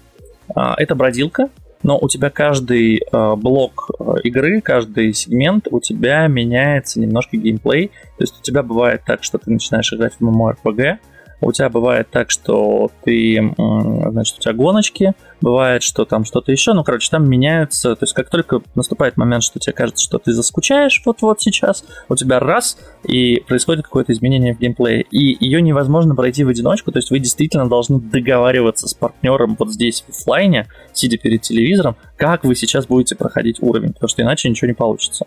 А, 0.55 0.75
это 0.77 0.95
бродилка, 0.95 1.49
но 1.85 1.99
у 2.01 2.09
тебя 2.09 2.31
каждый 2.31 2.97
э, 2.97 3.37
блок 3.37 3.91
э, 4.01 4.15
игры, 4.25 4.61
каждый 4.63 5.13
сегмент, 5.13 5.69
у 5.71 5.81
тебя 5.81 6.27
меняется 6.27 6.99
немножко 6.99 7.37
геймплей. 7.37 7.89
То 8.17 8.25
есть 8.25 8.41
у 8.41 8.43
тебя 8.43 8.63
бывает 8.63 9.03
так, 9.07 9.23
что 9.23 9.39
ты 9.39 9.51
начинаешь 9.51 9.93
играть 9.93 10.15
в 10.19 10.23
MMORPG, 10.23 10.97
у 11.45 11.53
тебя 11.53 11.69
бывает 11.69 12.09
так, 12.11 12.31
что 12.31 12.91
ты, 13.05 13.55
значит, 13.57 14.39
у 14.39 14.41
тебя 14.41 14.53
гоночки, 14.55 15.13
бывает, 15.41 15.83
что 15.83 16.05
там 16.05 16.25
что-то 16.25 16.53
еще, 16.53 16.73
ну, 16.73 16.85
короче, 16.85 17.11
там 17.11 17.29
меняются, 17.29 17.95
то 17.95 18.05
есть 18.05 18.15
как 18.15 18.31
только 18.31 18.63
наступает 18.75 19.17
момент, 19.17 19.43
что 19.43 19.59
тебе 19.59 19.75
кажется, 19.75 20.05
что 20.05 20.19
ты 20.19 20.33
заскучаешь 20.33 21.03
вот-вот 21.05 21.41
сейчас, 21.41 21.85
у 22.09 22.17
тебя 22.17 22.41
раз, 22.41 22.79
и 23.07 23.41
происходит 23.47 23.85
какое-то 23.85 24.13
изменение 24.13 24.55
в 24.55 24.59
геймплее, 24.59 25.03
и 25.03 25.45
ее 25.45 25.61
невозможно 25.61 26.15
пройти 26.15 26.45
в 26.45 26.49
одиночку, 26.49 26.93
то 26.93 26.99
есть 26.99 27.11
вы 27.11 27.19
действительно 27.19 27.69
должны 27.69 28.01
договариваться 28.01 28.89
с 28.89 28.95
партнером 28.95 29.57
вот 29.59 29.71
здесь 29.71 30.05
в 30.07 30.11
офлайне, 30.11 30.67
сидя 30.93 31.19
перед 31.19 31.43
телевизором, 31.43 31.97
как 32.17 32.45
вы 32.45 32.57
сейчас 32.57 32.87
будете 32.87 33.17
проходить 33.17 33.59
уровень, 33.61 33.93
потому 33.93 34.09
что 34.09 34.23
иначе 34.23 34.49
ничего 34.49 34.69
не 34.69 34.75
получится. 34.75 35.27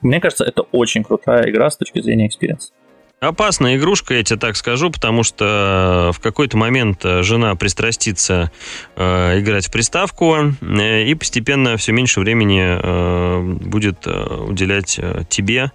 Мне 0.00 0.20
кажется, 0.20 0.44
это 0.44 0.62
очень 0.72 1.04
крутая 1.04 1.50
игра 1.50 1.68
с 1.68 1.76
точки 1.76 2.00
зрения 2.00 2.26
экспириенса. 2.26 2.72
Опасная 3.20 3.76
игрушка, 3.76 4.14
я 4.14 4.24
тебе 4.24 4.38
так 4.38 4.56
скажу, 4.56 4.90
потому 4.90 5.24
что 5.24 6.08
э, 6.08 6.16
в 6.16 6.22
какой-то 6.22 6.56
момент 6.56 7.04
э, 7.04 7.22
жена 7.22 7.54
пристрастится 7.54 8.50
э, 8.96 9.40
играть 9.40 9.66
в 9.68 9.70
приставку, 9.70 10.36
э, 10.62 11.02
и 11.04 11.14
постепенно 11.14 11.76
все 11.76 11.92
меньше 11.92 12.20
времени 12.20 12.62
э, 12.62 13.42
будет 13.42 14.06
э, 14.06 14.10
уделять 14.48 14.98
тебе, 15.28 15.70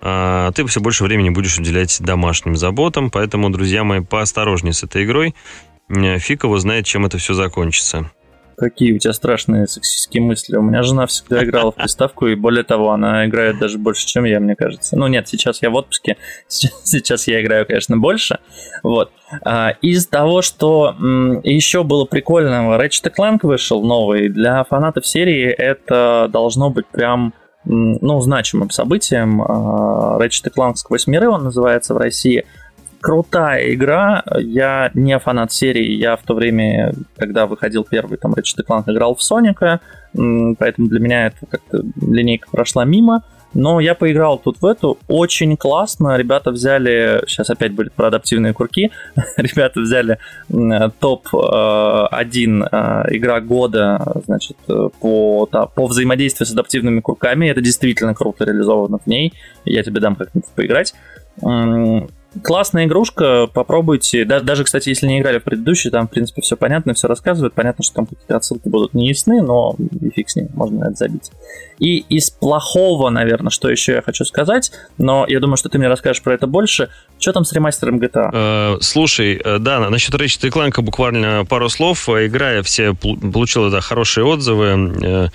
а 0.00 0.52
ты 0.52 0.64
все 0.66 0.80
больше 0.80 1.02
времени 1.02 1.30
будешь 1.30 1.58
уделять 1.58 2.00
домашним 2.00 2.54
заботам, 2.54 3.10
поэтому, 3.10 3.50
друзья 3.50 3.82
мои, 3.82 3.98
поосторожнее 3.98 4.72
с 4.72 4.84
этой 4.84 5.04
игрой. 5.04 5.34
Фиг 5.88 6.44
его 6.44 6.56
знает, 6.60 6.86
чем 6.86 7.06
это 7.06 7.18
все 7.18 7.34
закончится. 7.34 8.08
Какие 8.56 8.94
у 8.94 8.98
тебя 8.98 9.12
страшные 9.12 9.66
сексистские 9.66 10.22
мысли. 10.22 10.56
У 10.56 10.62
меня 10.62 10.82
жена 10.82 11.06
всегда 11.06 11.44
играла 11.44 11.72
в 11.72 11.76
приставку, 11.76 12.26
и 12.26 12.34
более 12.34 12.64
того, 12.64 12.90
она 12.90 13.26
играет 13.26 13.58
даже 13.58 13.78
больше, 13.78 14.06
чем 14.06 14.24
я, 14.24 14.40
мне 14.40 14.54
кажется. 14.56 14.96
Ну 14.96 15.06
нет, 15.06 15.28
сейчас 15.28 15.62
я 15.62 15.70
в 15.70 15.74
отпуске, 15.74 16.16
сейчас, 16.48 17.26
я 17.26 17.42
играю, 17.42 17.66
конечно, 17.66 17.96
больше. 17.96 18.38
Вот. 18.82 19.10
А, 19.44 19.70
из 19.82 20.06
того, 20.06 20.42
что 20.42 20.94
еще 21.42 21.82
было 21.82 22.04
прикольного, 22.04 22.80
Ratchet 22.80 23.12
Clank 23.16 23.40
вышел 23.42 23.82
новый. 23.82 24.28
Для 24.28 24.64
фанатов 24.64 25.06
серии 25.06 25.46
это 25.46 26.28
должно 26.32 26.70
быть 26.70 26.86
прям 26.86 27.34
ну, 27.64 28.20
значимым 28.20 28.70
событием. 28.70 29.42
А, 29.42 30.18
Ratchet 30.20 30.52
Clank 30.56 30.74
сквозь 30.76 31.06
миры 31.06 31.28
он 31.28 31.44
называется 31.44 31.94
в 31.94 31.96
России– 31.98 32.44
крутая 33.04 33.74
игра. 33.74 34.24
Я 34.38 34.90
не 34.94 35.18
фанат 35.18 35.52
серии. 35.52 35.92
Я 35.92 36.16
в 36.16 36.22
то 36.22 36.32
время, 36.32 36.94
когда 37.18 37.46
выходил 37.46 37.84
первый 37.84 38.16
там 38.16 38.32
Ratchet 38.32 38.64
Clank, 38.66 38.84
играл 38.86 39.14
в 39.14 39.22
Соника, 39.22 39.80
поэтому 40.14 40.88
для 40.88 41.00
меня 41.00 41.26
это 41.26 41.36
как-то 41.46 41.82
линейка 42.00 42.48
прошла 42.50 42.86
мимо. 42.86 43.22
Но 43.52 43.78
я 43.78 43.94
поиграл 43.94 44.38
тут 44.38 44.62
в 44.62 44.66
эту. 44.66 44.96
Очень 45.06 45.58
классно. 45.58 46.16
Ребята 46.16 46.50
взяли... 46.50 47.22
Сейчас 47.28 47.50
опять 47.50 47.72
были 47.72 47.90
про 47.90 48.08
адаптивные 48.08 48.54
курки. 48.54 48.90
Ребята 49.36 49.80
взяли 49.80 50.18
топ-1 50.48 52.68
э, 52.72 53.16
игра 53.16 53.40
года 53.40 54.22
значит, 54.24 54.56
по, 54.66 55.48
да, 55.52 55.66
по 55.66 55.86
взаимодействию 55.86 56.46
с 56.46 56.52
адаптивными 56.52 57.00
курками. 57.00 57.48
Это 57.48 57.60
действительно 57.60 58.14
круто 58.14 58.44
реализовано 58.44 58.98
в 58.98 59.06
ней. 59.06 59.34
Я 59.66 59.82
тебе 59.82 60.00
дам 60.00 60.16
как-нибудь 60.16 60.50
поиграть 60.56 60.94
классная 62.42 62.86
игрушка, 62.86 63.46
попробуйте. 63.52 64.24
Да, 64.24 64.40
даже, 64.40 64.64
кстати, 64.64 64.88
если 64.88 65.06
не 65.06 65.20
играли 65.20 65.38
в 65.38 65.44
предыдущий, 65.44 65.90
там, 65.90 66.08
в 66.08 66.10
принципе, 66.10 66.42
все 66.42 66.56
понятно, 66.56 66.94
все 66.94 67.08
рассказывают. 67.08 67.54
Понятно, 67.54 67.84
что 67.84 67.94
там 67.94 68.06
какие-то 68.06 68.36
отсылки 68.36 68.68
будут 68.68 68.94
не 68.94 69.08
ясны, 69.08 69.42
но 69.42 69.76
и 70.00 70.10
фиг 70.10 70.30
с 70.30 70.36
ним, 70.36 70.48
можно 70.54 70.84
это 70.84 70.94
забить. 70.94 71.30
И 71.78 71.98
из 71.98 72.30
плохого, 72.30 73.10
наверное, 73.10 73.50
что 73.50 73.68
еще 73.68 73.92
я 73.92 74.02
хочу 74.02 74.24
сказать, 74.24 74.70
но 74.98 75.24
я 75.28 75.40
думаю, 75.40 75.56
что 75.56 75.68
ты 75.68 75.78
мне 75.78 75.88
расскажешь 75.88 76.22
про 76.22 76.34
это 76.34 76.46
больше. 76.46 76.88
Что 77.18 77.32
там 77.32 77.44
с 77.44 77.52
ремастером 77.52 77.98
GTA? 77.98 78.30
Э, 78.32 78.76
слушай, 78.80 79.40
э, 79.42 79.58
да, 79.58 79.88
насчет 79.90 80.14
Ratchet 80.14 80.50
Clank 80.50 80.80
буквально 80.82 81.44
пару 81.48 81.68
слов. 81.68 82.08
Играя 82.08 82.62
все 82.62 82.94
получила 82.94 83.70
да, 83.70 83.80
хорошие 83.80 84.24
отзывы, 84.24 84.66
э, 85.02 85.28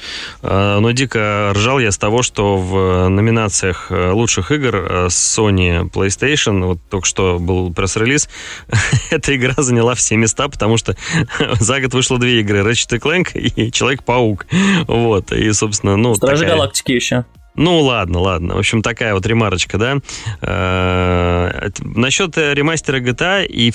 но 0.79 0.91
дико 0.91 1.51
ржал 1.53 1.79
я 1.79 1.91
с 1.91 1.97
того, 1.97 2.21
что 2.21 2.57
в 2.57 3.09
номинациях 3.09 3.87
лучших 3.89 4.51
игр 4.51 5.07
Sony 5.07 5.89
PlayStation, 5.89 6.63
вот 6.65 6.79
только 6.89 7.07
что 7.07 7.39
был 7.39 7.73
пресс-релиз, 7.73 8.29
эта 9.11 9.35
игра 9.35 9.53
заняла 9.57 9.95
все 9.95 10.15
места, 10.15 10.47
потому 10.47 10.77
что 10.77 10.95
за 11.59 11.81
год 11.81 11.93
вышло 11.93 12.17
две 12.17 12.41
игры, 12.41 12.59
Ratchet 12.59 12.99
Clank 12.99 13.37
и 13.37 13.71
Человек-паук. 13.71 14.45
Вот, 14.87 15.31
и, 15.31 15.51
собственно, 15.53 15.95
ну... 15.95 16.15
Стражи 16.15 16.43
такая... 16.43 16.57
Галактики 16.57 16.91
еще. 16.91 17.25
Ну, 17.55 17.81
ладно, 17.81 18.19
ладно. 18.19 18.55
В 18.55 18.59
общем, 18.59 18.81
такая 18.81 19.13
вот 19.13 19.25
ремарочка, 19.25 19.77
да. 19.77 19.97
Э, 20.41 21.69
насчет 21.81 22.37
ремастера 22.37 22.99
GTA, 22.99 23.45
и 23.45 23.73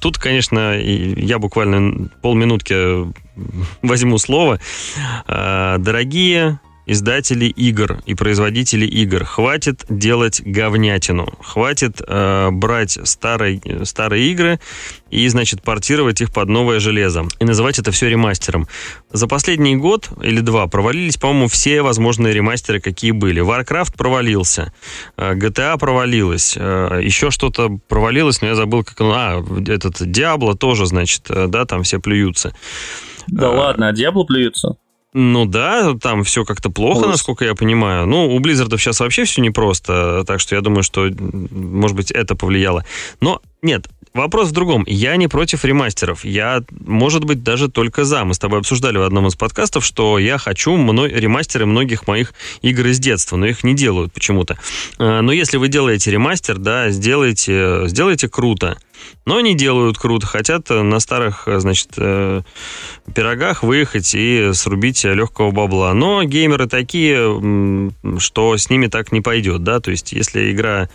тут, 0.00 0.18
конечно, 0.18 0.78
я 0.78 1.40
буквально 1.40 2.08
полминутки 2.22 3.12
возьму 3.82 4.18
слово. 4.18 4.60
Э, 5.26 5.76
дорогие 5.78 6.60
издатели 6.86 7.46
игр 7.46 8.00
и 8.06 8.14
производители 8.14 8.86
игр. 8.86 9.24
Хватит 9.24 9.84
делать 9.88 10.40
говнятину. 10.44 11.26
Хватит 11.42 12.00
э, 12.06 12.50
брать 12.50 12.98
старые, 13.04 13.60
старые 13.84 14.30
игры 14.30 14.60
и, 15.10 15.26
значит, 15.28 15.62
портировать 15.62 16.20
их 16.20 16.32
под 16.32 16.48
новое 16.48 16.78
железо. 16.80 17.26
И 17.40 17.44
называть 17.44 17.78
это 17.78 17.90
все 17.90 18.08
ремастером. 18.08 18.68
За 19.10 19.26
последний 19.26 19.76
год 19.76 20.08
или 20.22 20.40
два 20.40 20.66
провалились, 20.68 21.16
по-моему, 21.16 21.48
все 21.48 21.82
возможные 21.82 22.32
ремастеры, 22.32 22.80
какие 22.80 23.10
были. 23.10 23.42
Warcraft 23.42 23.96
провалился, 23.96 24.72
э, 25.16 25.34
GTA 25.34 25.78
провалилась, 25.78 26.56
э, 26.56 27.00
еще 27.02 27.30
что-то 27.30 27.78
провалилось, 27.88 28.40
но 28.40 28.48
я 28.48 28.54
забыл, 28.54 28.84
как. 28.84 28.96
А, 29.00 29.44
этот 29.66 30.00
Diablo 30.02 30.56
тоже, 30.56 30.86
значит, 30.86 31.22
э, 31.30 31.46
да, 31.48 31.64
там 31.64 31.82
все 31.82 31.98
плюются. 31.98 32.54
Да 33.26 33.50
ладно, 33.50 33.88
а 33.88 33.92
Diablo 33.92 34.24
плюются? 34.24 34.76
Ну 35.18 35.46
да, 35.46 35.94
там 35.94 36.24
все 36.24 36.44
как-то 36.44 36.68
плохо, 36.68 37.08
насколько 37.08 37.42
я 37.46 37.54
понимаю. 37.54 38.06
Ну, 38.06 38.34
у 38.34 38.38
Blizzard 38.38 38.76
сейчас 38.76 39.00
вообще 39.00 39.24
все 39.24 39.40
непросто, 39.40 40.24
так 40.26 40.40
что 40.40 40.54
я 40.54 40.60
думаю, 40.60 40.82
что, 40.82 41.08
может 41.08 41.96
быть, 41.96 42.10
это 42.10 42.34
повлияло. 42.36 42.84
Но 43.22 43.40
нет, 43.62 43.88
Вопрос 44.16 44.48
в 44.48 44.52
другом. 44.52 44.82
Я 44.86 45.14
не 45.16 45.28
против 45.28 45.66
ремастеров. 45.66 46.24
Я, 46.24 46.62
может 46.70 47.24
быть, 47.24 47.42
даже 47.42 47.68
только 47.68 48.04
за. 48.06 48.24
Мы 48.24 48.32
с 48.32 48.38
тобой 48.38 48.60
обсуждали 48.60 48.96
в 48.96 49.02
одном 49.02 49.26
из 49.26 49.36
подкастов, 49.36 49.84
что 49.84 50.18
я 50.18 50.38
хочу 50.38 50.74
мно... 50.76 51.04
ремастеры 51.04 51.66
многих 51.66 52.06
моих 52.06 52.32
игр 52.62 52.86
из 52.86 52.98
детства, 52.98 53.36
но 53.36 53.44
их 53.46 53.62
не 53.62 53.74
делают 53.74 54.14
почему-то. 54.14 54.58
А, 54.98 55.20
но 55.20 55.32
если 55.32 55.58
вы 55.58 55.68
делаете 55.68 56.10
ремастер, 56.10 56.56
да, 56.56 56.88
сделайте, 56.88 57.88
сделайте 57.88 58.30
круто. 58.30 58.78
Но 59.24 59.40
не 59.40 59.54
делают 59.54 59.98
круто, 59.98 60.26
хотят 60.26 60.70
на 60.70 61.00
старых, 61.00 61.46
значит, 61.46 61.90
э, 61.96 62.42
пирогах 63.14 63.62
выехать 63.62 64.14
и 64.14 64.52
срубить 64.52 65.04
легкого 65.04 65.50
бабла. 65.50 65.92
Но 65.94 66.22
геймеры 66.22 66.66
такие, 66.66 67.92
что 68.18 68.56
с 68.56 68.70
ними 68.70 68.86
так 68.86 69.12
не 69.12 69.20
пойдет, 69.20 69.62
да, 69.62 69.80
то 69.80 69.90
есть 69.90 70.12
если 70.12 70.52
игра 70.52 70.88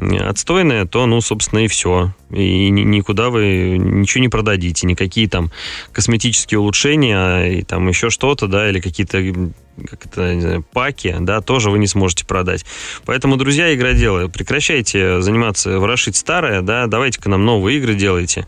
отстойная, 0.00 0.86
то, 0.86 1.06
ну, 1.06 1.20
собственно, 1.20 1.60
и 1.60 1.68
все. 1.68 2.12
И 2.30 2.70
никуда 2.70 3.30
вы 3.30 3.78
ничего 3.78 4.22
не 4.22 4.28
продадите, 4.28 4.86
никакие 4.86 5.28
там 5.28 5.50
косметические 5.92 6.60
улучшения 6.60 7.58
и 7.58 7.62
там 7.62 7.88
еще 7.88 8.10
что-то, 8.10 8.46
да, 8.46 8.68
или 8.68 8.80
какие-то 8.80 9.52
как 9.86 10.06
это, 10.06 10.40
знаю, 10.40 10.64
паки, 10.72 11.14
да, 11.20 11.40
тоже 11.40 11.70
вы 11.70 11.78
не 11.78 11.86
сможете 11.86 12.26
продать. 12.26 12.64
Поэтому, 13.04 13.36
друзья, 13.36 13.72
игроделы, 13.72 14.28
прекращайте 14.28 15.20
заниматься, 15.20 15.78
ворошить 15.78 16.16
старое, 16.16 16.62
да, 16.62 16.86
давайте-ка 16.86 17.28
нам 17.28 17.44
новые 17.44 17.78
игры 17.78 17.94
делайте, 17.94 18.46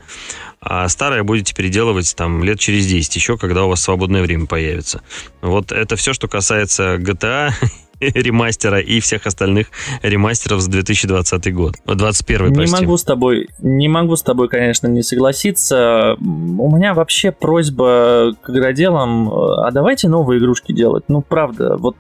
а 0.61 0.89
старое 0.89 1.23
будете 1.23 1.55
переделывать 1.55 2.15
там 2.17 2.43
лет 2.45 2.59
через 2.59 2.87
10 2.87 3.15
еще, 3.15 3.39
когда 3.39 3.65
у 3.65 3.69
вас 3.69 3.81
свободное 3.81 4.23
время 4.23 4.47
появится. 4.47 5.03
Вот 5.41 5.73
это 5.73 5.97
все, 5.97 6.13
что 6.13 6.29
касается 6.29 6.97
GTA 6.97 7.53
ремастера 8.15 8.81
и 8.81 9.01
всех 9.01 9.27
остальных 9.27 9.69
ремастеров 10.03 10.61
за 10.61 10.71
2020 10.71 11.55
год. 11.55 11.75
21 11.87 12.55
прости. 12.55 12.75
Не 12.75 12.81
могу 12.81 12.97
с 12.97 13.05
тобой, 13.05 13.49
не 13.61 13.89
могу 13.89 14.17
с 14.17 14.23
тобой, 14.23 14.49
конечно, 14.49 14.87
не 14.87 15.03
согласиться. 15.03 16.17
У 16.21 16.75
меня 16.75 16.95
вообще 16.95 17.31
просьба 17.31 18.35
к 18.41 18.51
игроделам, 18.51 19.31
а 19.33 19.71
давайте 19.71 20.09
новые 20.09 20.39
игрушки 20.41 20.73
делать. 20.73 21.05
Ну, 21.09 21.21
правда, 21.21 21.77
вот 21.77 21.97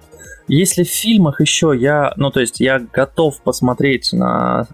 если 0.48 0.84
в 0.84 0.88
фильмах 0.88 1.40
еще 1.40 1.72
я, 1.76 2.12
ну, 2.16 2.30
то 2.30 2.40
есть 2.40 2.60
я 2.60 2.80
готов 2.80 3.40
посмотреть 3.42 4.12
на 4.12 4.66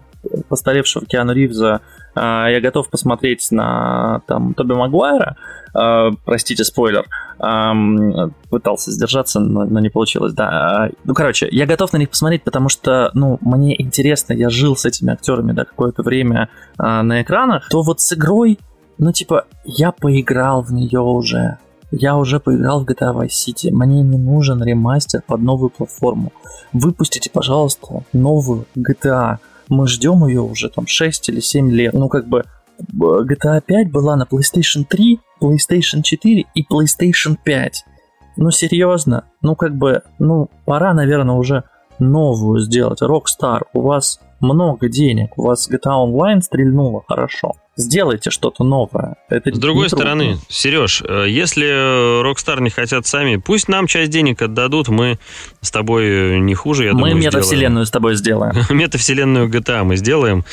постаревшего 0.49 1.05
Киану 1.05 1.33
Ривза 1.33 1.81
я 2.19 2.59
готов 2.61 2.89
посмотреть 2.89 3.47
на 3.51 4.21
там 4.27 4.53
Тоби 4.53 4.73
Магуайра, 4.73 5.35
а, 5.73 6.11
простите, 6.25 6.63
спойлер, 6.63 7.05
пытался 8.49 8.91
сдержаться, 8.91 9.39
но 9.39 9.79
не 9.79 9.89
получилось, 9.89 10.33
да. 10.33 10.89
Ну, 11.03 11.13
короче, 11.13 11.47
я 11.51 11.65
готов 11.65 11.93
на 11.93 11.97
них 11.97 12.09
посмотреть, 12.09 12.43
потому 12.43 12.69
что, 12.69 13.11
ну, 13.13 13.37
мне 13.41 13.79
интересно, 13.81 14.33
я 14.33 14.49
жил 14.49 14.75
с 14.75 14.85
этими 14.85 15.13
актерами, 15.13 15.51
да, 15.51 15.65
какое-то 15.65 16.01
время 16.01 16.49
на 16.77 17.21
экранах, 17.21 17.67
то 17.69 17.81
вот 17.83 18.01
с 18.01 18.13
игрой, 18.13 18.57
ну, 18.97 19.11
типа, 19.11 19.45
я 19.65 19.91
поиграл 19.91 20.63
в 20.63 20.73
нее 20.73 21.01
уже, 21.01 21.57
я 21.91 22.17
уже 22.17 22.39
поиграл 22.39 22.83
в 22.83 22.89
GTA 22.89 23.15
Vice 23.15 23.27
City. 23.47 23.71
Мне 23.71 24.01
не 24.01 24.17
нужен 24.17 24.61
ремастер 24.61 25.21
под 25.25 25.41
новую 25.41 25.69
платформу. 25.69 26.33
Выпустите, 26.73 27.29
пожалуйста, 27.29 28.03
новую 28.11 28.65
GTA. 28.77 29.37
Мы 29.69 29.87
ждем 29.87 30.25
ее 30.27 30.41
уже 30.41 30.69
там 30.69 30.87
6 30.87 31.29
или 31.29 31.39
7 31.39 31.71
лет. 31.71 31.93
Ну, 31.93 32.09
как 32.09 32.27
бы 32.27 32.43
GTA 32.79 33.61
5 33.61 33.91
была 33.91 34.15
на 34.15 34.23
PlayStation 34.23 34.85
3, 34.87 35.19
PlayStation 35.41 36.01
4 36.01 36.45
и 36.53 36.63
PlayStation 36.63 37.35
5. 37.43 37.85
Ну, 38.37 38.51
серьезно? 38.51 39.25
Ну, 39.41 39.55
как 39.55 39.75
бы, 39.75 40.03
ну, 40.19 40.49
пора, 40.65 40.93
наверное, 40.93 41.35
уже 41.35 41.63
новую 41.99 42.59
сделать. 42.59 43.01
Rockstar, 43.01 43.63
у 43.73 43.81
вас 43.81 44.19
много 44.39 44.89
денег, 44.89 45.37
у 45.37 45.43
вас 45.43 45.69
GTA 45.69 46.05
Online 46.05 46.41
стрельнуло 46.41 47.03
хорошо 47.07 47.53
сделайте 47.77 48.31
что-то 48.31 48.63
новое. 48.63 49.15
Это 49.29 49.53
С 49.53 49.59
другой 49.59 49.89
стороны, 49.89 50.37
Сереж, 50.49 51.03
э, 51.07 51.25
если 51.29 52.23
Rockstar 52.23 52.59
не 52.61 52.71
хотят 52.71 53.05
сами, 53.05 53.37
пусть 53.37 53.67
нам 53.69 53.87
часть 53.87 54.11
денег 54.11 54.41
отдадут, 54.41 54.89
мы 54.89 55.19
с 55.61 55.71
тобой 55.71 56.39
не 56.39 56.55
хуже, 56.55 56.85
я 56.85 56.93
мы 56.93 57.09
думаю, 57.09 57.17
метавселенную 57.17 57.85
с 57.85 57.91
тобой 57.91 58.15
сделаем. 58.15 58.55
метавселенную 58.69 59.47
GTA 59.47 59.83
мы 59.83 59.95
сделаем, 59.95 60.43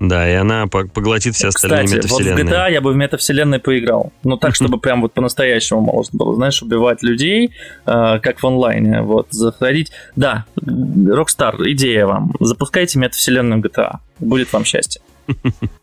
да, 0.00 0.28
и 0.28 0.34
она 0.34 0.66
поглотит 0.66 1.34
все 1.34 1.48
остальные 1.48 1.84
Кстати, 1.84 1.98
метавселенные. 1.98 2.44
вот 2.44 2.50
в 2.50 2.54
GTA 2.54 2.72
я 2.72 2.80
бы 2.80 2.92
в 2.92 2.96
метавселенной 2.96 3.58
поиграл. 3.58 4.12
Ну, 4.24 4.36
так, 4.38 4.54
чтобы 4.54 4.78
прям 4.80 5.02
вот 5.02 5.12
по-настоящему 5.12 5.80
можно 5.80 6.16
было, 6.16 6.34
знаешь, 6.34 6.62
убивать 6.62 7.02
людей, 7.02 7.52
э, 7.86 8.18
как 8.20 8.42
в 8.42 8.46
онлайне, 8.46 9.02
вот, 9.02 9.26
заходить. 9.30 9.92
Да, 10.16 10.46
Rockstar, 10.56 11.56
идея 11.72 12.06
вам, 12.06 12.32
запускайте 12.40 12.98
метавселенную 12.98 13.60
GTA, 13.60 13.98
будет 14.18 14.52
вам 14.52 14.64
счастье. 14.64 15.02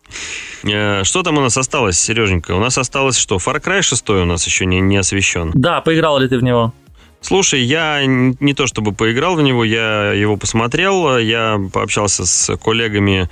Э, 0.63 1.03
что 1.03 1.23
там 1.23 1.37
у 1.37 1.41
нас 1.41 1.57
осталось, 1.57 1.99
Сереженька? 1.99 2.51
У 2.53 2.59
нас 2.59 2.77
осталось 2.77 3.17
что? 3.17 3.37
Far 3.37 3.61
Cry 3.63 3.81
6 3.81 4.09
у 4.09 4.25
нас 4.25 4.45
еще 4.45 4.65
не, 4.65 4.79
не 4.79 4.97
освещен. 4.97 5.51
Да, 5.53 5.81
поиграл 5.81 6.19
ли 6.19 6.27
ты 6.27 6.37
в 6.37 6.43
него? 6.43 6.73
Слушай, 7.19 7.61
я 7.61 8.05
не 8.05 8.53
то 8.53 8.67
чтобы 8.67 8.93
поиграл 8.93 9.35
в 9.35 9.41
него, 9.41 9.63
я 9.63 10.13
его 10.13 10.37
посмотрел, 10.37 11.17
я 11.17 11.59
пообщался 11.73 12.25
с 12.25 12.55
коллегами, 12.57 13.27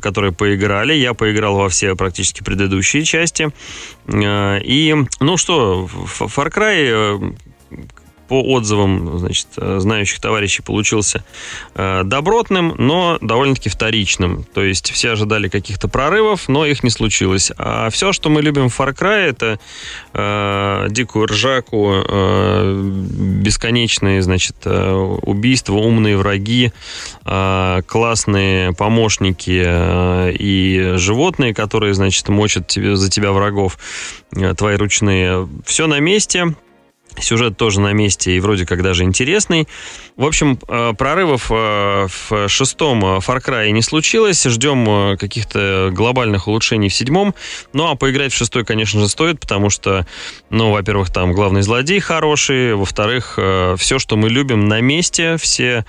которые 0.00 0.32
поиграли, 0.32 0.94
я 0.94 1.12
поиграл 1.12 1.56
во 1.56 1.68
все 1.68 1.94
практически 1.94 2.42
предыдущие 2.42 3.04
части. 3.04 3.50
Э, 4.06 4.60
и, 4.62 4.94
ну 5.20 5.36
что, 5.36 5.88
Far 6.18 6.52
Cry 6.52 6.88
э, 6.88 7.32
по 8.28 8.42
отзывам 8.42 9.18
значит, 9.18 9.48
э, 9.56 9.78
знающих 9.78 10.20
товарищей 10.20 10.62
получился 10.62 11.24
э, 11.74 12.02
добротным, 12.04 12.74
но 12.78 13.18
довольно-таки 13.20 13.68
вторичным. 13.68 14.44
То 14.54 14.62
есть 14.62 14.90
все 14.90 15.12
ожидали 15.12 15.48
каких-то 15.48 15.88
прорывов, 15.88 16.48
но 16.48 16.66
их 16.66 16.82
не 16.82 16.90
случилось. 16.90 17.52
А 17.58 17.90
все, 17.90 18.12
что 18.12 18.28
мы 18.28 18.42
любим 18.42 18.68
в 18.68 18.78
Far 18.78 18.94
Cry, 18.94 19.28
это 19.28 19.58
э, 20.12 20.86
дикую 20.90 21.26
ржаку, 21.26 22.02
э, 22.08 22.90
бесконечные 23.42 24.22
значит, 24.22 24.56
э, 24.64 24.92
убийства, 25.22 25.74
умные 25.74 26.16
враги, 26.16 26.72
э, 27.24 27.82
классные 27.86 28.72
помощники 28.72 29.62
э, 29.64 30.32
и 30.32 30.94
животные, 30.96 31.54
которые 31.54 31.94
значит, 31.94 32.28
мочат 32.28 32.66
тебе, 32.66 32.96
за 32.96 33.10
тебя 33.10 33.32
врагов, 33.32 33.78
э, 34.34 34.54
твои 34.54 34.76
ручные. 34.76 35.48
Все 35.64 35.86
на 35.86 36.00
месте 36.00 36.54
Сюжет 37.20 37.56
тоже 37.56 37.80
на 37.80 37.92
месте 37.92 38.32
и 38.32 38.40
вроде 38.40 38.66
как 38.66 38.82
даже 38.82 39.04
интересный. 39.04 39.68
В 40.16 40.24
общем, 40.24 40.58
э, 40.68 40.92
прорывов 40.96 41.50
э, 41.50 42.06
в 42.08 42.48
шестом 42.48 43.04
э, 43.04 43.18
Far 43.18 43.44
Cry 43.44 43.70
не 43.70 43.82
случилось. 43.82 44.44
Ждем 44.44 45.16
каких-то 45.16 45.90
глобальных 45.92 46.48
улучшений 46.48 46.88
в 46.88 46.94
седьмом. 46.94 47.34
Ну, 47.72 47.88
а 47.88 47.96
поиграть 47.96 48.32
в 48.32 48.36
шестой, 48.36 48.64
конечно 48.64 49.00
же, 49.00 49.08
стоит, 49.08 49.40
потому 49.40 49.70
что, 49.70 50.06
ну, 50.50 50.72
во-первых, 50.72 51.12
там 51.12 51.32
главный 51.32 51.62
злодей 51.62 52.00
хороший, 52.00 52.74
во-вторых, 52.74 53.38
все, 53.78 53.98
что 53.98 54.16
мы 54.16 54.28
любим, 54.28 54.68
на 54.68 54.80
месте, 54.80 55.36
все 55.38 55.84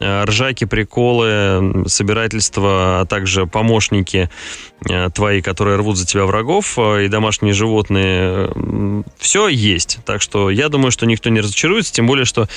ржаки, 0.00 0.64
приколы, 0.64 1.84
собирательства, 1.86 3.00
а 3.00 3.06
также 3.06 3.46
помощники 3.46 4.30
твои, 5.14 5.42
которые 5.42 5.76
рвут 5.76 5.98
за 5.98 6.06
тебя 6.06 6.24
врагов, 6.24 6.78
и 6.78 7.08
домашние 7.08 7.52
животные, 7.52 8.50
все 9.18 9.48
есть. 9.48 9.98
Так 10.06 10.22
что 10.22 10.48
я 10.50 10.70
думаю, 10.70 10.90
что 10.90 11.04
никто 11.04 11.28
не 11.28 11.40
разочаруется, 11.40 11.92
тем 11.92 12.06
более, 12.06 12.24
что 12.24 12.48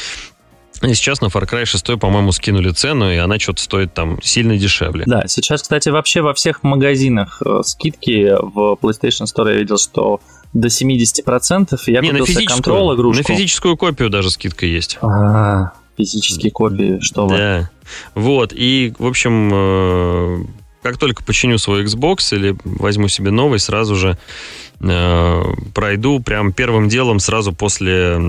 и 0.82 0.94
сейчас 0.96 1.22
на 1.22 1.28
Far 1.28 1.50
Cry 1.50 1.66
6, 1.66 1.98
по-моему, 2.00 2.32
скинули 2.32 2.72
цену, 2.72 3.10
и 3.10 3.16
она 3.16 3.40
что-то 3.40 3.62
стоит 3.62 3.94
там 3.94 4.22
сильно 4.22 4.58
дешевле. 4.58 5.04
Да, 5.08 5.28
сейчас, 5.28 5.62
кстати, 5.62 5.90
вообще 5.90 6.22
во 6.22 6.34
всех 6.34 6.64
магазинах 6.64 7.42
э, 7.46 7.62
скидки 7.64 8.36
в 8.42 8.78
PlayStation 8.82 9.26
Store 9.26 9.50
я 9.52 9.60
видел, 9.60 9.78
что 9.78 10.20
до 10.54 10.68
70%. 10.68 11.80
Я 11.88 12.02
Не, 12.02 12.10
купил 12.10 12.20
на 12.20 12.26
физическую, 12.26 12.48
контрол 12.48 12.96
игрушку. 12.96 13.32
На 13.32 13.38
физическую 13.38 13.78
копию 13.78 14.10
даже 14.10 14.30
скидка 14.30 14.66
есть. 14.66 14.98
А, 15.02 15.72
физические 15.98 16.52
копии, 16.52 17.00
что 17.02 17.28
вы. 17.28 17.38
Да. 17.38 17.70
Вот, 18.16 18.54
и, 18.54 18.94
в 18.98 19.06
общем, 19.06 19.50
э, 19.54 20.44
как 20.82 20.98
только 20.98 21.24
починю 21.24 21.58
свой 21.58 21.84
Xbox 21.86 22.36
или 22.36 22.56
возьму 22.64 23.08
себе 23.08 23.32
новый, 23.32 23.60
сразу 23.60 23.96
же 23.96 24.18
э, 24.80 25.44
пройду 25.74 26.20
прям 26.20 26.54
первым 26.54 26.90
делом 26.90 27.20
сразу 27.20 27.54
после 27.54 28.20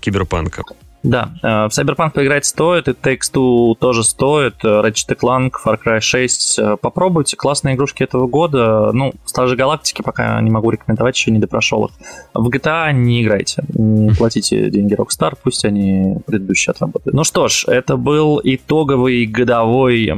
Киберпанка. 0.00 0.64
Да, 1.02 1.32
э, 1.42 1.46
в 1.46 1.70
Cyberpunk 1.70 2.12
поиграть 2.12 2.44
стоит, 2.44 2.86
и 2.86 2.92
Takes 2.92 3.32
Two 3.32 3.74
тоже 3.78 4.04
стоит, 4.04 4.54
э, 4.64 4.68
Ratchet 4.68 5.18
Clank, 5.20 5.50
Far 5.64 5.76
Cry 5.84 6.00
6 6.00 6.58
э, 6.58 6.76
попробуйте, 6.80 7.36
классные 7.36 7.74
игрушки 7.74 8.04
этого 8.04 8.28
года, 8.28 8.92
ну, 8.92 9.12
Стражи 9.24 9.56
Галактики 9.56 10.02
пока 10.02 10.40
не 10.40 10.50
могу 10.50 10.70
рекомендовать, 10.70 11.16
еще 11.16 11.32
не 11.32 11.40
допрошел 11.40 11.86
их. 11.86 11.92
В 12.34 12.48
GTA 12.48 12.92
не 12.92 13.22
играйте, 13.22 13.64
не 13.74 14.12
платите 14.14 14.70
деньги 14.70 14.94
Rockstar, 14.94 15.34
пусть 15.42 15.64
они 15.64 16.18
предыдущие 16.24 16.70
отработают. 16.70 17.14
Ну 17.14 17.24
что 17.24 17.48
ж, 17.48 17.64
это 17.66 17.96
был 17.96 18.40
итоговый 18.42 19.26
годовой 19.26 20.12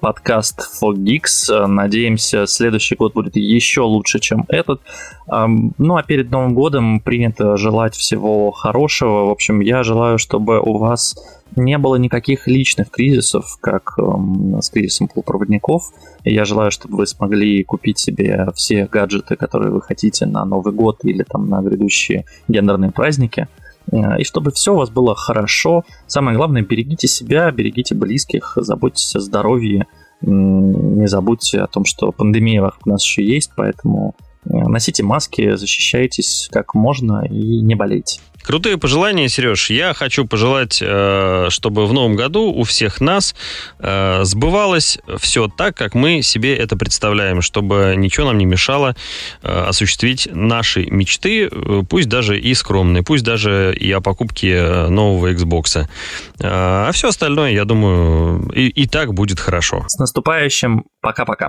подкаст 0.00 0.70
For 0.82 0.94
Geeks, 0.94 1.66
надеемся, 1.66 2.46
следующий 2.46 2.94
год 2.94 3.12
будет 3.12 3.36
еще 3.36 3.82
лучше, 3.82 4.20
чем 4.20 4.46
этот. 4.48 4.80
Ну, 5.26 5.96
а 5.96 6.02
перед 6.02 6.30
Новым 6.30 6.54
годом 6.54 7.00
принято 7.00 7.56
желать 7.56 7.94
всего 7.94 8.50
хорошего, 8.50 9.26
в 9.26 9.30
общем, 9.30 9.60
я 9.60 9.82
желаю, 9.84 10.18
что 10.18 10.29
чтобы 10.30 10.60
у 10.60 10.78
вас 10.78 11.16
не 11.56 11.76
было 11.76 11.96
никаких 11.96 12.46
личных 12.46 12.90
кризисов, 12.90 13.58
как 13.60 13.94
э, 13.98 14.60
с 14.60 14.70
кризисом 14.70 15.08
полупроводников. 15.08 15.90
Я 16.22 16.44
желаю, 16.44 16.70
чтобы 16.70 16.98
вы 16.98 17.06
смогли 17.08 17.64
купить 17.64 17.98
себе 17.98 18.46
все 18.54 18.86
гаджеты, 18.86 19.34
которые 19.34 19.72
вы 19.72 19.82
хотите 19.82 20.26
на 20.26 20.44
Новый 20.44 20.72
год 20.72 21.00
или 21.02 21.24
там 21.24 21.48
на 21.48 21.60
грядущие 21.62 22.26
гендерные 22.46 22.92
праздники. 22.92 23.48
Э, 23.90 24.20
и 24.20 24.24
чтобы 24.24 24.52
все 24.52 24.72
у 24.72 24.76
вас 24.76 24.90
было 24.90 25.16
хорошо. 25.16 25.82
Самое 26.06 26.36
главное, 26.36 26.62
берегите 26.62 27.08
себя, 27.08 27.50
берегите 27.50 27.96
близких, 27.96 28.52
заботьтесь 28.54 29.16
о 29.16 29.20
здоровье. 29.20 29.88
Не 30.20 31.08
забудьте 31.08 31.58
о 31.58 31.66
том, 31.66 31.84
что 31.84 32.12
пандемия 32.12 32.62
вокруг 32.62 32.86
нас 32.86 33.04
еще 33.04 33.24
есть, 33.24 33.50
поэтому 33.56 34.14
э, 34.44 34.50
носите 34.52 35.02
маски, 35.02 35.56
защищайтесь 35.56 36.48
как 36.52 36.74
можно 36.74 37.26
и 37.26 37.60
не 37.60 37.74
болейте. 37.74 38.20
Крутые 38.42 38.78
пожелания, 38.78 39.28
Сереж. 39.28 39.70
Я 39.70 39.94
хочу 39.94 40.26
пожелать, 40.26 40.80
э, 40.82 41.46
чтобы 41.50 41.86
в 41.86 41.92
новом 41.92 42.16
году 42.16 42.52
у 42.52 42.64
всех 42.64 43.00
нас 43.00 43.34
э, 43.78 44.24
сбывалось 44.24 44.98
все 45.18 45.48
так, 45.48 45.76
как 45.76 45.94
мы 45.94 46.22
себе 46.22 46.56
это 46.56 46.76
представляем, 46.76 47.42
чтобы 47.42 47.94
ничего 47.96 48.26
нам 48.26 48.38
не 48.38 48.46
мешало 48.46 48.96
э, 49.42 49.64
осуществить 49.68 50.28
наши 50.32 50.86
мечты, 50.86 51.50
пусть 51.88 52.08
даже 52.08 52.38
и 52.38 52.54
скромные, 52.54 53.02
пусть 53.02 53.24
даже 53.24 53.74
и 53.74 53.90
о 53.92 54.00
покупке 54.00 54.86
нового 54.88 55.32
Xbox. 55.32 55.86
А 56.42 56.90
все 56.92 57.08
остальное, 57.08 57.52
я 57.52 57.64
думаю, 57.64 58.50
и, 58.54 58.68
и 58.68 58.86
так 58.86 59.14
будет 59.14 59.38
хорошо. 59.38 59.84
С 59.86 59.98
наступающим. 59.98 60.84
Пока-пока. 61.00 61.48